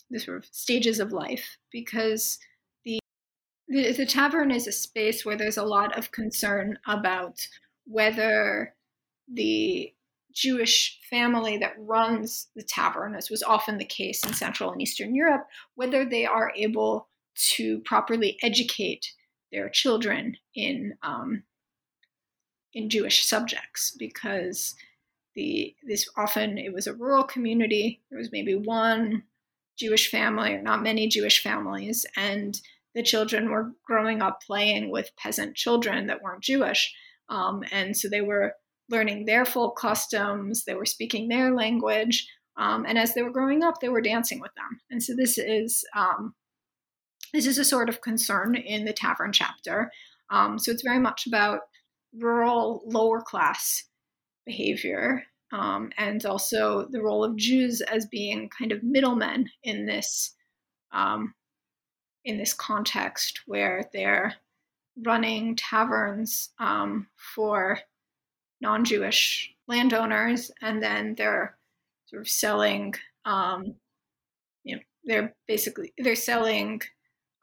the 0.09 0.19
sort 0.19 0.37
of 0.37 0.45
stages 0.51 0.99
of 0.99 1.11
life 1.11 1.57
because 1.71 2.39
the, 2.85 2.99
the, 3.67 3.91
the 3.93 4.05
tavern 4.05 4.51
is 4.51 4.67
a 4.67 4.71
space 4.71 5.25
where 5.25 5.37
there's 5.37 5.57
a 5.57 5.63
lot 5.63 5.97
of 5.97 6.11
concern 6.11 6.77
about 6.87 7.47
whether 7.85 8.73
the 9.31 9.93
Jewish 10.33 10.99
family 11.09 11.57
that 11.57 11.75
runs 11.77 12.47
the 12.55 12.63
tavern, 12.63 13.15
as 13.15 13.29
was 13.29 13.43
often 13.43 13.77
the 13.77 13.85
case 13.85 14.25
in 14.25 14.33
Central 14.33 14.71
and 14.71 14.81
Eastern 14.81 15.13
Europe, 15.13 15.47
whether 15.75 16.05
they 16.05 16.25
are 16.25 16.53
able 16.55 17.07
to 17.53 17.79
properly 17.79 18.37
educate 18.41 19.11
their 19.51 19.69
children 19.69 20.37
in 20.55 20.93
um, 21.03 21.43
in 22.73 22.89
Jewish 22.89 23.25
subjects, 23.25 23.93
because 23.99 24.75
the 25.35 25.75
this 25.83 26.09
often 26.17 26.57
it 26.57 26.73
was 26.73 26.87
a 26.87 26.93
rural 26.93 27.23
community. 27.23 28.01
There 28.09 28.19
was 28.19 28.31
maybe 28.31 28.55
one 28.55 29.23
Jewish 29.77 30.09
family 30.09 30.53
or 30.53 30.61
not 30.61 30.83
many 30.83 31.07
Jewish 31.07 31.41
families, 31.41 32.05
and 32.15 32.59
the 32.93 33.03
children 33.03 33.49
were 33.49 33.71
growing 33.85 34.21
up 34.21 34.41
playing 34.45 34.91
with 34.91 35.15
peasant 35.17 35.55
children 35.55 36.07
that 36.07 36.21
weren't 36.21 36.43
Jewish, 36.43 36.93
um, 37.29 37.63
and 37.71 37.95
so 37.95 38.09
they 38.09 38.21
were 38.21 38.53
learning 38.89 39.25
their 39.25 39.45
folk 39.45 39.77
customs. 39.77 40.65
They 40.65 40.75
were 40.75 40.85
speaking 40.85 41.27
their 41.27 41.53
language, 41.53 42.27
um, 42.57 42.85
and 42.87 42.97
as 42.97 43.13
they 43.13 43.21
were 43.21 43.31
growing 43.31 43.63
up, 43.63 43.79
they 43.79 43.89
were 43.89 44.01
dancing 44.01 44.39
with 44.39 44.51
them. 44.55 44.81
And 44.89 45.01
so 45.01 45.13
this 45.15 45.37
is 45.37 45.85
um, 45.95 46.35
this 47.33 47.45
is 47.45 47.57
a 47.57 47.65
sort 47.65 47.89
of 47.89 48.01
concern 48.01 48.55
in 48.55 48.85
the 48.85 48.93
tavern 48.93 49.31
chapter. 49.31 49.91
Um, 50.29 50.59
so 50.59 50.71
it's 50.71 50.83
very 50.83 50.99
much 50.99 51.25
about 51.27 51.61
rural 52.13 52.81
lower 52.85 53.21
class 53.21 53.85
behavior 54.45 55.23
um, 55.51 55.91
and 55.97 56.25
also 56.25 56.87
the 56.89 57.01
role 57.01 57.23
of 57.23 57.35
Jews 57.35 57.81
as 57.81 58.05
being 58.05 58.49
kind 58.57 58.71
of 58.71 58.83
middlemen 58.83 59.49
in 59.63 59.85
this 59.85 60.35
um, 60.91 61.33
in 62.25 62.37
this 62.37 62.53
context 62.53 63.41
where 63.47 63.89
they're 63.93 64.35
running 65.05 65.55
taverns 65.55 66.49
um, 66.59 67.07
for 67.35 67.79
non-Jewish 68.61 69.53
landowners, 69.67 70.51
and 70.61 70.83
then 70.83 71.15
they're 71.17 71.57
sort 72.05 72.21
of 72.21 72.29
selling. 72.29 72.93
Um, 73.25 73.75
you 74.63 74.75
know, 74.75 74.81
they're 75.03 75.35
basically 75.47 75.93
they're 75.97 76.15
selling 76.15 76.81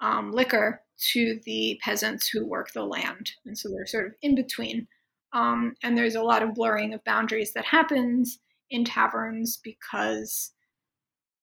um, 0.01 0.33
liquor 0.33 0.83
to 1.13 1.41
the 1.45 1.79
peasants 1.83 2.29
who 2.29 2.47
work 2.47 2.73
the 2.73 2.85
land, 2.85 3.33
and 3.45 3.57
so 3.57 3.69
they're 3.69 3.87
sort 3.87 4.07
of 4.07 4.15
in 4.23 4.35
between 4.35 4.87
um, 5.33 5.75
and 5.83 5.97
there's 5.97 6.15
a 6.15 6.23
lot 6.23 6.43
of 6.43 6.55
blurring 6.55 6.95
of 6.95 7.05
boundaries 7.05 7.53
that 7.55 7.65
happens 7.65 8.39
in 8.71 8.85
taverns 8.85 9.59
because 9.63 10.53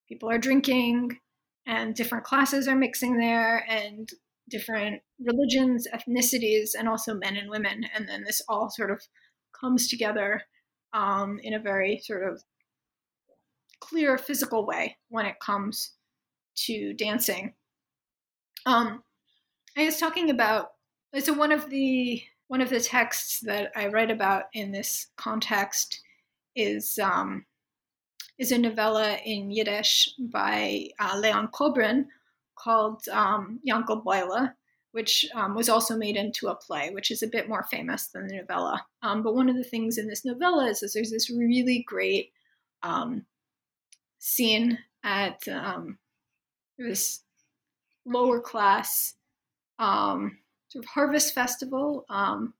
people 0.08 0.30
are 0.30 0.38
drinking 0.38 1.18
and 1.68 1.96
different 1.96 2.24
classes 2.24 2.68
are 2.68 2.76
mixing 2.76 3.18
there 3.18 3.66
and 3.70 4.10
different 4.50 5.02
religions, 5.20 5.88
ethnicities, 5.94 6.70
and 6.78 6.88
also 6.88 7.16
men 7.16 7.36
and 7.36 7.50
women. 7.50 7.84
And 7.96 8.08
then 8.08 8.24
this 8.24 8.42
all 8.48 8.70
sort 8.70 8.92
of 8.92 9.02
comes 9.60 9.88
together 9.88 10.42
um, 10.94 11.40
in 11.42 11.54
a 11.54 11.60
very 11.60 12.00
sort 12.04 12.28
of 12.28 12.44
clear 13.80 14.18
physical 14.18 14.66
way 14.66 14.98
when 15.10 15.26
it 15.26 15.40
comes 15.40 15.94
to 16.56 16.94
dancing. 16.94 17.54
Um, 18.66 19.04
I 19.78 19.86
was 19.86 19.98
talking 19.98 20.30
about 20.30 20.70
so 21.20 21.34
one 21.34 21.52
of 21.52 21.70
the 21.70 22.22
one 22.48 22.62
of 22.62 22.70
the 22.70 22.80
texts 22.80 23.39
that 23.41 23.72
I 23.76 23.88
write 23.88 24.12
about 24.12 24.46
in 24.54 24.72
this 24.72 25.08
context 25.18 26.02
is 26.56 27.00
um, 27.00 27.46
is 28.38 28.52
a 28.52 28.58
novella 28.58 29.18
in 29.26 29.52
Yiddish 29.52 30.14
by 30.32 30.89
uh, 31.00 31.18
Leon 31.18 31.50
Kobrin 31.54 32.06
called 32.56 33.08
um, 33.10 33.60
Yankel 33.68 34.04
Boile, 34.04 34.50
which 34.91 35.26
um, 35.34 35.56
was 35.56 35.70
also 35.70 35.98
made 35.98 36.16
into 36.16 36.48
a 36.48 36.56
play, 36.56 36.89
which 36.91 37.12
is 37.12 37.24
a 37.24 37.28
bit 37.28 37.50
more 37.50 37.64
famous 37.64 38.08
than 38.08 38.28
the 38.28 38.36
novella. 38.36 38.86
Um, 39.02 39.24
but 39.24 39.36
one 39.36 39.50
of 39.50 39.56
the 39.56 39.64
things 39.64 39.98
in 39.98 40.08
this 40.08 40.26
novella 40.26 40.68
is, 40.68 40.84
is 40.84 40.93
there's 40.93 41.12
this 41.12 41.30
really 41.30 41.84
great 41.88 42.32
um, 42.84 43.26
scene 44.20 44.78
at 45.04 45.48
um, 45.48 45.98
this 46.78 47.22
lower 48.06 48.39
class 48.39 49.16
um, 49.80 50.38
sort 50.76 50.84
of 50.84 50.89
harvest 50.89 51.34
festival, 51.34 52.05
um, 52.09 52.53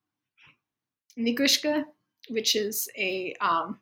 Nigrushka, 1.18 1.84
which 2.30 2.56
is 2.56 2.88
a 2.98 3.36
um, 3.42 3.80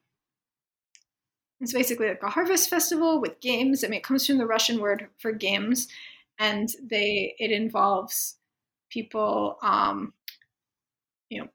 it's 1.62 1.74
basically 1.74 2.08
like 2.08 2.24
a 2.24 2.30
harvest 2.30 2.70
festival 2.70 3.22
with 3.22 3.40
games. 3.40 3.84
I 3.84 3.88
mean, 3.88 4.00
it 4.00 4.04
comes 4.04 4.26
from 4.26 4.40
the 4.40 4.46
Russian 4.46 4.80
word 4.80 5.08
for 5.20 5.32
games, 5.32 5.88
and 6.40 6.70
they 6.82 7.36
it 7.38 7.52
involves 7.52 8.38
people, 8.90 9.58
um, 9.62 10.14
you 11.30 11.42
know, 11.42 11.48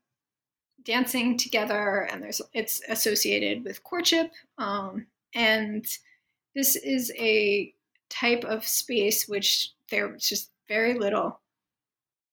dancing 0.84 1.36
together, 1.36 2.08
and 2.10 2.22
there's 2.22 2.40
it's 2.54 2.80
associated 2.88 3.64
with 3.64 3.82
courtship, 3.82 4.30
um, 4.56 5.06
and 5.34 5.84
this 6.54 6.76
is 6.76 7.12
a 7.18 7.74
type 8.08 8.44
of 8.44 8.66
space 8.66 9.28
which 9.28 9.72
there's 9.90 10.28
just 10.28 10.50
very 10.68 10.94
little 10.94 11.40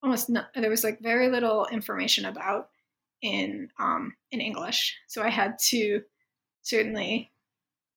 almost 0.06 0.30
there 0.54 0.70
was 0.70 0.84
like 0.84 1.00
very 1.02 1.30
little 1.30 1.66
information 1.72 2.26
about 2.26 2.70
in 3.24 3.70
um, 3.80 4.16
in 4.32 4.40
English. 4.40 4.96
So 5.08 5.24
I 5.24 5.30
had 5.30 5.58
to 5.70 6.04
certainly 6.62 7.32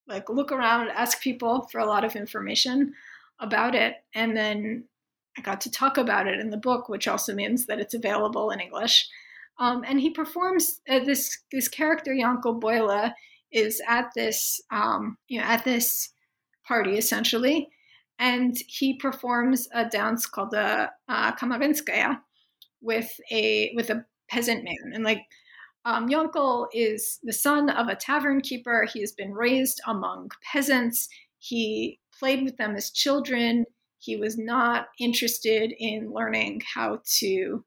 like 0.09 0.31
look 0.31 0.51
around, 0.51 0.89
ask 0.89 1.21
people 1.21 1.69
for 1.71 1.81
a 1.81 1.87
lot 1.87 2.05
of 2.05 2.17
information 2.17 2.95
about 3.41 3.75
it, 3.75 3.97
and 4.15 4.35
then 4.35 4.85
I 5.37 5.43
got 5.43 5.61
to 5.63 5.71
talk 5.71 5.99
about 5.99 6.27
it 6.27 6.41
in 6.41 6.49
the 6.49 6.57
book, 6.57 6.89
which 6.89 7.07
also 7.07 7.35
means 7.35 7.67
that 7.67 7.79
it's 7.79 7.95
available 7.95 8.51
in 8.51 8.59
English. 8.59 9.07
Um, 9.59 9.85
and 9.87 10.01
he 10.01 10.09
performs 10.09 10.81
uh, 10.89 11.01
this 11.01 11.39
this 11.53 11.69
character 11.69 12.13
Yankel 12.13 12.59
Boile 12.59 13.13
is 13.53 13.83
at 13.87 14.11
this 14.15 14.63
um, 14.71 15.19
you 15.29 15.41
know 15.41 15.47
at 15.47 15.65
this 15.65 16.09
party 16.67 16.97
essentially, 16.97 17.69
and 18.19 18.57
he 18.67 18.97
performs 18.97 19.69
a 19.73 19.89
dance 19.89 20.27
called 20.27 20.51
the 20.51 20.91
uh, 21.09 22.17
with 22.81 23.11
a 23.31 23.73
with 23.75 23.91
a 23.91 24.05
peasant 24.31 24.65
man, 24.65 24.93
and 24.95 25.05
like 25.05 25.23
um, 25.85 26.09
Yankel 26.09 26.67
is 26.73 27.19
the 27.23 27.33
son 27.33 27.71
of 27.71 27.89
a 27.89 27.97
tavern 27.97 28.41
keeper. 28.41 28.87
He 28.93 29.01
has 29.01 29.13
been 29.13 29.33
raised 29.33 29.81
among 29.87 30.31
peasants. 30.53 31.09
He 31.39 32.01
played 32.19 32.45
with 32.45 32.57
them 32.57 32.77
as 32.77 32.91
children. 32.91 33.65
He 34.01 34.17
was 34.17 34.37
not 34.37 34.89
interested 35.01 35.73
in 35.79 36.13
learning 36.13 36.63
how 36.75 37.01
to 37.19 37.65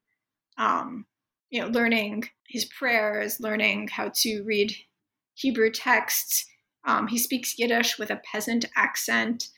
um, 0.58 1.06
you 1.50 1.60
know, 1.60 1.68
learning 1.68 2.24
his 2.48 2.64
prayers, 2.64 3.38
learning 3.40 3.88
how 3.88 4.10
to 4.14 4.42
read 4.42 4.74
Hebrew 5.34 5.70
texts. 5.70 6.46
Um, 6.84 7.06
he 7.06 7.18
speaks 7.18 7.58
Yiddish 7.58 7.98
with 7.98 8.10
a 8.10 8.20
peasant 8.30 8.64
accent. 8.76 9.48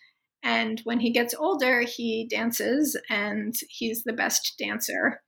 And 0.45 0.81
when 0.85 1.01
he 1.01 1.11
gets 1.11 1.35
older, 1.35 1.81
he 1.81 2.27
dances, 2.31 2.97
and 3.09 3.57
he's 3.69 4.05
the 4.05 4.13
best 4.13 4.55
dancer 4.59 5.23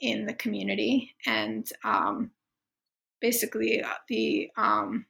in 0.00 0.26
the 0.26 0.34
community. 0.34 1.14
And 1.24 1.66
um, 1.84 2.32
basically, 3.20 3.80
uh, 3.80 3.94
the 4.08 4.50
um, 4.56 5.06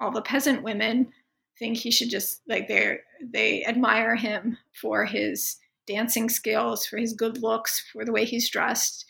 all 0.00 0.10
the 0.10 0.22
peasant 0.22 0.62
women 0.62 1.12
think 1.58 1.76
he 1.76 1.90
should 1.90 2.08
just 2.08 2.40
like 2.48 2.66
they 2.66 2.98
they 3.22 3.64
admire 3.66 4.16
him 4.16 4.56
for 4.80 5.04
his 5.04 5.58
dancing 5.86 6.30
skills, 6.30 6.86
for 6.86 6.96
his 6.96 7.12
good 7.12 7.42
looks, 7.42 7.84
for 7.92 8.06
the 8.06 8.12
way 8.12 8.24
he's 8.24 8.50
dressed, 8.50 9.04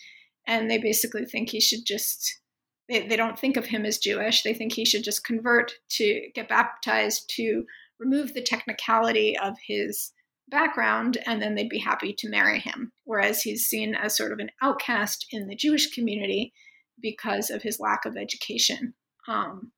and 0.47 0.69
they 0.69 0.79
basically 0.79 1.25
think 1.25 1.51
he 1.51 1.61
should 1.61 1.87
just 1.87 2.41
they, 2.89 3.07
they 3.07 3.17
don't 3.17 3.39
think 3.39 3.57
of 3.57 3.67
him 3.67 3.87
as 3.87 3.99
Jewish. 3.99 4.43
They 4.43 4.55
think 4.55 4.73
he 4.73 4.85
should 4.85 5.05
just 5.05 5.25
convert 5.25 5.73
to 5.91 6.29
get 6.35 6.49
baptized 6.49 7.31
to 7.37 7.65
remove 7.99 8.35
the 8.35 8.43
technicality 8.43 9.37
of 9.39 9.55
his 9.67 10.13
background, 10.49 11.19
and 11.27 11.41
then 11.41 11.55
they'd 11.55 11.69
be 11.69 11.79
happy 11.79 12.15
to 12.19 12.29
marry 12.29 12.59
him. 12.59 12.93
Whereas 13.05 13.43
he's 13.43 13.67
seen 13.67 13.95
as 13.95 14.17
sort 14.17 14.33
of 14.33 14.39
an 14.39 14.51
outcast 14.63 15.27
in 15.31 15.47
the 15.47 15.57
Jewish 15.57 15.95
community 15.95 16.53
because 17.01 17.51
of 17.51 17.63
his 17.63 17.81
lack 17.81 18.05
of 18.05 18.17
education 18.17 18.95
um, 19.29 19.73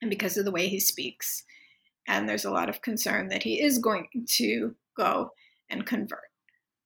and 0.00 0.10
because 0.10 0.36
of 0.36 0.44
the 0.44 0.50
way 0.50 0.68
he 0.68 0.80
speaks. 0.80 1.44
And 2.08 2.28
there's 2.28 2.44
a 2.44 2.50
lot 2.50 2.68
of 2.68 2.82
concern 2.82 3.28
that 3.28 3.42
he 3.42 3.62
is 3.62 3.78
going 3.78 4.08
to 4.26 4.74
go 4.96 5.30
and 5.68 5.86
convert. 5.86 6.20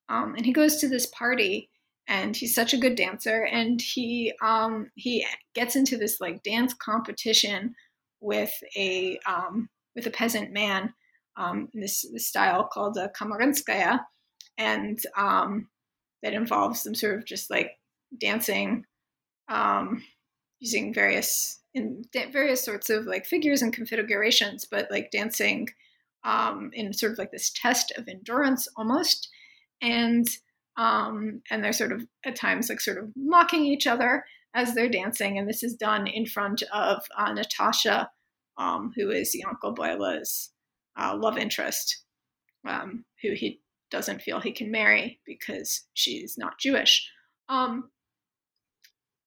Um, 0.08 0.34
and 0.36 0.44
he 0.44 0.52
goes 0.52 0.76
to 0.76 0.88
this 0.88 1.06
party 1.06 1.70
and 2.06 2.36
he's 2.36 2.54
such 2.54 2.74
a 2.74 2.78
good 2.78 2.94
dancer 2.94 3.44
and 3.44 3.80
he 3.80 4.32
um, 4.42 4.90
he 4.94 5.24
gets 5.54 5.76
into 5.76 5.96
this 5.96 6.20
like 6.20 6.42
dance 6.42 6.74
competition 6.74 7.74
with 8.20 8.52
a 8.76 9.18
um, 9.26 9.68
with 9.94 10.06
a 10.06 10.10
peasant 10.10 10.52
man 10.52 10.92
um, 11.36 11.68
in 11.74 11.80
this, 11.80 12.04
this 12.12 12.26
style 12.26 12.68
called 12.72 12.96
a 12.96 13.08
kamarinskaya 13.08 14.00
and 14.56 15.00
um, 15.16 15.68
that 16.22 16.34
involves 16.34 16.82
them 16.82 16.94
sort 16.94 17.16
of 17.16 17.24
just 17.24 17.50
like 17.50 17.72
dancing 18.18 18.84
um, 19.48 20.02
using 20.60 20.94
various 20.94 21.60
in 21.74 22.04
various 22.32 22.64
sorts 22.64 22.88
of 22.88 23.04
like 23.04 23.26
figures 23.26 23.60
and 23.60 23.72
configurations 23.72 24.64
but 24.64 24.86
like 24.90 25.10
dancing 25.10 25.68
um, 26.24 26.70
in 26.72 26.92
sort 26.92 27.12
of 27.12 27.18
like 27.18 27.32
this 27.32 27.50
test 27.50 27.92
of 27.98 28.08
endurance 28.08 28.68
almost 28.76 29.28
and 29.82 30.26
um, 30.76 31.42
and 31.50 31.62
they're 31.62 31.72
sort 31.72 31.92
of 31.92 32.06
at 32.24 32.36
times 32.36 32.68
like 32.68 32.80
sort 32.80 32.98
of 32.98 33.10
mocking 33.16 33.64
each 33.64 33.86
other 33.86 34.24
as 34.54 34.74
they're 34.74 34.88
dancing. 34.88 35.38
And 35.38 35.48
this 35.48 35.62
is 35.62 35.74
done 35.74 36.06
in 36.06 36.26
front 36.26 36.62
of 36.72 37.04
uh, 37.16 37.32
Natasha, 37.32 38.10
um, 38.56 38.92
who 38.96 39.10
is 39.10 39.36
Yankel 39.36 39.74
Boile's 39.74 40.50
uh, 40.96 41.16
love 41.16 41.38
interest, 41.38 42.04
um, 42.66 43.04
who 43.22 43.32
he 43.32 43.60
doesn't 43.90 44.22
feel 44.22 44.40
he 44.40 44.52
can 44.52 44.70
marry 44.70 45.20
because 45.26 45.82
she's 45.94 46.36
not 46.38 46.58
Jewish. 46.58 47.10
Um, 47.48 47.90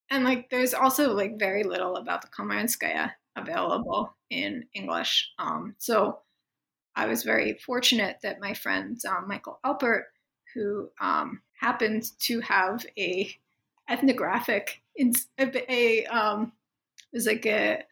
and 0.10 0.24
like, 0.24 0.50
there's 0.50 0.74
also 0.74 1.14
like 1.14 1.38
very 1.38 1.64
little 1.64 1.98
about 1.98 2.22
the 2.22 2.30
Kamarinskaya 2.30 3.12
available 3.36 4.16
in 4.30 4.66
English. 4.74 5.30
Um, 5.38 5.76
so 5.78 6.20
I 6.96 7.06
was 7.06 7.24
very 7.24 7.60
fortunate 7.66 8.18
that 8.24 8.40
my 8.40 8.54
friend 8.54 9.00
um, 9.06 9.28
Michael 9.28 9.60
Alpert 9.66 10.04
who 10.54 10.90
um, 11.00 11.42
happened 11.60 12.12
to 12.20 12.40
have 12.42 12.86
a 12.98 13.32
ethnographic 13.90 14.82
in 14.96 15.14
a, 15.38 15.44
a 15.70 16.04
it 16.04 17.16
was 17.16 17.28
like 17.28 17.46
a 17.46 17.84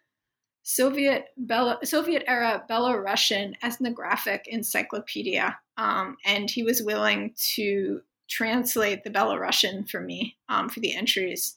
Soviet 0.68 1.26
Bel- 1.38 1.80
Soviet 1.84 2.24
era 2.28 2.66
Belarusian 2.70 3.53
ethnographic 3.63 4.47
encyclopedia, 4.47 5.57
um, 5.78 6.18
and 6.26 6.49
he 6.49 6.63
was 6.63 6.82
willing 6.82 7.34
to 7.53 8.01
translate 8.28 9.03
the 9.03 9.11
Belarusian 9.11 9.88
for 9.89 10.01
me 10.01 10.36
um, 10.49 10.68
for 10.68 10.80
the 10.80 10.95
entries 10.95 11.55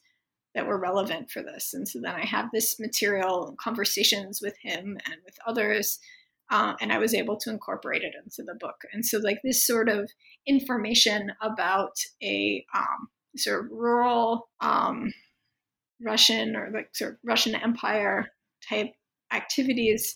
that 0.53 0.67
were 0.67 0.77
relevant 0.77 1.31
for 1.31 1.41
this. 1.41 1.73
And 1.73 1.87
so 1.87 1.99
then 1.99 2.13
I 2.13 2.25
have 2.25 2.49
this 2.51 2.79
material 2.79 3.55
conversations 3.59 4.41
with 4.41 4.57
him 4.57 4.97
and 5.05 5.15
with 5.25 5.37
others 5.45 5.99
uh, 6.51 6.73
and 6.81 6.91
I 6.91 6.97
was 6.97 7.13
able 7.13 7.37
to 7.37 7.49
incorporate 7.49 8.01
it 8.01 8.15
into 8.23 8.43
the 8.43 8.55
book. 8.55 8.81
And 8.91 9.05
so, 9.05 9.19
like 9.19 9.39
this 9.43 9.65
sort 9.65 9.87
of 9.87 10.09
information 10.47 11.31
about 11.41 11.97
a 12.23 12.65
um, 12.73 13.09
sort 13.37 13.65
of 13.65 13.71
rural 13.71 14.49
um, 14.59 15.13
Russian 16.01 16.55
or 16.55 16.71
like 16.73 16.89
sort 16.95 17.13
of 17.13 17.17
Russian 17.23 17.55
Empire 17.55 18.31
type 18.67 18.93
activities 19.31 20.15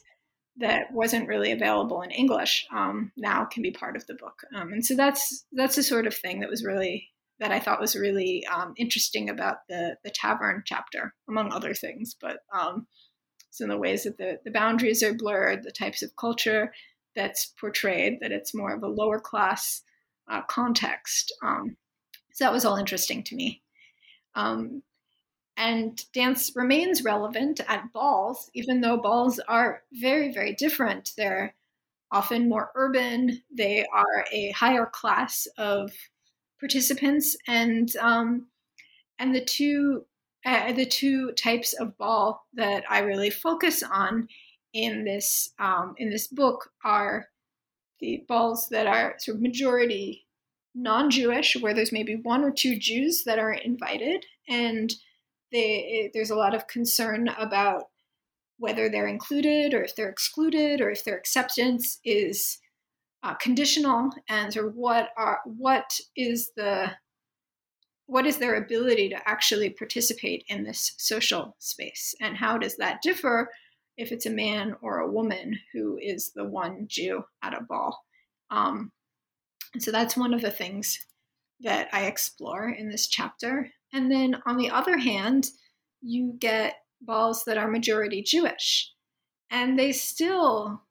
that 0.57 0.91
wasn't 0.91 1.27
really 1.27 1.51
available 1.51 2.01
in 2.01 2.11
English 2.11 2.67
um, 2.71 3.11
now 3.17 3.45
can 3.45 3.63
be 3.63 3.71
part 3.71 3.95
of 3.95 4.05
the 4.05 4.13
book. 4.13 4.41
Um, 4.55 4.71
and 4.71 4.85
so 4.85 4.95
that's 4.95 5.45
that's 5.51 5.75
the 5.75 5.83
sort 5.83 6.05
of 6.05 6.15
thing 6.15 6.39
that 6.41 6.49
was 6.49 6.63
really 6.63 7.09
that 7.39 7.51
I 7.51 7.59
thought 7.59 7.81
was 7.81 7.95
really 7.95 8.45
um, 8.45 8.73
interesting 8.77 9.29
about 9.29 9.57
the 9.67 9.97
the 10.03 10.11
tavern 10.11 10.63
chapter, 10.65 11.13
among 11.27 11.51
other 11.51 11.73
things. 11.73 12.15
But 12.19 12.37
um, 12.53 12.87
so 13.49 13.65
in 13.65 13.69
the 13.69 13.77
ways 13.77 14.03
that 14.03 14.17
the, 14.17 14.39
the 14.45 14.51
boundaries 14.51 15.03
are 15.03 15.13
blurred, 15.13 15.63
the 15.63 15.71
types 15.71 16.01
of 16.01 16.15
culture 16.15 16.71
that's 17.15 17.53
portrayed, 17.59 18.19
that 18.21 18.31
it's 18.31 18.55
more 18.55 18.73
of 18.73 18.83
a 18.83 18.87
lower 18.87 19.19
class 19.19 19.83
uh, 20.29 20.41
context. 20.43 21.33
Um, 21.43 21.77
so 22.33 22.45
that 22.45 22.53
was 22.53 22.65
all 22.65 22.77
interesting 22.77 23.23
to 23.23 23.35
me. 23.35 23.61
Um, 24.35 24.81
and 25.57 26.03
dance 26.13 26.51
remains 26.55 27.03
relevant 27.03 27.61
at 27.67 27.91
balls, 27.93 28.49
even 28.53 28.81
though 28.81 28.97
balls 28.97 29.39
are 29.47 29.83
very, 29.93 30.31
very 30.33 30.53
different. 30.53 31.11
They're 31.15 31.55
often 32.11 32.47
more 32.47 32.71
urban, 32.75 33.41
they 33.51 33.85
are 33.91 34.25
a 34.31 34.51
higher 34.51 34.85
class 34.85 35.47
of 35.57 35.91
participants, 36.59 37.35
and 37.47 37.95
um, 37.97 38.47
and 39.19 39.33
the 39.35 39.43
two 39.43 40.05
uh, 40.45 40.73
the 40.73 40.85
two 40.85 41.31
types 41.33 41.73
of 41.73 41.97
ball 41.97 42.45
that 42.53 42.83
I 42.89 42.99
really 42.99 43.29
focus 43.29 43.83
on 43.83 44.27
in 44.73 45.05
this 45.05 45.51
um, 45.59 45.95
in 45.97 46.09
this 46.09 46.27
book 46.27 46.71
are 46.83 47.27
the 47.99 48.25
balls 48.27 48.69
that 48.69 48.85
are 48.85 49.15
sort 49.17 49.37
of 49.37 49.41
majority 49.41 50.25
non-Jewish, 50.75 51.55
where 51.61 51.73
there's 51.73 51.91
maybe 51.91 52.15
one 52.15 52.43
or 52.43 52.51
two 52.51 52.77
Jews 52.77 53.23
that 53.25 53.39
are 53.39 53.53
invited, 53.53 54.25
and 54.47 54.93
they, 55.53 56.11
there's 56.13 56.31
a 56.31 56.35
lot 56.35 56.53
of 56.53 56.67
concern 56.67 57.29
about 57.37 57.85
whether 58.57 58.89
they're 58.89 59.07
included 59.07 59.73
or 59.73 59.83
if 59.83 59.95
they're 59.95 60.09
excluded 60.09 60.81
or 60.81 60.89
if 60.89 61.05
their 61.05 61.17
acceptance 61.17 61.99
is 62.03 62.59
uh, 63.23 63.35
conditional, 63.35 64.09
and 64.27 64.55
of 64.57 64.75
what 64.75 65.09
are 65.15 65.39
what 65.45 65.97
is 66.17 66.51
the 66.57 66.91
what 68.05 68.25
is 68.25 68.37
their 68.37 68.55
ability 68.55 69.07
to 69.09 69.29
actually 69.29 69.69
participate 69.69 70.43
in 70.49 70.63
this 70.63 70.93
social 70.97 71.55
space? 71.59 72.13
And 72.19 72.35
how 72.35 72.57
does 72.57 72.75
that 72.77 73.01
differ 73.01 73.49
if 73.95 74.11
it's 74.11 74.25
a 74.25 74.29
man 74.29 74.75
or 74.81 74.99
a 74.99 75.09
woman 75.09 75.57
who 75.71 75.97
is 76.01 76.31
the 76.33 76.43
one 76.43 76.85
Jew 76.87 77.23
at 77.41 77.53
a 77.53 77.63
ball? 77.63 78.03
Um, 78.51 78.91
so 79.79 79.91
that's 79.91 80.17
one 80.17 80.33
of 80.33 80.41
the 80.41 80.51
things 80.51 80.99
that 81.61 81.87
I 81.93 82.05
explore 82.05 82.69
in 82.69 82.89
this 82.89 83.07
chapter. 83.07 83.71
And 83.93 84.11
then 84.11 84.41
on 84.45 84.57
the 84.57 84.71
other 84.71 84.97
hand, 84.97 85.49
you 86.01 86.35
get 86.39 86.75
balls 86.99 87.43
that 87.45 87.57
are 87.57 87.67
majority 87.67 88.23
Jewish, 88.23 88.91
and 89.49 89.77
they 89.77 89.91
still 89.91 90.81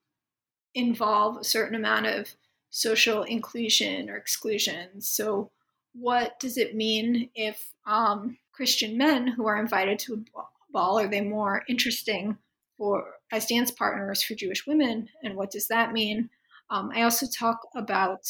involve 0.74 1.36
a 1.36 1.44
certain 1.44 1.74
amount 1.74 2.07
of 2.07 2.34
social 2.70 3.24
inclusion 3.24 4.09
or 4.09 4.16
exclusion. 4.16 5.00
So 5.00 5.50
what 5.94 6.40
does 6.40 6.57
it 6.57 6.74
mean 6.74 7.28
if 7.34 7.72
um, 7.84 8.38
Christian 8.53 8.96
men 8.96 9.26
who 9.26 9.46
are 9.46 9.61
invited 9.61 9.98
to 10.00 10.24
a 10.36 10.42
ball 10.72 10.98
are 10.98 11.09
they 11.09 11.20
more 11.20 11.64
interesting 11.68 12.38
for 12.78 13.14
as 13.30 13.46
dance 13.46 13.70
partners 13.70 14.22
for 14.22 14.34
Jewish 14.34 14.66
women, 14.66 15.09
and 15.22 15.36
what 15.36 15.50
does 15.50 15.68
that 15.68 15.92
mean? 15.92 16.30
Um, 16.70 16.90
I 16.94 17.03
also 17.03 17.26
talk 17.26 17.61
about 17.74 18.22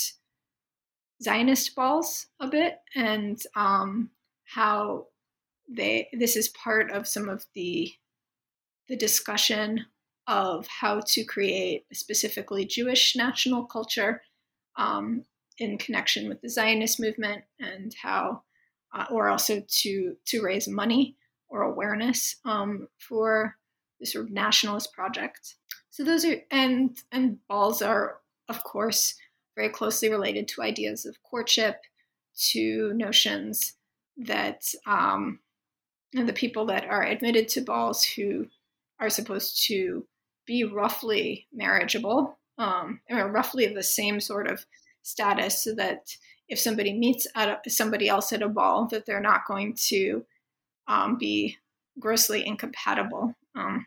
Zionist 1.22 1.74
balls 1.76 2.26
a 2.40 2.48
bit 2.48 2.80
and 2.96 3.40
um, 3.54 4.10
how 4.54 5.06
they 5.68 6.08
this 6.12 6.36
is 6.36 6.48
part 6.50 6.90
of 6.90 7.08
some 7.08 7.28
of 7.28 7.46
the 7.54 7.92
the 8.88 8.96
discussion 8.96 9.86
of 10.26 10.66
how 10.66 11.00
to 11.00 11.24
create 11.24 11.84
a 11.90 11.94
specifically 11.94 12.64
Jewish 12.64 13.16
national 13.16 13.64
culture 13.64 14.22
um, 14.76 15.24
in 15.58 15.78
connection 15.78 16.28
with 16.28 16.40
the 16.40 16.48
Zionist 16.48 17.00
movement 17.00 17.42
and 17.58 17.94
how, 18.00 18.42
uh, 18.94 19.06
or 19.10 19.28
also 19.28 19.62
to 19.66 20.16
to 20.26 20.42
raise 20.42 20.68
money 20.68 21.16
or 21.48 21.62
awareness 21.62 22.36
um, 22.44 22.88
for 22.98 23.56
this 24.00 24.12
sort 24.12 24.26
of 24.26 24.32
nationalist 24.32 24.92
project. 24.92 25.56
So 25.90 26.04
those 26.04 26.24
are 26.24 26.36
and 26.50 26.96
and 27.10 27.38
balls 27.48 27.82
are 27.82 28.18
of 28.48 28.62
course 28.64 29.14
very 29.54 29.68
closely 29.68 30.10
related 30.10 30.48
to 30.48 30.62
ideas 30.62 31.04
of 31.04 31.22
courtship, 31.22 31.82
to 32.50 32.92
notions 32.94 33.74
that 34.16 34.64
um, 34.86 35.40
the 36.12 36.32
people 36.32 36.66
that 36.66 36.84
are 36.84 37.02
admitted 37.02 37.48
to 37.48 37.60
balls 37.60 38.04
who 38.04 38.46
are 39.00 39.10
supposed 39.10 39.66
to 39.66 40.06
be 40.46 40.64
roughly 40.64 41.46
marriageable, 41.52 42.38
um, 42.58 43.00
roughly 43.10 43.66
the 43.66 43.82
same 43.82 44.20
sort 44.20 44.46
of 44.46 44.64
status, 45.02 45.64
so 45.64 45.74
that 45.74 46.16
if 46.48 46.58
somebody 46.58 46.92
meets 46.92 47.26
a, 47.34 47.56
somebody 47.68 48.08
else 48.08 48.32
at 48.32 48.42
a 48.42 48.48
ball, 48.48 48.86
that 48.86 49.06
they're 49.06 49.20
not 49.20 49.46
going 49.46 49.74
to 49.74 50.24
um, 50.86 51.16
be 51.16 51.56
grossly 51.98 52.46
incompatible 52.46 53.34
um, 53.54 53.86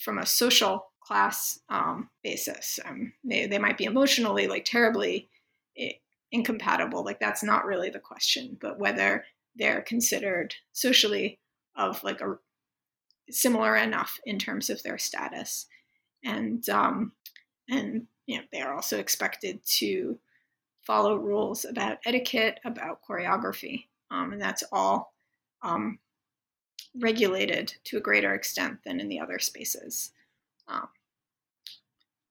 from 0.00 0.18
a 0.18 0.26
social 0.26 0.90
class 1.00 1.60
um, 1.68 2.08
basis. 2.22 2.78
Um, 2.84 3.12
they, 3.24 3.46
they 3.46 3.58
might 3.58 3.78
be 3.78 3.84
emotionally 3.84 4.46
like 4.46 4.64
terribly 4.64 5.28
eh, 5.76 5.92
incompatible. 6.32 7.04
Like 7.04 7.20
that's 7.20 7.42
not 7.42 7.64
really 7.64 7.90
the 7.90 7.98
question, 7.98 8.56
but 8.60 8.78
whether 8.78 9.24
they're 9.56 9.82
considered 9.82 10.54
socially 10.72 11.38
of 11.76 12.02
like 12.04 12.20
a 12.20 12.36
similar 13.30 13.76
enough 13.76 14.18
in 14.24 14.38
terms 14.38 14.70
of 14.70 14.82
their 14.82 14.98
status, 14.98 15.66
and 16.24 16.68
um, 16.68 17.12
and 17.68 18.06
you 18.26 18.38
know 18.38 18.44
they 18.52 18.60
are 18.60 18.74
also 18.74 18.98
expected 18.98 19.60
to 19.64 20.18
follow 20.82 21.16
rules 21.16 21.64
about 21.64 21.98
etiquette, 22.04 22.60
about 22.64 23.00
choreography, 23.08 23.84
um, 24.10 24.32
and 24.32 24.40
that's 24.40 24.64
all 24.72 25.14
um, 25.62 25.98
regulated 26.98 27.74
to 27.84 27.96
a 27.98 28.00
greater 28.00 28.34
extent 28.34 28.78
than 28.84 29.00
in 29.00 29.08
the 29.08 29.20
other 29.20 29.38
spaces. 29.38 30.12
Um, 30.68 30.88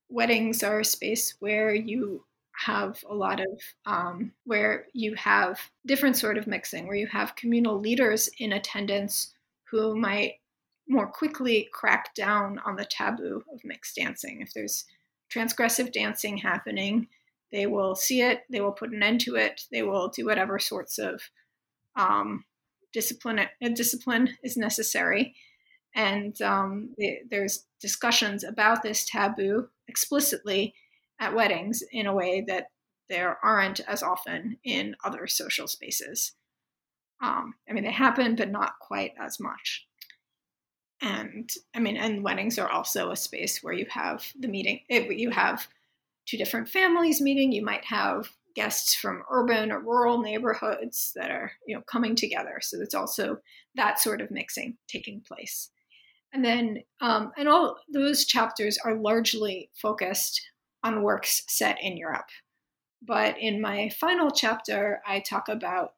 weddings 0.10 0.64
are 0.64 0.80
a 0.80 0.86
space 0.86 1.36
where 1.40 1.74
you 1.74 2.26
have 2.66 3.04
a 3.10 3.14
lot 3.14 3.40
of 3.40 3.48
um, 3.86 4.32
where 4.46 4.86
you 4.94 5.16
have 5.16 5.60
different 5.86 6.18
sort 6.18 6.38
of 6.38 6.48
mixing 6.48 6.88
where 6.88 6.96
you 6.96 7.08
have 7.08 7.36
communal 7.36 7.80
leaders 7.80 8.30
in 8.40 8.52
attendance 8.54 9.34
who 9.72 9.96
might 9.96 10.34
more 10.88 11.08
quickly 11.08 11.70
crack 11.74 12.14
down 12.16 12.60
on 12.66 12.76
the 12.76 12.86
taboo 12.86 13.44
of 13.54 13.62
mixed 13.64 13.96
dancing. 13.96 14.42
If 14.42 14.54
there's 14.54 14.86
transgressive 15.34 15.92
dancing 15.94 16.38
happening 16.38 17.08
they 17.52 17.66
will 17.66 17.96
see 17.96 18.22
it 18.22 18.42
they 18.52 18.62
will 18.62 18.72
put 18.72 18.92
an 18.92 19.04
end 19.04 19.22
to 19.22 19.36
it 19.36 19.62
they 19.72 19.84
will 19.84 20.08
do 20.10 20.26
whatever 20.26 20.60
sorts 20.60 20.98
of 20.98 21.22
um, 21.96 22.44
discipline 22.94 23.40
uh, 23.40 23.70
discipline 23.76 24.30
is 24.44 24.58
necessary. 24.58 25.36
And 25.96 26.40
um, 26.42 26.96
there's 27.30 27.66
discussions 27.82 28.44
about 28.44 28.84
this 28.84 29.06
taboo 29.06 29.70
explicitly 29.88 30.76
at 31.20 31.36
weddings 31.36 31.84
in 31.92 32.06
a 32.06 32.14
way 32.14 32.44
that 32.48 32.68
there 33.10 33.38
aren't 33.44 33.80
as 33.82 34.04
often 34.04 34.58
in 34.64 34.96
other 35.04 35.28
social 35.28 35.68
spaces. 35.68 36.34
Um, 37.22 37.56
I 37.70 37.74
mean, 37.74 37.84
they 37.84 37.92
happen, 37.92 38.36
but 38.36 38.52
not 38.52 38.80
quite 38.80 39.14
as 39.20 39.40
much. 39.40 39.86
And 41.02 41.50
I 41.76 41.80
mean, 41.80 41.98
and 41.98 42.24
weddings 42.24 42.60
are 42.60 42.70
also 42.70 43.12
a 43.12 43.16
space 43.16 43.64
where 43.64 43.74
you 43.74 43.86
have 43.90 44.26
the 44.40 44.48
meeting, 44.48 44.82
you 44.90 45.30
have 45.32 45.68
two 46.26 46.38
different 46.38 46.70
families 46.70 47.22
meeting. 47.22 47.52
You 47.52 47.64
might 47.64 47.86
have 47.86 48.30
guests 48.56 48.94
from 48.94 49.24
urban 49.32 49.72
or 49.72 49.80
rural 49.80 50.22
neighborhoods 50.22 51.14
that 51.16 51.32
are, 51.32 51.52
you 51.66 51.76
know, 51.76 51.82
coming 51.82 52.16
together. 52.16 52.60
So 52.62 52.82
it's 52.82 52.96
also 52.96 53.38
that 53.76 54.00
sort 54.00 54.22
of 54.22 54.32
mixing 54.32 54.78
taking 54.88 55.22
place. 55.22 55.72
And 56.34 56.46
then, 56.46 56.84
um, 57.02 57.32
and 57.38 57.48
all 57.48 57.78
those 57.92 58.26
chapters 58.26 58.78
are 58.84 58.96
largely 58.96 59.70
focused 59.74 60.42
on 60.84 61.04
works 61.04 61.44
set 61.48 61.78
in 61.82 61.98
Europe. 61.98 62.30
But 63.02 63.38
in 63.40 63.62
my 63.62 63.90
final 63.90 64.32
chapter, 64.32 65.02
I 65.08 65.20
talk 65.20 65.48
about 65.48 65.94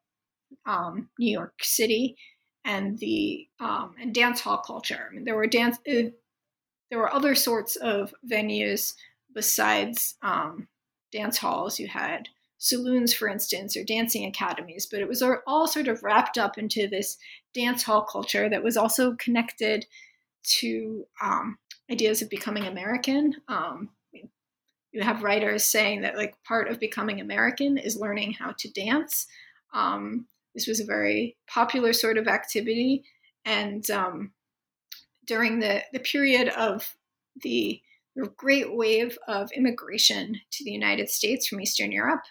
um, 0.65 1.09
New 1.17 1.31
York 1.31 1.53
City 1.61 2.15
and 2.63 2.99
the 2.99 3.47
um, 3.59 3.95
and 3.99 4.13
dance 4.13 4.41
hall 4.41 4.59
culture. 4.59 5.07
I 5.09 5.13
mean, 5.13 5.25
there 5.25 5.35
were 5.35 5.47
dance 5.47 5.77
uh, 5.89 6.11
there 6.89 6.99
were 6.99 7.13
other 7.13 7.35
sorts 7.35 7.75
of 7.77 8.13
venues 8.29 8.93
besides 9.33 10.15
um, 10.21 10.67
dance 11.11 11.37
halls. 11.37 11.79
You 11.79 11.87
had 11.87 12.27
saloons, 12.57 13.13
for 13.13 13.27
instance, 13.27 13.75
or 13.75 13.83
dancing 13.83 14.25
academies, 14.25 14.85
but 14.85 14.99
it 14.99 15.07
was 15.07 15.23
all 15.47 15.67
sort 15.67 15.87
of 15.87 16.03
wrapped 16.03 16.37
up 16.37 16.57
into 16.57 16.87
this 16.87 17.17
dance 17.55 17.81
hall 17.81 18.03
culture 18.03 18.49
that 18.49 18.63
was 18.63 18.77
also 18.77 19.15
connected 19.15 19.85
to 20.43 21.05
um, 21.21 21.57
ideas 21.89 22.21
of 22.21 22.29
becoming 22.29 22.65
American. 22.65 23.33
Um, 23.47 23.89
you 24.91 25.01
have 25.01 25.23
writers 25.23 25.63
saying 25.63 26.01
that 26.01 26.17
like 26.17 26.35
part 26.43 26.69
of 26.69 26.79
becoming 26.79 27.21
American 27.21 27.77
is 27.77 27.95
learning 27.95 28.33
how 28.33 28.53
to 28.57 28.71
dance. 28.71 29.27
Um, 29.73 30.27
this 30.53 30.67
was 30.67 30.79
a 30.79 30.85
very 30.85 31.37
popular 31.47 31.93
sort 31.93 32.17
of 32.17 32.27
activity, 32.27 33.03
and 33.45 33.89
um, 33.89 34.31
during 35.25 35.59
the 35.59 35.81
the 35.93 35.99
period 35.99 36.49
of 36.49 36.95
the, 37.41 37.81
great 38.35 38.75
wave 38.75 39.17
of 39.29 39.49
immigration 39.53 40.35
to 40.51 40.65
the 40.65 40.71
United 40.71 41.09
States 41.09 41.47
from 41.47 41.61
Eastern 41.61 41.93
Europe, 41.93 42.23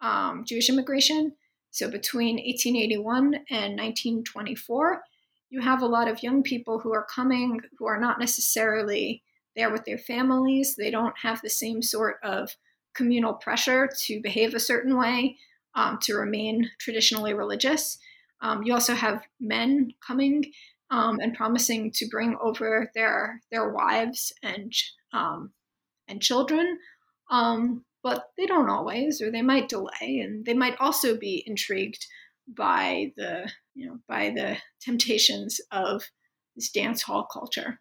um, 0.00 0.44
Jewish 0.44 0.68
immigration. 0.68 1.32
So 1.70 1.88
between 1.88 2.34
1881 2.34 3.34
and 3.48 3.78
1924, 3.78 5.02
you 5.50 5.60
have 5.60 5.82
a 5.82 5.86
lot 5.86 6.08
of 6.08 6.24
young 6.24 6.42
people 6.42 6.80
who 6.80 6.92
are 6.92 7.06
coming 7.06 7.60
who 7.78 7.86
are 7.86 8.00
not 8.00 8.18
necessarily 8.18 9.22
there 9.56 9.70
with 9.70 9.84
their 9.84 9.98
families. 9.98 10.76
They 10.76 10.90
don't 10.90 11.16
have 11.22 11.40
the 11.42 11.50
same 11.50 11.82
sort 11.82 12.16
of 12.22 12.56
communal 12.94 13.34
pressure 13.34 13.88
to 14.04 14.20
behave 14.20 14.54
a 14.54 14.60
certain 14.60 14.96
way, 14.98 15.36
um, 15.74 15.98
to 16.02 16.14
remain 16.14 16.70
traditionally 16.78 17.34
religious. 17.34 17.98
Um, 18.40 18.62
you 18.62 18.72
also 18.72 18.94
have 18.94 19.22
men 19.38 19.92
coming 20.04 20.52
um, 20.90 21.20
and 21.20 21.34
promising 21.34 21.92
to 21.92 22.08
bring 22.08 22.36
over 22.40 22.90
their 22.94 23.40
their 23.50 23.70
wives 23.70 24.32
and 24.42 24.72
um, 25.12 25.52
and 26.08 26.20
children, 26.20 26.78
um, 27.30 27.84
but 28.02 28.30
they 28.36 28.46
don't 28.46 28.70
always, 28.70 29.20
or 29.20 29.30
they 29.30 29.42
might 29.42 29.68
delay, 29.68 30.20
and 30.24 30.44
they 30.44 30.54
might 30.54 30.76
also 30.80 31.16
be 31.16 31.44
intrigued 31.46 32.06
by 32.48 33.12
the 33.16 33.50
you 33.74 33.86
know 33.86 33.98
by 34.08 34.30
the 34.30 34.56
temptations 34.80 35.60
of 35.70 36.02
this 36.56 36.70
dance 36.70 37.02
hall 37.02 37.26
culture. 37.32 37.78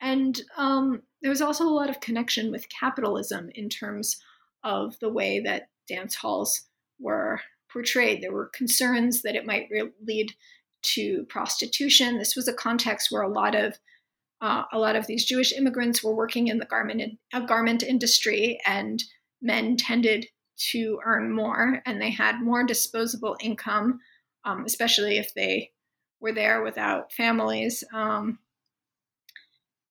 And 0.00 0.40
um, 0.56 1.02
there 1.22 1.30
was 1.30 1.42
also 1.42 1.64
a 1.64 1.70
lot 1.70 1.90
of 1.90 2.00
connection 2.00 2.50
with 2.50 2.68
capitalism 2.68 3.50
in 3.54 3.68
terms 3.68 4.16
of 4.62 4.98
the 5.00 5.08
way 5.08 5.40
that 5.40 5.68
dance 5.88 6.14
halls 6.14 6.62
were 7.00 7.40
portrayed. 7.72 8.22
There 8.22 8.32
were 8.32 8.50
concerns 8.54 9.22
that 9.22 9.36
it 9.36 9.46
might 9.46 9.68
re- 9.70 9.90
lead 10.06 10.32
to 10.82 11.24
prostitution. 11.28 12.18
This 12.18 12.36
was 12.36 12.48
a 12.48 12.52
context 12.52 13.10
where 13.10 13.22
a 13.22 13.28
lot 13.28 13.54
of 13.54 13.78
uh, 14.40 14.62
a 14.72 14.78
lot 14.78 14.94
of 14.94 15.08
these 15.08 15.24
Jewish 15.24 15.52
immigrants 15.52 16.04
were 16.04 16.14
working 16.14 16.46
in 16.46 16.58
the 16.58 16.64
garment 16.64 17.00
in, 17.00 17.18
uh, 17.32 17.40
garment 17.40 17.82
industry, 17.82 18.60
and 18.64 19.02
men 19.42 19.76
tended 19.76 20.26
to 20.70 21.00
earn 21.04 21.32
more, 21.32 21.82
and 21.86 22.00
they 22.00 22.10
had 22.10 22.40
more 22.40 22.64
disposable 22.64 23.36
income, 23.40 23.98
um, 24.44 24.64
especially 24.64 25.18
if 25.18 25.34
they 25.34 25.72
were 26.20 26.32
there 26.32 26.62
without 26.62 27.12
families. 27.12 27.82
Um, 27.92 28.38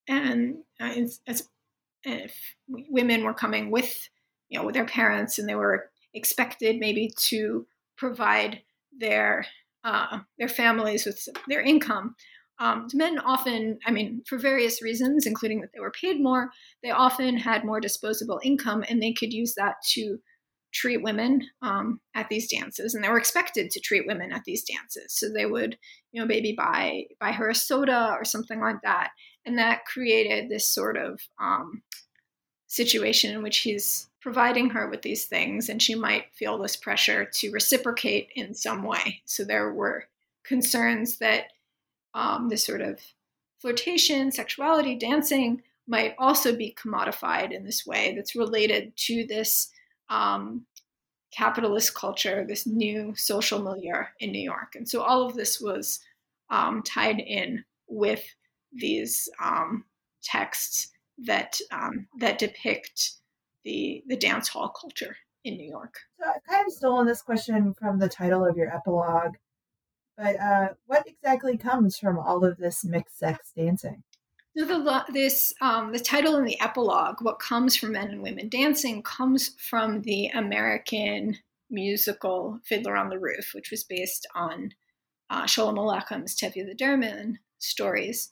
and 0.08 0.58
uh, 0.80 0.93
as 1.28 1.47
if 2.03 2.55
women 2.68 3.24
were 3.24 3.34
coming 3.34 3.72
with 3.72 4.10
you 4.49 4.58
know 4.58 4.66
with 4.66 4.76
their 4.76 4.86
parents 4.86 5.38
and 5.38 5.47
they 5.47 5.55
were 5.55 5.89
expected 6.14 6.78
maybe 6.80 7.12
to 7.18 7.66
provide 7.97 8.62
their 8.97 9.45
uh, 9.84 10.20
their 10.38 10.47
families 10.47 11.05
with 11.05 11.28
their 11.47 11.62
income 11.62 12.16
um, 12.60 12.88
men 12.93 13.20
often 13.20 13.78
i 13.86 13.91
mean 13.91 14.22
for 14.28 14.38
various 14.38 14.82
reasons 14.82 15.26
including 15.26 15.62
that 15.62 15.70
they 15.74 15.80
were 15.80 15.91
paid 15.91 16.22
more 16.22 16.49
they 16.84 16.91
often 16.91 17.38
had 17.38 17.66
more 17.66 17.80
disposable 17.80 18.39
income 18.43 18.84
and 18.89 19.01
they 19.01 19.14
could 19.14 19.34
use 19.34 19.53
that 19.55 19.76
to 19.93 20.18
treat 20.74 21.01
women 21.01 21.41
um, 21.62 21.99
at 22.14 22.30
these 22.30 22.49
dances. 22.49 22.93
And 22.93 23.03
they 23.03 23.10
were 23.10 23.18
expected 23.18 23.72
to 23.72 23.80
treat 23.80 24.05
women 24.05 24.32
at 24.32 24.43
these 24.45 24.64
dances. 24.64 25.18
So 25.18 25.28
they 25.30 25.45
would 25.45 25.78
you 26.12 26.22
know 26.22 26.28
maybe 26.28 26.53
buy 26.58 27.03
buy 27.20 27.32
her 27.32 27.49
a 27.49 27.55
soda 27.55 28.16
or 28.18 28.26
something 28.26 28.60
like 28.60 28.82
that 28.84 29.10
and 29.48 29.58
that 29.58 29.86
created 29.86 30.50
this 30.50 30.70
sort 30.70 30.98
of 30.98 31.22
um, 31.39 31.82
situation 32.68 33.34
in 33.34 33.41
which 33.41 33.60
he's 33.60 34.10
providing 34.22 34.70
her 34.70 34.89
with 34.89 35.02
these 35.02 35.26
things, 35.26 35.70
and 35.70 35.82
she 35.82 35.95
might 35.95 36.26
feel 36.34 36.58
this 36.58 36.76
pressure 36.76 37.26
to 37.26 37.52
reciprocate 37.52 38.30
in 38.36 38.54
some 38.54 38.84
way. 38.84 39.22
So 39.26 39.45
there 39.45 39.72
were 39.72 40.04
concerns 40.43 41.18
that 41.20 41.45
um, 42.14 42.50
this 42.50 42.66
sort 42.66 42.82
of 42.82 43.00
flirtation, 43.62 44.32
sexuality, 44.32 44.95
dancing 44.95 45.62
might 45.88 46.14
also 46.20 46.56
be 46.56 46.76
commodified 46.78 47.52
in 47.52 47.64
this 47.64 47.86
way 47.86 48.14
that's 48.16 48.36
related 48.36 48.91
to 48.98 49.26
this 49.28 49.72
um, 50.10 50.66
capitalist 51.32 51.95
culture, 51.95 52.45
this 52.45 52.68
new 52.68 53.14
social 53.16 53.62
milieu 53.62 54.04
in 54.20 54.32
New 54.32 54.41
York. 54.41 54.76
And 54.76 54.88
so 54.88 55.02
all 55.02 55.26
of 55.26 55.36
this 55.36 55.62
was 55.62 56.02
um, 56.50 56.84
tied 56.84 57.20
in 57.20 57.64
with 57.88 58.24
these 58.72 59.30
um, 59.43 59.86
texts 60.24 60.89
that 61.26 61.59
um, 61.72 62.07
that 62.20 62.38
depict 62.38 63.13
the 63.63 64.03
the 64.07 64.18
dance 64.18 64.47
hall 64.47 64.70
culture 64.70 65.15
in 65.43 65.57
New 65.57 65.68
York. 65.68 65.95
So 66.20 66.28
I 66.28 66.38
kind 66.49 66.68
of 66.68 66.74
stolen 66.74 67.07
this 67.07 67.22
question 67.22 67.74
from 67.74 67.99
the 67.99 68.09
title 68.09 68.45
of 68.45 68.57
your 68.57 68.74
epilogue. 68.74 69.36
But 70.18 70.39
uh, 70.39 70.70
what 70.88 71.07
exactly 71.07 71.57
comes 71.57 71.97
from 71.97 72.18
all 72.18 72.43
of 72.43 72.57
this 72.57 72.84
mixed 72.84 73.20
sex 73.20 73.51
dancing? 73.55 74.03
So 74.57 74.65
the 74.65 75.05
this 75.13 75.53
um, 75.61 75.91
the 75.91 75.99
title 75.99 76.36
and 76.36 76.47
the 76.47 76.59
epilogue, 76.59 77.18
what 77.22 77.39
comes 77.39 77.76
from 77.76 77.91
men 77.91 78.09
and 78.09 78.24
women 78.24 78.49
dancing, 78.49 79.03
comes 79.03 79.49
from 79.59 80.01
the 80.01 80.28
American 80.30 81.38
musical 81.70 82.59
Fiddler 82.63 82.95
on 82.95 83.09
the 83.09 83.20
Roof, 83.20 83.51
which 83.53 83.70
was 83.70 83.84
based 83.84 84.26
on 84.34 84.74
uh, 85.30 85.43
Sholem 85.43 85.78
Aleichem's 85.78 86.36
Tevye 86.36 86.65
the 86.65 86.74
Dairyman 86.74 87.38
stories, 87.59 88.30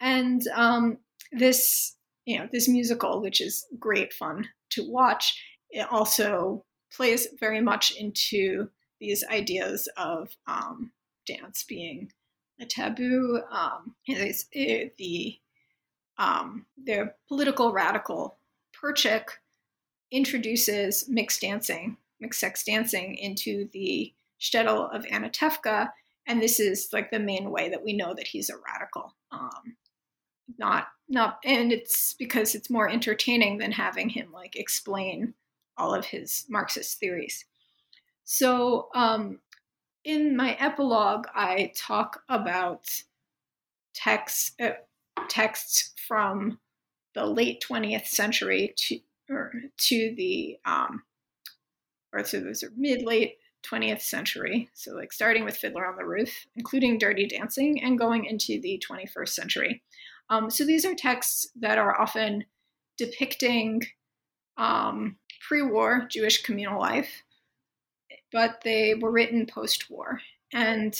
and 0.00 0.42
um, 0.54 0.98
this 1.32 1.96
you 2.24 2.38
know 2.38 2.48
this 2.52 2.68
musical, 2.68 3.20
which 3.20 3.40
is 3.40 3.66
great 3.78 4.12
fun 4.12 4.48
to 4.70 4.88
watch, 4.88 5.42
it 5.70 5.86
also 5.90 6.64
plays 6.92 7.28
very 7.38 7.60
much 7.60 7.90
into 7.92 8.68
these 9.00 9.24
ideas 9.24 9.88
of 9.96 10.30
um, 10.46 10.90
dance 11.26 11.64
being 11.64 12.10
a 12.60 12.66
taboo. 12.66 13.40
Um, 13.50 13.94
it, 14.06 14.96
the 14.98 15.38
um, 16.18 16.66
their 16.76 17.14
political 17.28 17.72
radical 17.72 18.38
Perchik 18.74 19.28
introduces 20.10 21.08
mixed 21.08 21.40
dancing, 21.40 21.96
mixed 22.20 22.40
sex 22.40 22.64
dancing 22.64 23.14
into 23.16 23.68
the 23.72 24.12
shtetl 24.40 24.94
of 24.94 25.04
Anatevka, 25.06 25.90
and 26.26 26.42
this 26.42 26.60
is 26.60 26.88
like 26.92 27.10
the 27.10 27.18
main 27.18 27.50
way 27.50 27.68
that 27.68 27.84
we 27.84 27.92
know 27.92 28.14
that 28.14 28.26
he's 28.26 28.50
a 28.50 28.54
radical. 28.72 29.14
Um, 29.30 29.76
not 30.56 30.88
not, 31.08 31.38
and 31.44 31.72
it's 31.72 32.14
because 32.14 32.54
it's 32.54 32.68
more 32.68 32.88
entertaining 32.88 33.58
than 33.58 33.72
having 33.72 34.10
him 34.10 34.30
like 34.32 34.56
explain 34.56 35.34
all 35.76 35.94
of 35.94 36.04
his 36.04 36.44
Marxist 36.48 36.98
theories. 36.98 37.44
So 38.24 38.88
um, 38.94 39.38
in 40.04 40.36
my 40.36 40.54
epilogue, 40.60 41.26
I 41.34 41.72
talk 41.74 42.22
about 42.28 43.02
texts 43.94 44.52
uh, 44.60 44.72
texts 45.28 45.94
from 46.06 46.58
the 47.14 47.24
late 47.24 47.64
20th 47.66 48.06
century 48.06 48.74
to 48.76 49.00
or 49.30 49.52
to 49.76 50.14
the 50.16 50.58
um, 50.64 51.02
or 52.12 52.22
to 52.22 52.40
the 52.40 52.70
mid 52.76 53.02
late 53.02 53.38
20th 53.66 54.02
century. 54.02 54.68
So 54.74 54.92
like 54.92 55.12
starting 55.12 55.44
with 55.44 55.56
Fiddler 55.56 55.86
on 55.86 55.96
the 55.96 56.04
Roof, 56.04 56.46
including 56.56 56.98
Dirty 56.98 57.26
Dancing, 57.26 57.82
and 57.82 57.98
going 57.98 58.24
into 58.24 58.60
the 58.60 58.82
21st 58.88 59.28
century. 59.28 59.82
Um, 60.30 60.50
so 60.50 60.64
these 60.64 60.84
are 60.84 60.94
texts 60.94 61.48
that 61.60 61.78
are 61.78 62.00
often 62.00 62.44
depicting 62.96 63.82
um, 64.56 65.16
pre-war 65.46 66.06
Jewish 66.10 66.42
communal 66.42 66.80
life 66.80 67.22
but 68.32 68.60
they 68.64 68.94
were 68.94 69.10
written 69.10 69.46
post 69.46 69.90
war. 69.90 70.20
And 70.52 70.94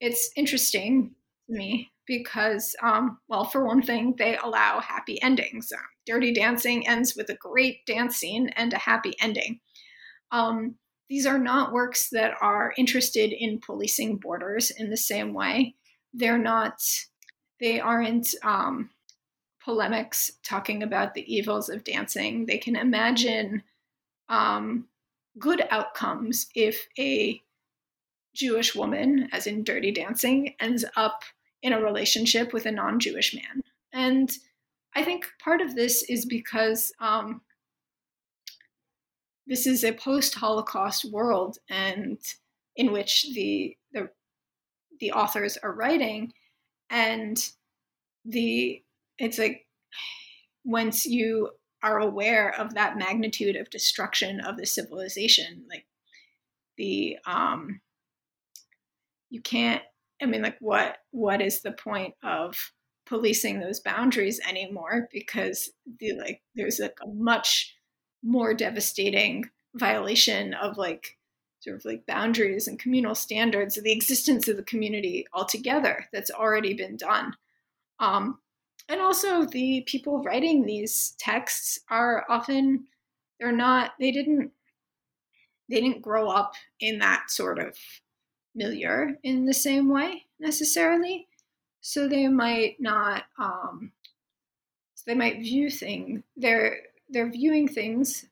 it's 0.00 0.30
interesting 0.36 1.14
to 1.48 1.56
me 1.56 1.90
because, 2.06 2.74
um, 2.82 3.18
well, 3.28 3.44
for 3.44 3.64
one 3.64 3.82
thing, 3.82 4.14
they 4.18 4.36
allow 4.36 4.80
happy 4.80 5.20
endings. 5.22 5.72
Uh, 5.72 5.78
Dirty 6.06 6.32
Dancing 6.32 6.86
ends 6.86 7.16
with 7.16 7.28
a 7.30 7.36
great 7.36 7.84
dance 7.86 8.16
scene 8.16 8.50
and 8.50 8.72
a 8.72 8.78
happy 8.78 9.14
ending. 9.20 9.60
Um, 10.30 10.76
these 11.08 11.26
are 11.26 11.38
not 11.38 11.72
works 11.72 12.08
that 12.10 12.34
are 12.40 12.74
interested 12.76 13.32
in 13.32 13.60
policing 13.60 14.16
borders 14.16 14.70
in 14.70 14.90
the 14.90 14.96
same 14.96 15.34
way. 15.34 15.74
They're 16.12 16.38
not, 16.38 16.80
they 17.60 17.80
aren't 17.80 18.34
um, 18.42 18.90
polemics 19.64 20.32
talking 20.42 20.82
about 20.82 21.14
the 21.14 21.34
evils 21.34 21.68
of 21.68 21.84
dancing. 21.84 22.46
They 22.46 22.58
can 22.58 22.76
imagine 22.76 23.62
um, 24.28 24.86
good 25.38 25.66
outcomes 25.70 26.46
if 26.54 26.86
a 26.98 27.42
Jewish 28.34 28.74
woman, 28.74 29.28
as 29.32 29.46
in 29.46 29.64
Dirty 29.64 29.90
Dancing, 29.90 30.54
ends 30.60 30.84
up 30.94 31.22
in 31.62 31.72
a 31.72 31.80
relationship 31.80 32.52
with 32.52 32.66
a 32.66 32.70
non 32.70 33.00
Jewish 33.00 33.34
man. 33.34 33.62
And 33.92 34.36
I 34.94 35.02
think 35.02 35.26
part 35.42 35.60
of 35.60 35.74
this 35.74 36.02
is 36.04 36.26
because 36.26 36.92
um, 37.00 37.40
this 39.46 39.66
is 39.66 39.84
a 39.84 39.92
post 39.92 40.34
Holocaust 40.34 41.10
world 41.10 41.58
and 41.68 42.18
in 42.76 42.92
which 42.92 43.32
the, 43.34 43.76
the, 43.92 44.10
the 45.00 45.12
authors 45.12 45.56
are 45.62 45.72
writing. 45.72 46.32
And 46.90 47.36
the 48.24 48.82
it's 49.18 49.38
like 49.38 49.66
once 50.64 51.06
you 51.06 51.50
are 51.82 51.98
aware 51.98 52.54
of 52.58 52.74
that 52.74 52.98
magnitude 52.98 53.56
of 53.56 53.70
destruction 53.70 54.40
of 54.40 54.56
the 54.56 54.66
civilization 54.66 55.64
like 55.70 55.86
the 56.76 57.16
um 57.24 57.80
you 59.30 59.40
can't 59.40 59.82
i 60.20 60.26
mean 60.26 60.42
like 60.42 60.56
what 60.58 60.96
what 61.12 61.40
is 61.40 61.62
the 61.62 61.72
point 61.72 62.14
of 62.24 62.72
policing 63.06 63.60
those 63.60 63.80
boundaries 63.80 64.40
anymore? 64.46 65.08
Because 65.12 65.70
the 66.00 66.12
like 66.18 66.42
there's 66.54 66.78
like 66.78 66.98
a 67.02 67.08
much 67.08 67.74
more 68.22 68.52
devastating 68.52 69.44
violation 69.74 70.52
of 70.54 70.76
like 70.76 71.16
sort 71.66 71.78
of 71.78 71.84
like 71.84 72.06
boundaries 72.06 72.68
and 72.68 72.78
communal 72.78 73.14
standards 73.14 73.76
of 73.76 73.84
the 73.84 73.92
existence 73.92 74.46
of 74.46 74.56
the 74.56 74.62
community 74.62 75.26
altogether 75.32 76.06
that's 76.12 76.30
already 76.30 76.74
been 76.74 76.96
done. 76.96 77.34
Um, 77.98 78.38
and 78.88 79.00
also 79.00 79.44
the 79.44 79.82
people 79.86 80.22
writing 80.22 80.64
these 80.64 81.16
texts 81.18 81.80
are 81.90 82.24
often 82.28 82.86
they're 83.40 83.50
not 83.50 83.92
they 83.98 84.12
didn't 84.12 84.52
they 85.68 85.80
didn't 85.80 86.02
grow 86.02 86.28
up 86.28 86.52
in 86.78 87.00
that 87.00 87.30
sort 87.30 87.58
of 87.58 87.76
milieu 88.54 89.14
in 89.24 89.44
the 89.44 89.54
same 89.54 89.88
way 89.88 90.24
necessarily. 90.38 91.26
So 91.80 92.08
they 92.08 92.28
might 92.28 92.76
not 92.78 93.24
um 93.38 93.90
so 94.94 95.02
they 95.06 95.14
might 95.14 95.40
view 95.40 95.68
things 95.68 96.22
they're 96.36 96.78
they're 97.08 97.30
viewing 97.30 97.66
things 97.66 98.26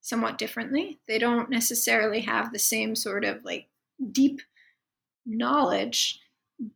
somewhat 0.00 0.38
differently. 0.38 0.98
They 1.06 1.18
don't 1.18 1.50
necessarily 1.50 2.20
have 2.20 2.52
the 2.52 2.58
same 2.58 2.94
sort 2.94 3.24
of 3.24 3.44
like 3.44 3.68
deep 4.12 4.40
knowledge 5.26 6.20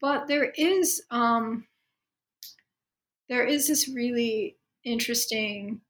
but 0.01 0.29
there 0.29 0.53
is 0.57 1.03
um 1.11 1.67
there 3.29 3.45
is 3.45 3.67
this 3.67 3.89
really 3.89 4.57
interesting 4.85 5.81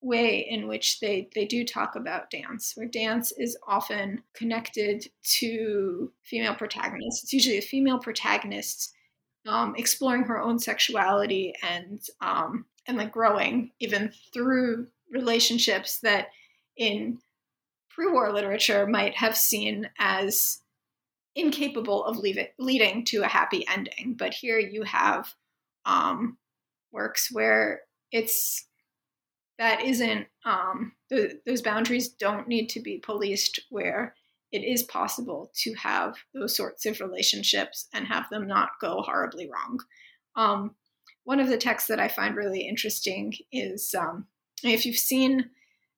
way 0.00 0.46
in 0.48 0.68
which 0.68 1.00
they 1.00 1.28
they 1.34 1.46
do 1.46 1.64
talk 1.64 1.96
about 1.96 2.30
dance 2.30 2.72
where 2.74 2.86
dance 2.86 3.32
is 3.32 3.56
often 3.66 4.22
connected 4.34 5.06
to 5.22 6.12
female 6.22 6.54
protagonists. 6.54 7.24
It's 7.24 7.32
usually 7.32 7.58
a 7.58 7.62
female 7.62 7.98
protagonist 7.98 8.92
um, 9.46 9.74
exploring 9.76 10.24
her 10.24 10.40
own 10.40 10.58
sexuality 10.58 11.54
and 11.62 12.02
um, 12.20 12.66
and 12.86 12.98
like 12.98 13.12
growing 13.12 13.70
even 13.80 14.12
through 14.32 14.86
relationships 15.10 16.00
that 16.00 16.28
in 16.76 17.18
pre-war 17.90 18.32
literature 18.32 18.86
might 18.86 19.16
have 19.16 19.36
seen 19.36 19.88
as 19.98 20.60
incapable 21.36 22.04
of 22.04 22.18
leading 22.58 23.04
to 23.04 23.22
a 23.22 23.28
happy 23.28 23.64
ending. 23.68 24.14
But 24.16 24.34
here 24.34 24.58
you 24.58 24.82
have 24.84 25.34
um, 25.84 26.38
works 26.92 27.30
where 27.30 27.82
it's 28.12 28.66
that 29.58 29.82
isn't 29.82 30.26
um, 30.44 30.92
the, 31.10 31.40
those 31.46 31.62
boundaries 31.62 32.08
don't 32.08 32.48
need 32.48 32.68
to 32.70 32.80
be 32.80 32.98
policed 32.98 33.60
where 33.70 34.14
it 34.50 34.64
is 34.64 34.82
possible 34.84 35.50
to 35.54 35.74
have 35.74 36.16
those 36.32 36.56
sorts 36.56 36.86
of 36.86 37.00
relationships 37.00 37.88
and 37.92 38.06
have 38.06 38.28
them 38.30 38.46
not 38.46 38.70
go 38.80 39.02
horribly 39.02 39.48
wrong. 39.48 39.78
Um, 40.36 40.74
one 41.24 41.40
of 41.40 41.48
the 41.48 41.56
texts 41.56 41.88
that 41.88 42.00
i 42.00 42.08
find 42.08 42.36
really 42.36 42.60
interesting 42.60 43.32
is 43.50 43.94
um, 43.94 44.26
if 44.62 44.84
you've 44.84 44.98
seen 44.98 45.50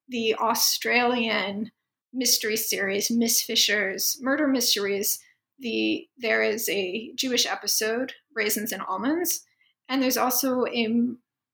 the 0.08 0.34
australian 0.36 1.70
mystery 2.12 2.56
series 2.56 3.10
miss 3.10 3.42
fisher's 3.42 4.16
murder 4.20 4.46
mysteries 4.46 5.18
the 5.58 6.06
there 6.18 6.42
is 6.42 6.68
a 6.68 7.12
jewish 7.14 7.46
episode 7.46 8.12
raisins 8.34 8.72
and 8.72 8.82
almonds 8.82 9.42
and 9.88 10.02
there's 10.02 10.16
also 10.16 10.66
a 10.66 10.88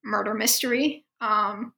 murder 0.04 0.34
mystery, 0.34 1.04
um, 1.20 1.72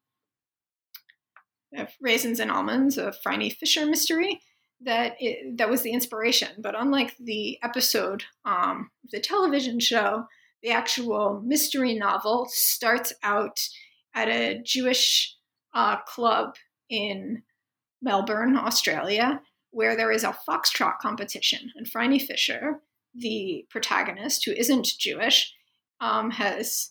Raisins 2.00 2.38
and 2.38 2.50
Almonds, 2.50 2.98
a 2.98 3.12
Phryne 3.12 3.50
Fisher 3.50 3.86
mystery 3.86 4.40
that 4.80 5.16
it, 5.18 5.56
that 5.58 5.68
was 5.68 5.82
the 5.82 5.92
inspiration. 5.92 6.48
But 6.58 6.78
unlike 6.78 7.16
the 7.18 7.58
episode, 7.62 8.24
um, 8.44 8.90
the 9.10 9.20
television 9.20 9.80
show, 9.80 10.26
the 10.62 10.70
actual 10.70 11.42
mystery 11.44 11.94
novel 11.94 12.46
starts 12.48 13.12
out 13.22 13.60
at 14.14 14.28
a 14.28 14.62
Jewish 14.62 15.33
uh, 15.74 15.96
club 16.02 16.54
in 16.88 17.42
Melbourne, 18.00 18.56
Australia, 18.56 19.40
where 19.70 19.96
there 19.96 20.12
is 20.12 20.24
a 20.24 20.36
foxtrot 20.48 20.98
competition. 21.00 21.72
And 21.74 21.86
Franny 21.86 22.22
Fisher, 22.22 22.80
the 23.14 23.66
protagonist, 23.70 24.44
who 24.44 24.52
isn't 24.52 24.98
Jewish, 24.98 25.52
um, 26.00 26.30
has 26.30 26.90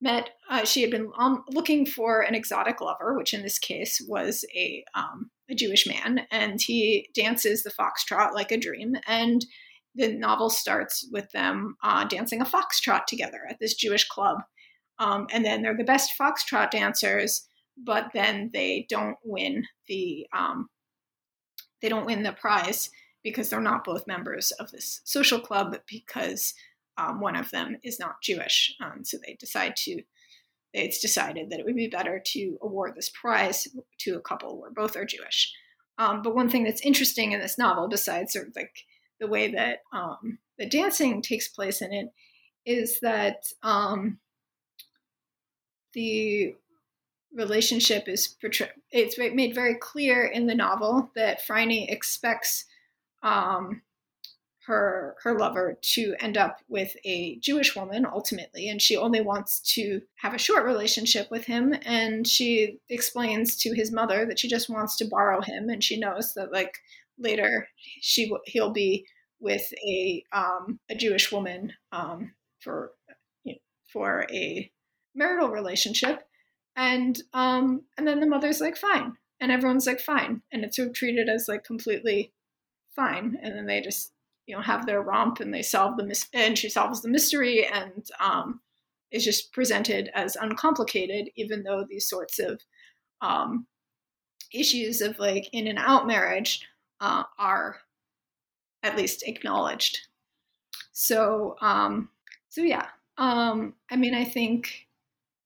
met, 0.00 0.30
uh, 0.50 0.64
she 0.64 0.82
had 0.82 0.90
been 0.90 1.10
um, 1.16 1.44
looking 1.50 1.86
for 1.86 2.20
an 2.20 2.34
exotic 2.34 2.80
lover, 2.80 3.16
which 3.16 3.32
in 3.32 3.42
this 3.42 3.58
case 3.58 4.04
was 4.08 4.44
a, 4.54 4.84
um, 4.94 5.30
a 5.48 5.54
Jewish 5.54 5.86
man, 5.86 6.26
and 6.30 6.60
he 6.60 7.08
dances 7.14 7.62
the 7.62 7.70
foxtrot 7.70 8.34
like 8.34 8.50
a 8.50 8.58
dream. 8.58 8.96
And 9.06 9.46
the 9.94 10.12
novel 10.12 10.50
starts 10.50 11.06
with 11.12 11.30
them 11.32 11.76
uh, 11.82 12.04
dancing 12.04 12.40
a 12.40 12.46
foxtrot 12.46 13.06
together 13.06 13.40
at 13.48 13.58
this 13.60 13.74
Jewish 13.74 14.08
club. 14.08 14.38
Um, 14.98 15.26
and 15.30 15.44
then 15.44 15.62
they're 15.62 15.76
the 15.76 15.84
best 15.84 16.12
foxtrot 16.18 16.70
dancers, 16.70 17.46
but 17.76 18.10
then 18.12 18.50
they 18.52 18.86
don't 18.88 19.16
win 19.24 19.64
the 19.88 20.26
um, 20.36 20.68
they 21.80 21.88
don't 21.88 22.06
win 22.06 22.22
the 22.22 22.32
prize 22.32 22.90
because 23.22 23.48
they're 23.48 23.60
not 23.60 23.84
both 23.84 24.06
members 24.06 24.50
of 24.52 24.70
this 24.70 25.00
social 25.04 25.40
club 25.40 25.76
because 25.86 26.54
um, 26.98 27.20
one 27.20 27.36
of 27.36 27.50
them 27.50 27.76
is 27.82 27.98
not 27.98 28.22
Jewish. 28.22 28.74
Um, 28.80 29.04
so 29.04 29.18
they 29.24 29.34
decide 29.34 29.76
to 29.76 30.02
it's 30.72 31.00
decided 31.00 31.50
that 31.50 31.60
it 31.60 31.66
would 31.66 31.76
be 31.76 31.88
better 31.88 32.18
to 32.24 32.58
award 32.62 32.94
this 32.94 33.10
prize 33.10 33.68
to 33.98 34.16
a 34.16 34.20
couple 34.22 34.60
where 34.60 34.70
both 34.70 34.96
are 34.96 35.04
Jewish. 35.04 35.52
Um, 35.98 36.22
but 36.22 36.34
one 36.34 36.48
thing 36.48 36.64
that's 36.64 36.80
interesting 36.80 37.32
in 37.32 37.40
this 37.40 37.58
novel, 37.58 37.88
besides 37.88 38.32
sort 38.32 38.48
of 38.48 38.56
like 38.56 38.74
the 39.20 39.26
way 39.26 39.52
that 39.52 39.80
um, 39.92 40.38
the 40.58 40.66
dancing 40.66 41.20
takes 41.20 41.48
place 41.48 41.82
in 41.82 41.92
it 41.92 42.08
is 42.64 43.00
that 43.00 43.44
um, 43.62 44.18
the 45.92 46.54
relationship 47.34 48.08
is 48.08 48.28
portrayed. 48.28 48.70
It's 48.90 49.18
made 49.18 49.54
very 49.54 49.74
clear 49.76 50.24
in 50.24 50.46
the 50.46 50.54
novel 50.54 51.10
that 51.14 51.44
Phryne 51.46 51.86
expects 51.88 52.66
um, 53.22 53.82
her 54.66 55.16
her 55.22 55.36
lover 55.36 55.76
to 55.80 56.14
end 56.20 56.36
up 56.36 56.58
with 56.68 56.94
a 57.04 57.36
Jewish 57.40 57.74
woman 57.74 58.06
ultimately, 58.06 58.68
and 58.68 58.80
she 58.80 58.96
only 58.96 59.20
wants 59.20 59.60
to 59.74 60.00
have 60.16 60.34
a 60.34 60.38
short 60.38 60.64
relationship 60.64 61.30
with 61.30 61.44
him. 61.44 61.74
And 61.84 62.26
she 62.26 62.78
explains 62.88 63.56
to 63.58 63.74
his 63.74 63.90
mother 63.90 64.24
that 64.26 64.38
she 64.38 64.48
just 64.48 64.70
wants 64.70 64.96
to 64.96 65.08
borrow 65.08 65.40
him, 65.40 65.68
and 65.68 65.82
she 65.82 65.98
knows 65.98 66.34
that 66.34 66.52
like 66.52 66.78
later 67.18 67.68
she 68.00 68.30
he'll 68.46 68.72
be 68.72 69.06
with 69.40 69.72
a 69.84 70.24
um, 70.32 70.78
a 70.88 70.94
Jewish 70.94 71.32
woman 71.32 71.72
um, 71.90 72.32
for 72.60 72.92
you 73.44 73.54
know, 73.54 73.58
for 73.92 74.26
a 74.30 74.70
marital 75.14 75.48
relationship, 75.48 76.22
and 76.76 77.20
um, 77.32 77.82
and 77.98 78.06
then 78.06 78.20
the 78.20 78.26
mother's 78.26 78.60
like 78.60 78.76
fine, 78.76 79.14
and 79.40 79.52
everyone's 79.52 79.86
like 79.86 80.00
fine, 80.00 80.42
and 80.52 80.64
it's 80.64 80.76
sort 80.76 80.88
of 80.88 80.94
treated 80.94 81.28
as 81.28 81.46
like 81.48 81.64
completely 81.64 82.32
fine, 82.94 83.38
and 83.42 83.56
then 83.56 83.66
they 83.66 83.80
just 83.80 84.12
you 84.46 84.56
know 84.56 84.62
have 84.62 84.86
their 84.86 85.02
romp 85.02 85.40
and 85.40 85.52
they 85.52 85.62
solve 85.62 85.96
the 85.96 86.04
mis- 86.04 86.28
and 86.32 86.58
she 86.58 86.68
solves 86.68 87.02
the 87.02 87.08
mystery 87.08 87.66
and 87.66 88.08
um, 88.20 88.60
is 89.10 89.24
just 89.24 89.52
presented 89.52 90.10
as 90.14 90.36
uncomplicated, 90.36 91.28
even 91.36 91.62
though 91.62 91.84
these 91.88 92.08
sorts 92.08 92.38
of 92.38 92.60
um, 93.20 93.66
issues 94.52 95.00
of 95.00 95.18
like 95.18 95.48
in 95.52 95.66
and 95.66 95.78
out 95.78 96.06
marriage 96.06 96.66
uh, 97.00 97.24
are 97.38 97.76
at 98.82 98.96
least 98.96 99.22
acknowledged. 99.26 99.98
So, 100.92 101.56
um, 101.60 102.08
so 102.48 102.62
yeah, 102.62 102.86
um, 103.18 103.74
I 103.90 103.96
mean, 103.96 104.14
I 104.14 104.24
think 104.24 104.86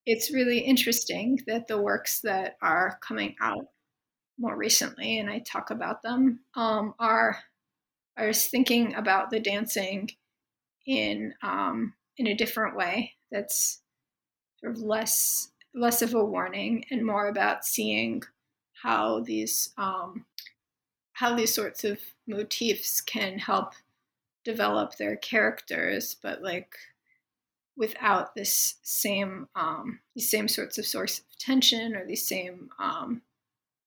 it's 0.07 0.33
really 0.33 0.61
interesting 0.61 1.41
that 1.47 1.67
the 1.67 1.81
works 1.81 2.21
that 2.21 2.57
are 2.63 2.99
coming 3.03 3.35
out 3.41 3.67
more 4.39 4.57
recently, 4.57 5.19
and 5.19 5.29
I 5.29 5.41
talk 5.41 5.71
about 5.71 6.03
them, 6.03 6.41
um, 6.55 6.95
are 6.99 7.39
are 8.17 8.33
thinking 8.33 8.95
about 8.95 9.31
the 9.31 9.41
dancing 9.41 10.11
in 10.87 11.35
um, 11.43 11.95
in 12.17 12.29
a 12.29 12.35
different 12.35 12.77
way. 12.77 13.13
That's 13.31 13.83
sort 14.61 14.77
of 14.77 14.81
less 14.81 15.51
less 15.75 16.01
of 16.03 16.15
a 16.15 16.25
warning 16.25 16.85
and 16.91 17.05
more 17.05 17.29
about 17.29 17.65
seeing 17.65 18.23
how 18.83 19.21
these 19.21 19.73
um, 19.77 20.25
how 21.15 21.35
these 21.35 21.53
sorts 21.53 21.83
of 21.83 21.99
motifs 22.27 23.01
can 23.01 23.39
help 23.39 23.73
develop 24.45 24.97
their 24.97 25.17
characters, 25.17 26.15
but 26.23 26.43
like 26.43 26.77
without 27.77 28.35
this 28.35 28.77
same 28.83 29.49
um, 29.55 30.01
these 30.15 30.31
same 30.31 30.49
sorts 30.49 30.79
of 30.79 30.87
source 30.87 31.19
of 31.19 31.25
tension 31.39 31.95
or 31.95 32.07
these 32.07 32.27
same 32.27 32.71
um, 32.79 33.23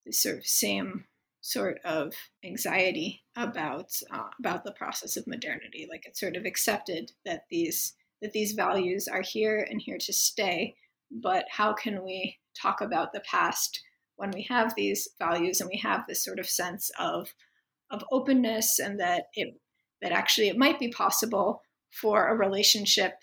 this 0.06 0.22
sort 0.22 0.38
of 0.38 0.46
same 0.46 1.04
sort 1.40 1.78
of 1.84 2.14
anxiety 2.44 3.22
about 3.36 3.92
uh, 4.12 4.28
about 4.38 4.64
the 4.64 4.72
process 4.72 5.16
of 5.16 5.26
modernity. 5.26 5.86
Like 5.90 6.04
it's 6.06 6.20
sort 6.20 6.36
of 6.36 6.44
accepted 6.44 7.12
that 7.24 7.44
these 7.50 7.94
that 8.22 8.32
these 8.32 8.52
values 8.52 9.08
are 9.08 9.22
here 9.22 9.66
and 9.70 9.80
here 9.80 9.98
to 9.98 10.12
stay, 10.12 10.74
but 11.10 11.46
how 11.50 11.72
can 11.72 12.04
we 12.04 12.38
talk 12.60 12.80
about 12.80 13.12
the 13.12 13.20
past 13.20 13.82
when 14.16 14.30
we 14.32 14.42
have 14.42 14.74
these 14.74 15.08
values 15.18 15.60
and 15.60 15.70
we 15.72 15.78
have 15.78 16.06
this 16.06 16.22
sort 16.22 16.38
of 16.38 16.48
sense 16.48 16.90
of 16.98 17.32
of 17.90 18.04
openness 18.12 18.78
and 18.78 19.00
that 19.00 19.24
it 19.34 19.58
that 20.02 20.12
actually 20.12 20.48
it 20.48 20.58
might 20.58 20.78
be 20.78 20.88
possible 20.88 21.62
for 21.90 22.28
a 22.28 22.36
relationship 22.36 23.14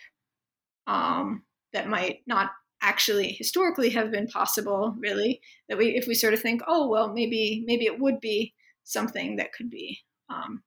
um, 0.87 1.43
that 1.73 1.87
might 1.87 2.21
not 2.25 2.51
actually 2.81 3.33
historically 3.33 3.89
have 3.89 4.11
been 4.11 4.27
possible 4.27 4.95
really. 4.99 5.41
That 5.69 5.77
we 5.77 5.89
if 5.89 6.07
we 6.07 6.13
sort 6.13 6.33
of 6.33 6.41
think 6.41 6.61
oh 6.67 6.87
well 6.87 7.13
maybe 7.13 7.63
maybe 7.65 7.85
it 7.85 7.99
would 7.99 8.19
be 8.19 8.53
something 8.83 9.35
that 9.35 9.53
could 9.53 9.69
be 9.69 9.99
um, 10.29 10.63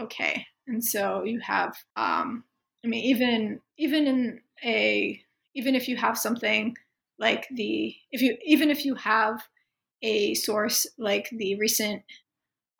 okay. 0.00 0.46
And 0.66 0.82
so 0.82 1.24
you 1.24 1.40
have 1.40 1.76
um, 1.96 2.44
i 2.84 2.88
mean 2.88 3.04
even 3.04 3.60
even 3.78 4.06
in 4.06 4.40
a 4.64 5.20
even 5.54 5.74
if 5.74 5.88
you 5.88 5.96
have 5.96 6.18
something 6.18 6.74
like 7.18 7.46
the 7.54 7.94
if 8.10 8.22
you 8.22 8.36
even 8.44 8.70
if 8.70 8.84
you 8.84 8.94
have 8.94 9.42
a 10.02 10.34
source 10.34 10.86
like 10.98 11.28
the 11.30 11.58
recent 11.58 12.02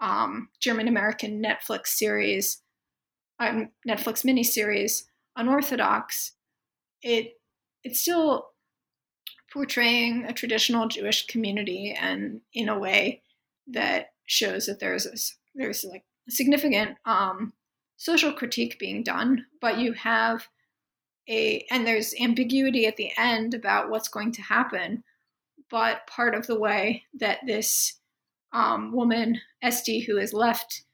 um, 0.00 0.48
German 0.60 0.88
American 0.88 1.42
Netflix 1.42 1.88
series, 1.88 2.60
um, 3.40 3.70
Netflix 3.88 4.24
miniseries 4.24 5.04
Unorthodox, 5.36 6.32
it 7.04 7.34
it's 7.84 8.00
still 8.00 8.48
portraying 9.52 10.24
a 10.24 10.32
traditional 10.32 10.88
Jewish 10.88 11.26
community 11.26 11.96
and 11.98 12.40
in 12.52 12.68
a 12.68 12.78
way 12.78 13.22
that 13.68 14.08
shows 14.26 14.66
that 14.66 14.80
there's 14.80 15.06
a, 15.06 15.14
there's 15.54 15.84
like 15.84 16.04
significant 16.28 16.96
um, 17.04 17.52
social 17.96 18.32
critique 18.32 18.78
being 18.80 19.04
done, 19.04 19.46
but 19.60 19.78
you 19.78 19.92
have 19.92 20.48
a 21.28 21.64
and 21.70 21.86
there's 21.86 22.14
ambiguity 22.20 22.86
at 22.86 22.96
the 22.96 23.12
end 23.16 23.54
about 23.54 23.90
what's 23.90 24.08
going 24.08 24.32
to 24.32 24.42
happen 24.42 25.04
but 25.70 26.06
part 26.06 26.34
of 26.34 26.46
the 26.46 26.58
way 26.58 27.04
that 27.18 27.38
this 27.46 27.98
um, 28.52 28.92
woman 28.92 29.40
Esti, 29.62 30.00
who 30.00 30.16
has 30.16 30.32
left 30.32 30.84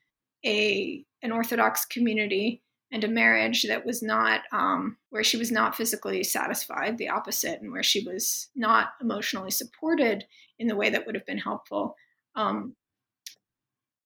a 0.45 1.05
an 1.21 1.31
Orthodox 1.31 1.85
community 1.85 2.63
and 2.91 3.03
a 3.03 3.07
marriage 3.07 3.63
that 3.63 3.85
was 3.85 4.03
not 4.03 4.41
um, 4.51 4.97
where 5.09 5.23
she 5.23 5.37
was 5.37 5.51
not 5.51 5.75
physically 5.75 6.23
satisfied, 6.23 6.97
the 6.97 7.09
opposite, 7.09 7.61
and 7.61 7.71
where 7.71 7.83
she 7.83 8.05
was 8.05 8.49
not 8.55 8.89
emotionally 9.01 9.51
supported 9.51 10.25
in 10.59 10.67
the 10.67 10.75
way 10.75 10.89
that 10.89 11.05
would 11.05 11.15
have 11.15 11.25
been 11.25 11.37
helpful. 11.37 11.95
Um, 12.35 12.75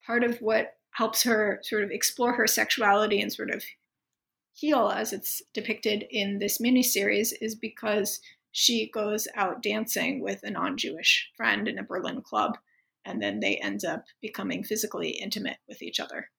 part 0.05 0.23
of 0.23 0.37
what 0.37 0.73
helps 0.91 1.23
her 1.23 1.59
sort 1.63 1.83
of 1.83 1.91
explore 1.91 2.33
her 2.33 2.47
sexuality 2.47 3.19
and 3.21 3.33
sort 3.33 3.49
of 3.49 3.63
heal 4.53 4.89
as 4.89 5.11
it's 5.11 5.41
depicted 5.53 6.05
in 6.09 6.39
this 6.39 6.59
miniseries 6.59 7.33
is 7.41 7.55
because 7.55 8.21
she 8.51 8.89
goes 8.89 9.27
out 9.35 9.61
dancing 9.61 10.21
with 10.21 10.39
a 10.43 10.49
non-Jewish 10.49 11.29
friend 11.35 11.67
in 11.67 11.77
a 11.77 11.83
Berlin 11.83 12.21
club, 12.21 12.57
and 13.03 13.21
then 13.21 13.41
they 13.41 13.57
end 13.57 13.83
up 13.83 14.05
becoming 14.21 14.63
physically 14.63 15.09
intimate 15.09 15.57
with 15.67 15.81
each 15.81 15.99
other. 15.99 16.29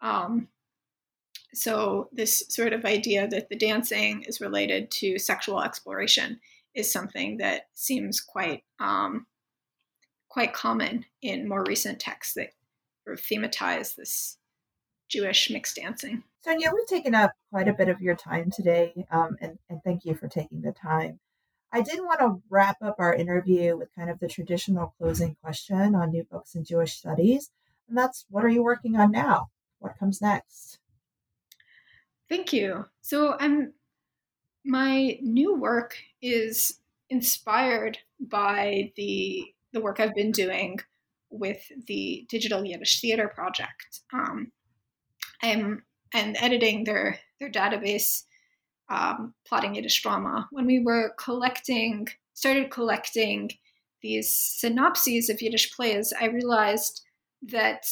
Um, 0.00 0.48
so 1.54 2.08
this 2.12 2.44
sort 2.48 2.72
of 2.72 2.84
idea 2.84 3.26
that 3.28 3.48
the 3.48 3.56
dancing 3.56 4.22
is 4.22 4.40
related 4.40 4.90
to 4.90 5.18
sexual 5.18 5.62
exploration 5.62 6.40
is 6.74 6.92
something 6.92 7.38
that 7.38 7.68
seems 7.74 8.20
quite 8.20 8.64
um, 8.78 9.26
quite 10.28 10.52
common 10.52 11.04
in 11.22 11.48
more 11.48 11.64
recent 11.66 11.98
texts 11.98 12.34
that 12.34 12.50
sort 13.04 13.18
of 13.18 13.24
thematize 13.24 13.94
this 13.94 14.36
Jewish 15.08 15.50
mixed 15.50 15.76
dancing. 15.76 16.24
Sonia, 16.42 16.70
we've 16.74 16.86
taken 16.86 17.14
up 17.14 17.32
quite 17.50 17.68
a 17.68 17.72
bit 17.72 17.88
of 17.88 18.00
your 18.00 18.14
time 18.14 18.50
today, 18.50 19.06
um, 19.10 19.36
and, 19.40 19.58
and 19.70 19.80
thank 19.82 20.04
you 20.04 20.14
for 20.14 20.28
taking 20.28 20.60
the 20.60 20.72
time. 20.72 21.20
I 21.72 21.82
did 21.82 22.00
want 22.00 22.20
to 22.20 22.42
wrap 22.48 22.76
up 22.82 22.96
our 22.98 23.14
interview 23.14 23.76
with 23.76 23.94
kind 23.94 24.10
of 24.10 24.20
the 24.20 24.28
traditional 24.28 24.94
closing 24.98 25.36
question 25.42 25.94
on 25.94 26.10
new 26.10 26.24
books 26.24 26.54
in 26.54 26.64
Jewish 26.64 26.94
studies. 26.94 27.50
And 27.88 27.96
that's 27.96 28.24
what 28.30 28.44
are 28.44 28.48
you 28.48 28.62
working 28.62 28.96
on 28.96 29.10
now? 29.10 29.48
What 29.78 29.98
comes 29.98 30.20
next? 30.20 30.78
Thank 32.28 32.52
you. 32.52 32.86
So 33.02 33.36
I'm 33.38 33.72
my 34.64 35.18
new 35.20 35.54
work 35.54 35.96
is 36.20 36.80
inspired 37.08 37.98
by 38.20 38.92
the 38.96 39.44
the 39.72 39.80
work 39.80 40.00
I've 40.00 40.14
been 40.14 40.32
doing 40.32 40.80
with 41.30 41.60
the 41.86 42.26
Digital 42.28 42.64
Yiddish 42.64 43.00
Theater 43.00 43.28
Project. 43.28 44.00
Um, 44.12 44.52
I'm 45.42 45.84
and 46.14 46.36
editing 46.40 46.84
their 46.84 47.18
their 47.38 47.50
database 47.50 48.24
um, 48.88 49.34
plotting 49.46 49.74
Yiddish 49.74 50.02
drama, 50.02 50.48
when 50.50 50.66
we 50.66 50.80
were 50.80 51.14
collecting, 51.18 52.08
started 52.34 52.70
collecting 52.70 53.50
these 54.02 54.34
synopses 54.34 55.28
of 55.28 55.42
Yiddish 55.42 55.74
plays, 55.74 56.12
I 56.20 56.26
realized 56.26 57.02
that 57.42 57.86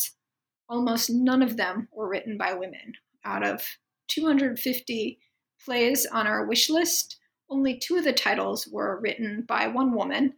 almost 0.68 1.10
none 1.10 1.42
of 1.42 1.56
them 1.56 1.88
were 1.92 2.08
written 2.08 2.38
by 2.38 2.54
women. 2.54 2.94
out 3.24 3.42
of 3.42 3.64
250 4.08 5.18
plays 5.64 6.06
on 6.06 6.26
our 6.26 6.46
wish 6.46 6.68
list, 6.68 7.18
only 7.50 7.78
two 7.78 7.96
of 7.96 8.04
the 8.04 8.12
titles 8.12 8.68
were 8.70 9.00
written 9.00 9.44
by 9.46 9.66
one 9.66 9.94
woman, 9.94 10.34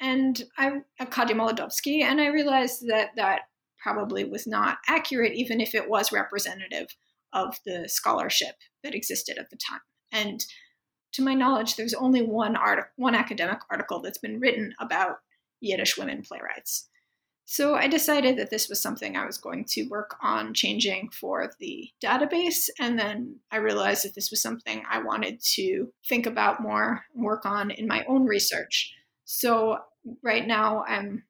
and 0.00 0.42
I, 0.58 0.80
Kadia 1.00 1.36
Molodovsky, 1.36 2.02
and 2.02 2.20
I 2.20 2.26
realized 2.26 2.86
that 2.88 3.10
that 3.16 3.42
probably 3.82 4.24
was 4.24 4.46
not 4.46 4.78
accurate, 4.88 5.32
even 5.34 5.60
if 5.60 5.74
it 5.74 5.88
was 5.88 6.12
representative 6.12 6.88
of 7.32 7.58
the 7.64 7.88
scholarship 7.88 8.56
that 8.82 8.94
existed 8.94 9.38
at 9.38 9.50
the 9.50 9.56
time. 9.56 9.80
And 10.12 10.44
to 11.12 11.22
my 11.22 11.34
knowledge, 11.34 11.76
there's 11.76 11.94
only 11.94 12.22
one 12.22 12.56
art, 12.56 12.86
one 12.96 13.14
academic 13.14 13.60
article 13.70 14.00
that's 14.00 14.18
been 14.18 14.40
written 14.40 14.74
about 14.80 15.16
Yiddish 15.60 15.96
women 15.96 16.22
playwrights. 16.22 16.88
So 17.44 17.74
I 17.74 17.88
decided 17.88 18.38
that 18.38 18.50
this 18.50 18.68
was 18.68 18.80
something 18.80 19.16
I 19.16 19.26
was 19.26 19.36
going 19.36 19.64
to 19.70 19.88
work 19.88 20.16
on 20.22 20.54
changing 20.54 21.10
for 21.10 21.50
the 21.58 21.90
database. 22.02 22.70
And 22.80 22.98
then 22.98 23.40
I 23.50 23.56
realized 23.56 24.04
that 24.04 24.14
this 24.14 24.30
was 24.30 24.40
something 24.40 24.82
I 24.90 25.02
wanted 25.02 25.40
to 25.54 25.92
think 26.08 26.26
about 26.26 26.62
more 26.62 27.02
and 27.14 27.24
work 27.24 27.44
on 27.44 27.70
in 27.70 27.86
my 27.86 28.04
own 28.08 28.24
research. 28.24 28.94
So 29.24 29.78
right 30.22 30.46
now 30.46 30.84
I'm 30.86 31.24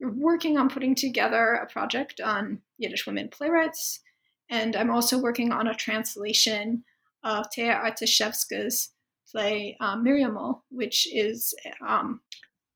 working 0.00 0.56
on 0.56 0.68
putting 0.68 0.94
together 0.94 1.54
a 1.54 1.66
project 1.66 2.20
on 2.20 2.60
Yiddish 2.78 3.06
women 3.06 3.28
playwrights. 3.28 4.00
And 4.50 4.76
I'm 4.76 4.90
also 4.90 5.18
working 5.18 5.52
on 5.52 5.66
a 5.66 5.74
translation 5.74 6.84
of 7.22 7.50
Tea 7.50 7.62
Artashevska's 7.62 8.90
play 9.30 9.76
um, 9.80 10.04
Miriamol, 10.04 10.60
which 10.70 11.08
is 11.12 11.54
um, 11.86 12.20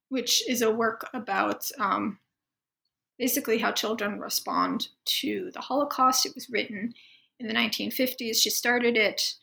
which 0.08 0.48
is 0.48 0.62
a 0.62 0.70
work 0.70 1.08
about 1.12 1.70
um, 1.78 2.18
basically 3.18 3.58
how 3.58 3.72
children 3.72 4.20
respond 4.20 4.88
to 5.04 5.50
the 5.52 5.60
Holocaust. 5.60 6.26
It 6.26 6.34
was 6.34 6.50
written 6.50 6.94
in 7.40 7.48
the 7.48 7.54
1950s. 7.54 8.36
She 8.36 8.50
started 8.50 8.96
it 8.96 9.34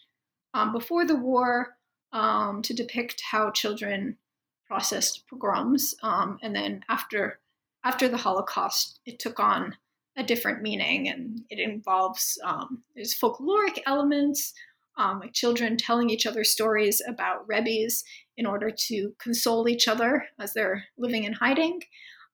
um, 0.53 0.72
before 0.72 1.06
the 1.06 1.15
war 1.15 1.77
um, 2.14 2.61
to 2.61 2.73
depict 2.73 3.22
how 3.30 3.52
children 3.52 4.18
processed 4.68 5.26
pogroms, 5.30 5.93
um, 6.02 6.39
and 6.41 6.56
then 6.56 6.84
after 6.89 7.39
after 7.84 8.07
the 8.07 8.18
Holocaust, 8.18 8.99
it 9.06 9.19
took 9.19 9.39
on 9.39 9.76
a 10.18 10.23
different 10.23 10.64
meaning, 10.64 11.07
and 11.07 11.41
it 11.49 11.60
involves 11.60 12.39
um, 12.43 12.81
there's 12.95 13.14
folkloric 13.14 13.80
elements, 13.85 14.53
um, 14.97 15.19
like 15.19 15.34
children 15.34 15.77
telling 15.77 16.10
each 16.10 16.26
other 16.26 16.43
stories 16.43 17.02
about 17.07 17.47
rebbes 17.47 18.03
in 18.38 18.45
order 18.45 18.72
to 18.72 19.14
console 19.19 19.68
each 19.68 19.88
other 19.88 20.26
as 20.39 20.53
they're 20.53 20.85
living 20.97 21.26
in 21.26 21.34
hiding. 21.34 21.81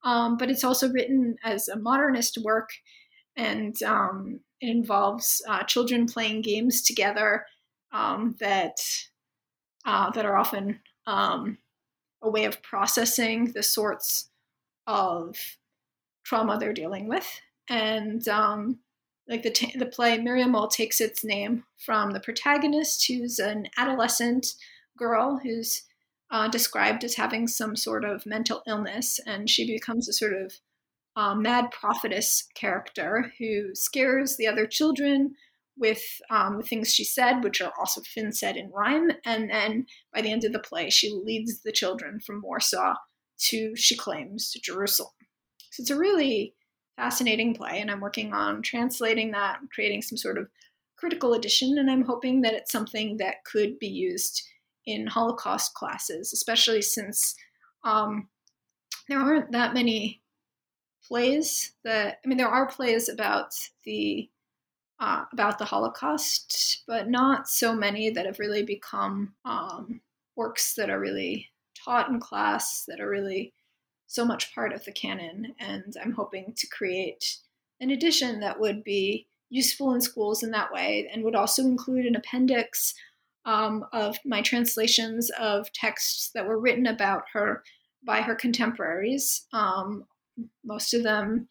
Um, 0.03 0.37
but 0.37 0.49
it's 0.49 0.63
also 0.63 0.89
written 0.89 1.35
as 1.43 1.67
a 1.67 1.77
modernist 1.77 2.37
work, 2.43 2.69
and 3.35 3.81
um, 3.83 4.39
it 4.59 4.69
involves 4.69 5.41
uh, 5.47 5.63
children 5.63 6.07
playing 6.07 6.41
games 6.41 6.81
together 6.81 7.45
um, 7.91 8.35
that 8.39 8.77
uh, 9.85 10.09
that 10.11 10.25
are 10.25 10.37
often 10.37 10.79
um, 11.07 11.57
a 12.21 12.29
way 12.29 12.45
of 12.45 12.61
processing 12.61 13.51
the 13.51 13.63
sorts 13.63 14.29
of 14.87 15.35
trauma 16.23 16.57
they're 16.57 16.73
dealing 16.73 17.07
with. 17.07 17.27
And 17.69 18.27
um, 18.27 18.79
like 19.27 19.43
the, 19.43 19.51
t- 19.51 19.77
the 19.77 19.85
play 19.85 20.17
Miriamol 20.17 20.69
takes 20.69 20.99
its 21.01 21.23
name 21.23 21.63
from 21.77 22.11
the 22.11 22.19
protagonist, 22.19 23.07
who's 23.07 23.39
an 23.39 23.67
adolescent 23.77 24.53
girl 24.97 25.39
who's 25.41 25.83
uh, 26.31 26.47
described 26.47 27.03
as 27.03 27.15
having 27.15 27.47
some 27.47 27.75
sort 27.75 28.05
of 28.05 28.25
mental 28.25 28.63
illness, 28.65 29.19
and 29.25 29.49
she 29.49 29.67
becomes 29.67 30.07
a 30.07 30.13
sort 30.13 30.33
of 30.33 30.53
uh, 31.15 31.35
mad 31.35 31.69
prophetess 31.71 32.47
character 32.55 33.33
who 33.37 33.75
scares 33.75 34.37
the 34.37 34.47
other 34.47 34.65
children 34.65 35.35
with 35.77 36.01
um, 36.29 36.57
the 36.57 36.63
things 36.63 36.93
she 36.93 37.03
said, 37.03 37.43
which 37.43 37.61
are 37.61 37.73
also 37.77 38.01
Finn 38.01 38.31
said 38.31 38.55
in 38.55 38.71
rhyme. 38.71 39.11
And 39.25 39.49
then 39.49 39.85
by 40.13 40.21
the 40.21 40.31
end 40.31 40.43
of 40.43 40.53
the 40.53 40.59
play, 40.59 40.89
she 40.89 41.11
leads 41.11 41.61
the 41.61 41.71
children 41.71 42.19
from 42.19 42.41
Warsaw 42.41 42.95
to, 43.49 43.75
she 43.75 43.97
claims, 43.97 44.53
Jerusalem. 44.63 45.11
So 45.71 45.81
it's 45.81 45.89
a 45.89 45.97
really 45.97 46.53
fascinating 46.97 47.55
play, 47.55 47.79
and 47.81 47.89
I'm 47.89 48.01
working 48.01 48.33
on 48.33 48.61
translating 48.61 49.31
that, 49.31 49.59
creating 49.73 50.03
some 50.03 50.17
sort 50.17 50.37
of 50.37 50.47
critical 50.97 51.33
edition, 51.33 51.77
and 51.77 51.89
I'm 51.89 52.03
hoping 52.03 52.41
that 52.41 52.53
it's 52.53 52.71
something 52.71 53.17
that 53.17 53.43
could 53.43 53.79
be 53.79 53.87
used 53.87 54.43
in 54.85 55.07
Holocaust 55.07 55.73
classes, 55.73 56.33
especially 56.33 56.81
since 56.81 57.35
um, 57.83 58.27
there 59.07 59.19
aren't 59.19 59.51
that 59.51 59.73
many 59.73 60.21
plays 61.07 61.73
that 61.83 62.19
I 62.23 62.27
mean 62.27 62.37
there 62.37 62.47
are 62.47 62.67
plays 62.67 63.09
about 63.09 63.53
the 63.83 64.29
uh, 64.99 65.25
about 65.33 65.57
the 65.57 65.65
Holocaust, 65.65 66.83
but 66.87 67.09
not 67.09 67.49
so 67.49 67.73
many 67.73 68.11
that 68.11 68.25
have 68.25 68.37
really 68.39 68.63
become 68.63 69.33
um, 69.43 69.99
works 70.35 70.75
that 70.75 70.91
are 70.91 70.99
really 70.99 71.49
taught 71.83 72.09
in 72.09 72.19
class 72.19 72.85
that 72.87 72.99
are 72.99 73.09
really 73.09 73.51
so 74.05 74.23
much 74.23 74.53
part 74.53 74.73
of 74.73 74.85
the 74.85 74.91
canon. 74.91 75.55
And 75.59 75.95
I'm 76.03 76.11
hoping 76.13 76.53
to 76.55 76.67
create 76.67 77.37
an 77.79 77.89
edition 77.89 78.41
that 78.41 78.59
would 78.59 78.83
be 78.83 79.27
useful 79.49 79.93
in 79.93 80.01
schools 80.01 80.43
in 80.43 80.51
that 80.51 80.71
way 80.71 81.09
and 81.11 81.23
would 81.23 81.35
also 81.35 81.63
include 81.63 82.05
an 82.05 82.15
appendix 82.15 82.93
um, 83.45 83.85
of 83.93 84.17
my 84.25 84.41
translations 84.41 85.31
of 85.39 85.71
texts 85.73 86.31
that 86.33 86.45
were 86.45 86.59
written 86.59 86.85
about 86.87 87.23
her 87.33 87.63
by 88.05 88.21
her 88.21 88.35
contemporaries, 88.35 89.45
um, 89.53 90.05
most 90.63 90.93
of 90.93 91.03
them 91.03 91.47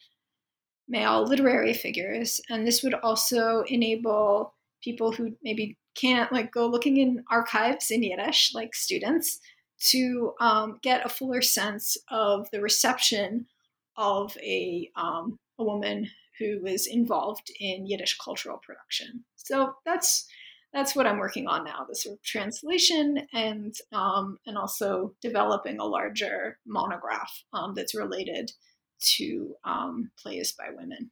male 0.88 1.24
literary 1.24 1.72
figures. 1.72 2.40
And 2.50 2.66
this 2.66 2.82
would 2.82 2.94
also 2.94 3.62
enable 3.68 4.54
people 4.82 5.12
who 5.12 5.36
maybe 5.42 5.78
can't 5.94 6.32
like 6.32 6.52
go 6.52 6.66
looking 6.66 6.96
in 6.96 7.24
archives 7.30 7.90
in 7.90 8.02
Yiddish, 8.02 8.52
like 8.54 8.74
students, 8.74 9.40
to 9.90 10.34
um, 10.40 10.78
get 10.82 11.06
a 11.06 11.08
fuller 11.08 11.42
sense 11.42 11.96
of 12.10 12.50
the 12.50 12.60
reception 12.60 13.46
of 13.96 14.36
a, 14.38 14.90
um, 14.96 15.38
a 15.58 15.64
woman 15.64 16.08
who 16.38 16.60
was 16.62 16.86
involved 16.86 17.50
in 17.60 17.86
Yiddish 17.86 18.16
cultural 18.18 18.58
production. 18.58 19.24
So 19.36 19.74
that's 19.84 20.26
that's 20.72 20.94
what 20.94 21.06
I'm 21.06 21.18
working 21.18 21.46
on 21.46 21.64
now: 21.64 21.84
the 21.88 21.94
sort 21.94 22.14
of 22.14 22.22
translation 22.22 23.26
and 23.32 23.74
um, 23.92 24.38
and 24.46 24.56
also 24.56 25.14
developing 25.20 25.78
a 25.78 25.84
larger 25.84 26.58
monograph 26.66 27.44
um, 27.52 27.74
that's 27.74 27.94
related 27.94 28.52
to 29.16 29.54
um, 29.64 30.10
plays 30.22 30.52
by 30.52 30.68
women. 30.74 31.10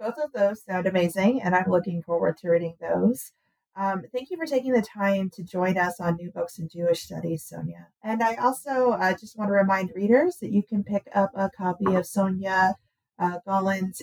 Both 0.00 0.18
of 0.18 0.32
those 0.32 0.64
sound 0.64 0.86
amazing, 0.86 1.42
and 1.42 1.54
I'm 1.54 1.70
looking 1.70 2.02
forward 2.02 2.36
to 2.38 2.50
reading 2.50 2.74
those. 2.80 3.32
Um, 3.74 4.02
thank 4.12 4.30
you 4.30 4.36
for 4.36 4.44
taking 4.44 4.72
the 4.72 4.82
time 4.82 5.30
to 5.30 5.42
join 5.42 5.78
us 5.78 5.98
on 5.98 6.16
New 6.16 6.30
Books 6.30 6.58
in 6.58 6.68
Jewish 6.68 7.02
Studies, 7.02 7.44
Sonia. 7.44 7.86
And 8.02 8.22
I 8.22 8.34
also 8.34 8.90
uh, 8.90 9.14
just 9.14 9.38
want 9.38 9.48
to 9.48 9.54
remind 9.54 9.92
readers 9.94 10.36
that 10.38 10.52
you 10.52 10.62
can 10.62 10.84
pick 10.84 11.08
up 11.14 11.30
a 11.34 11.48
copy 11.56 11.94
of 11.94 12.04
Sonia 12.04 12.74
uh, 13.22 13.38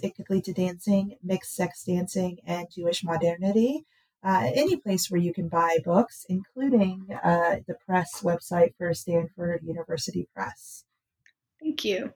It 0.02 0.16
Could 0.16 0.30
Lead 0.30 0.46
to 0.46 0.54
Dancing, 0.54 1.18
Mixed 1.22 1.54
Sex 1.56 1.84
Dancing, 1.84 2.40
and 2.46 2.68
Jewish 2.74 3.04
Modernity. 3.04 3.86
Uh, 4.24 4.52
any 4.54 4.76
place 4.76 5.10
where 5.10 5.22
you 5.22 5.34
can 5.34 5.48
buy 5.48 5.78
books, 5.84 6.26
including 6.28 7.08
uh, 7.24 7.58
the 7.68 7.76
press 7.86 8.22
website 8.22 8.74
for 8.78 8.94
Stanford 8.94 9.62
University 9.64 10.28
Press. 10.34 10.84
Thank 11.62 11.86
you. 11.86 12.14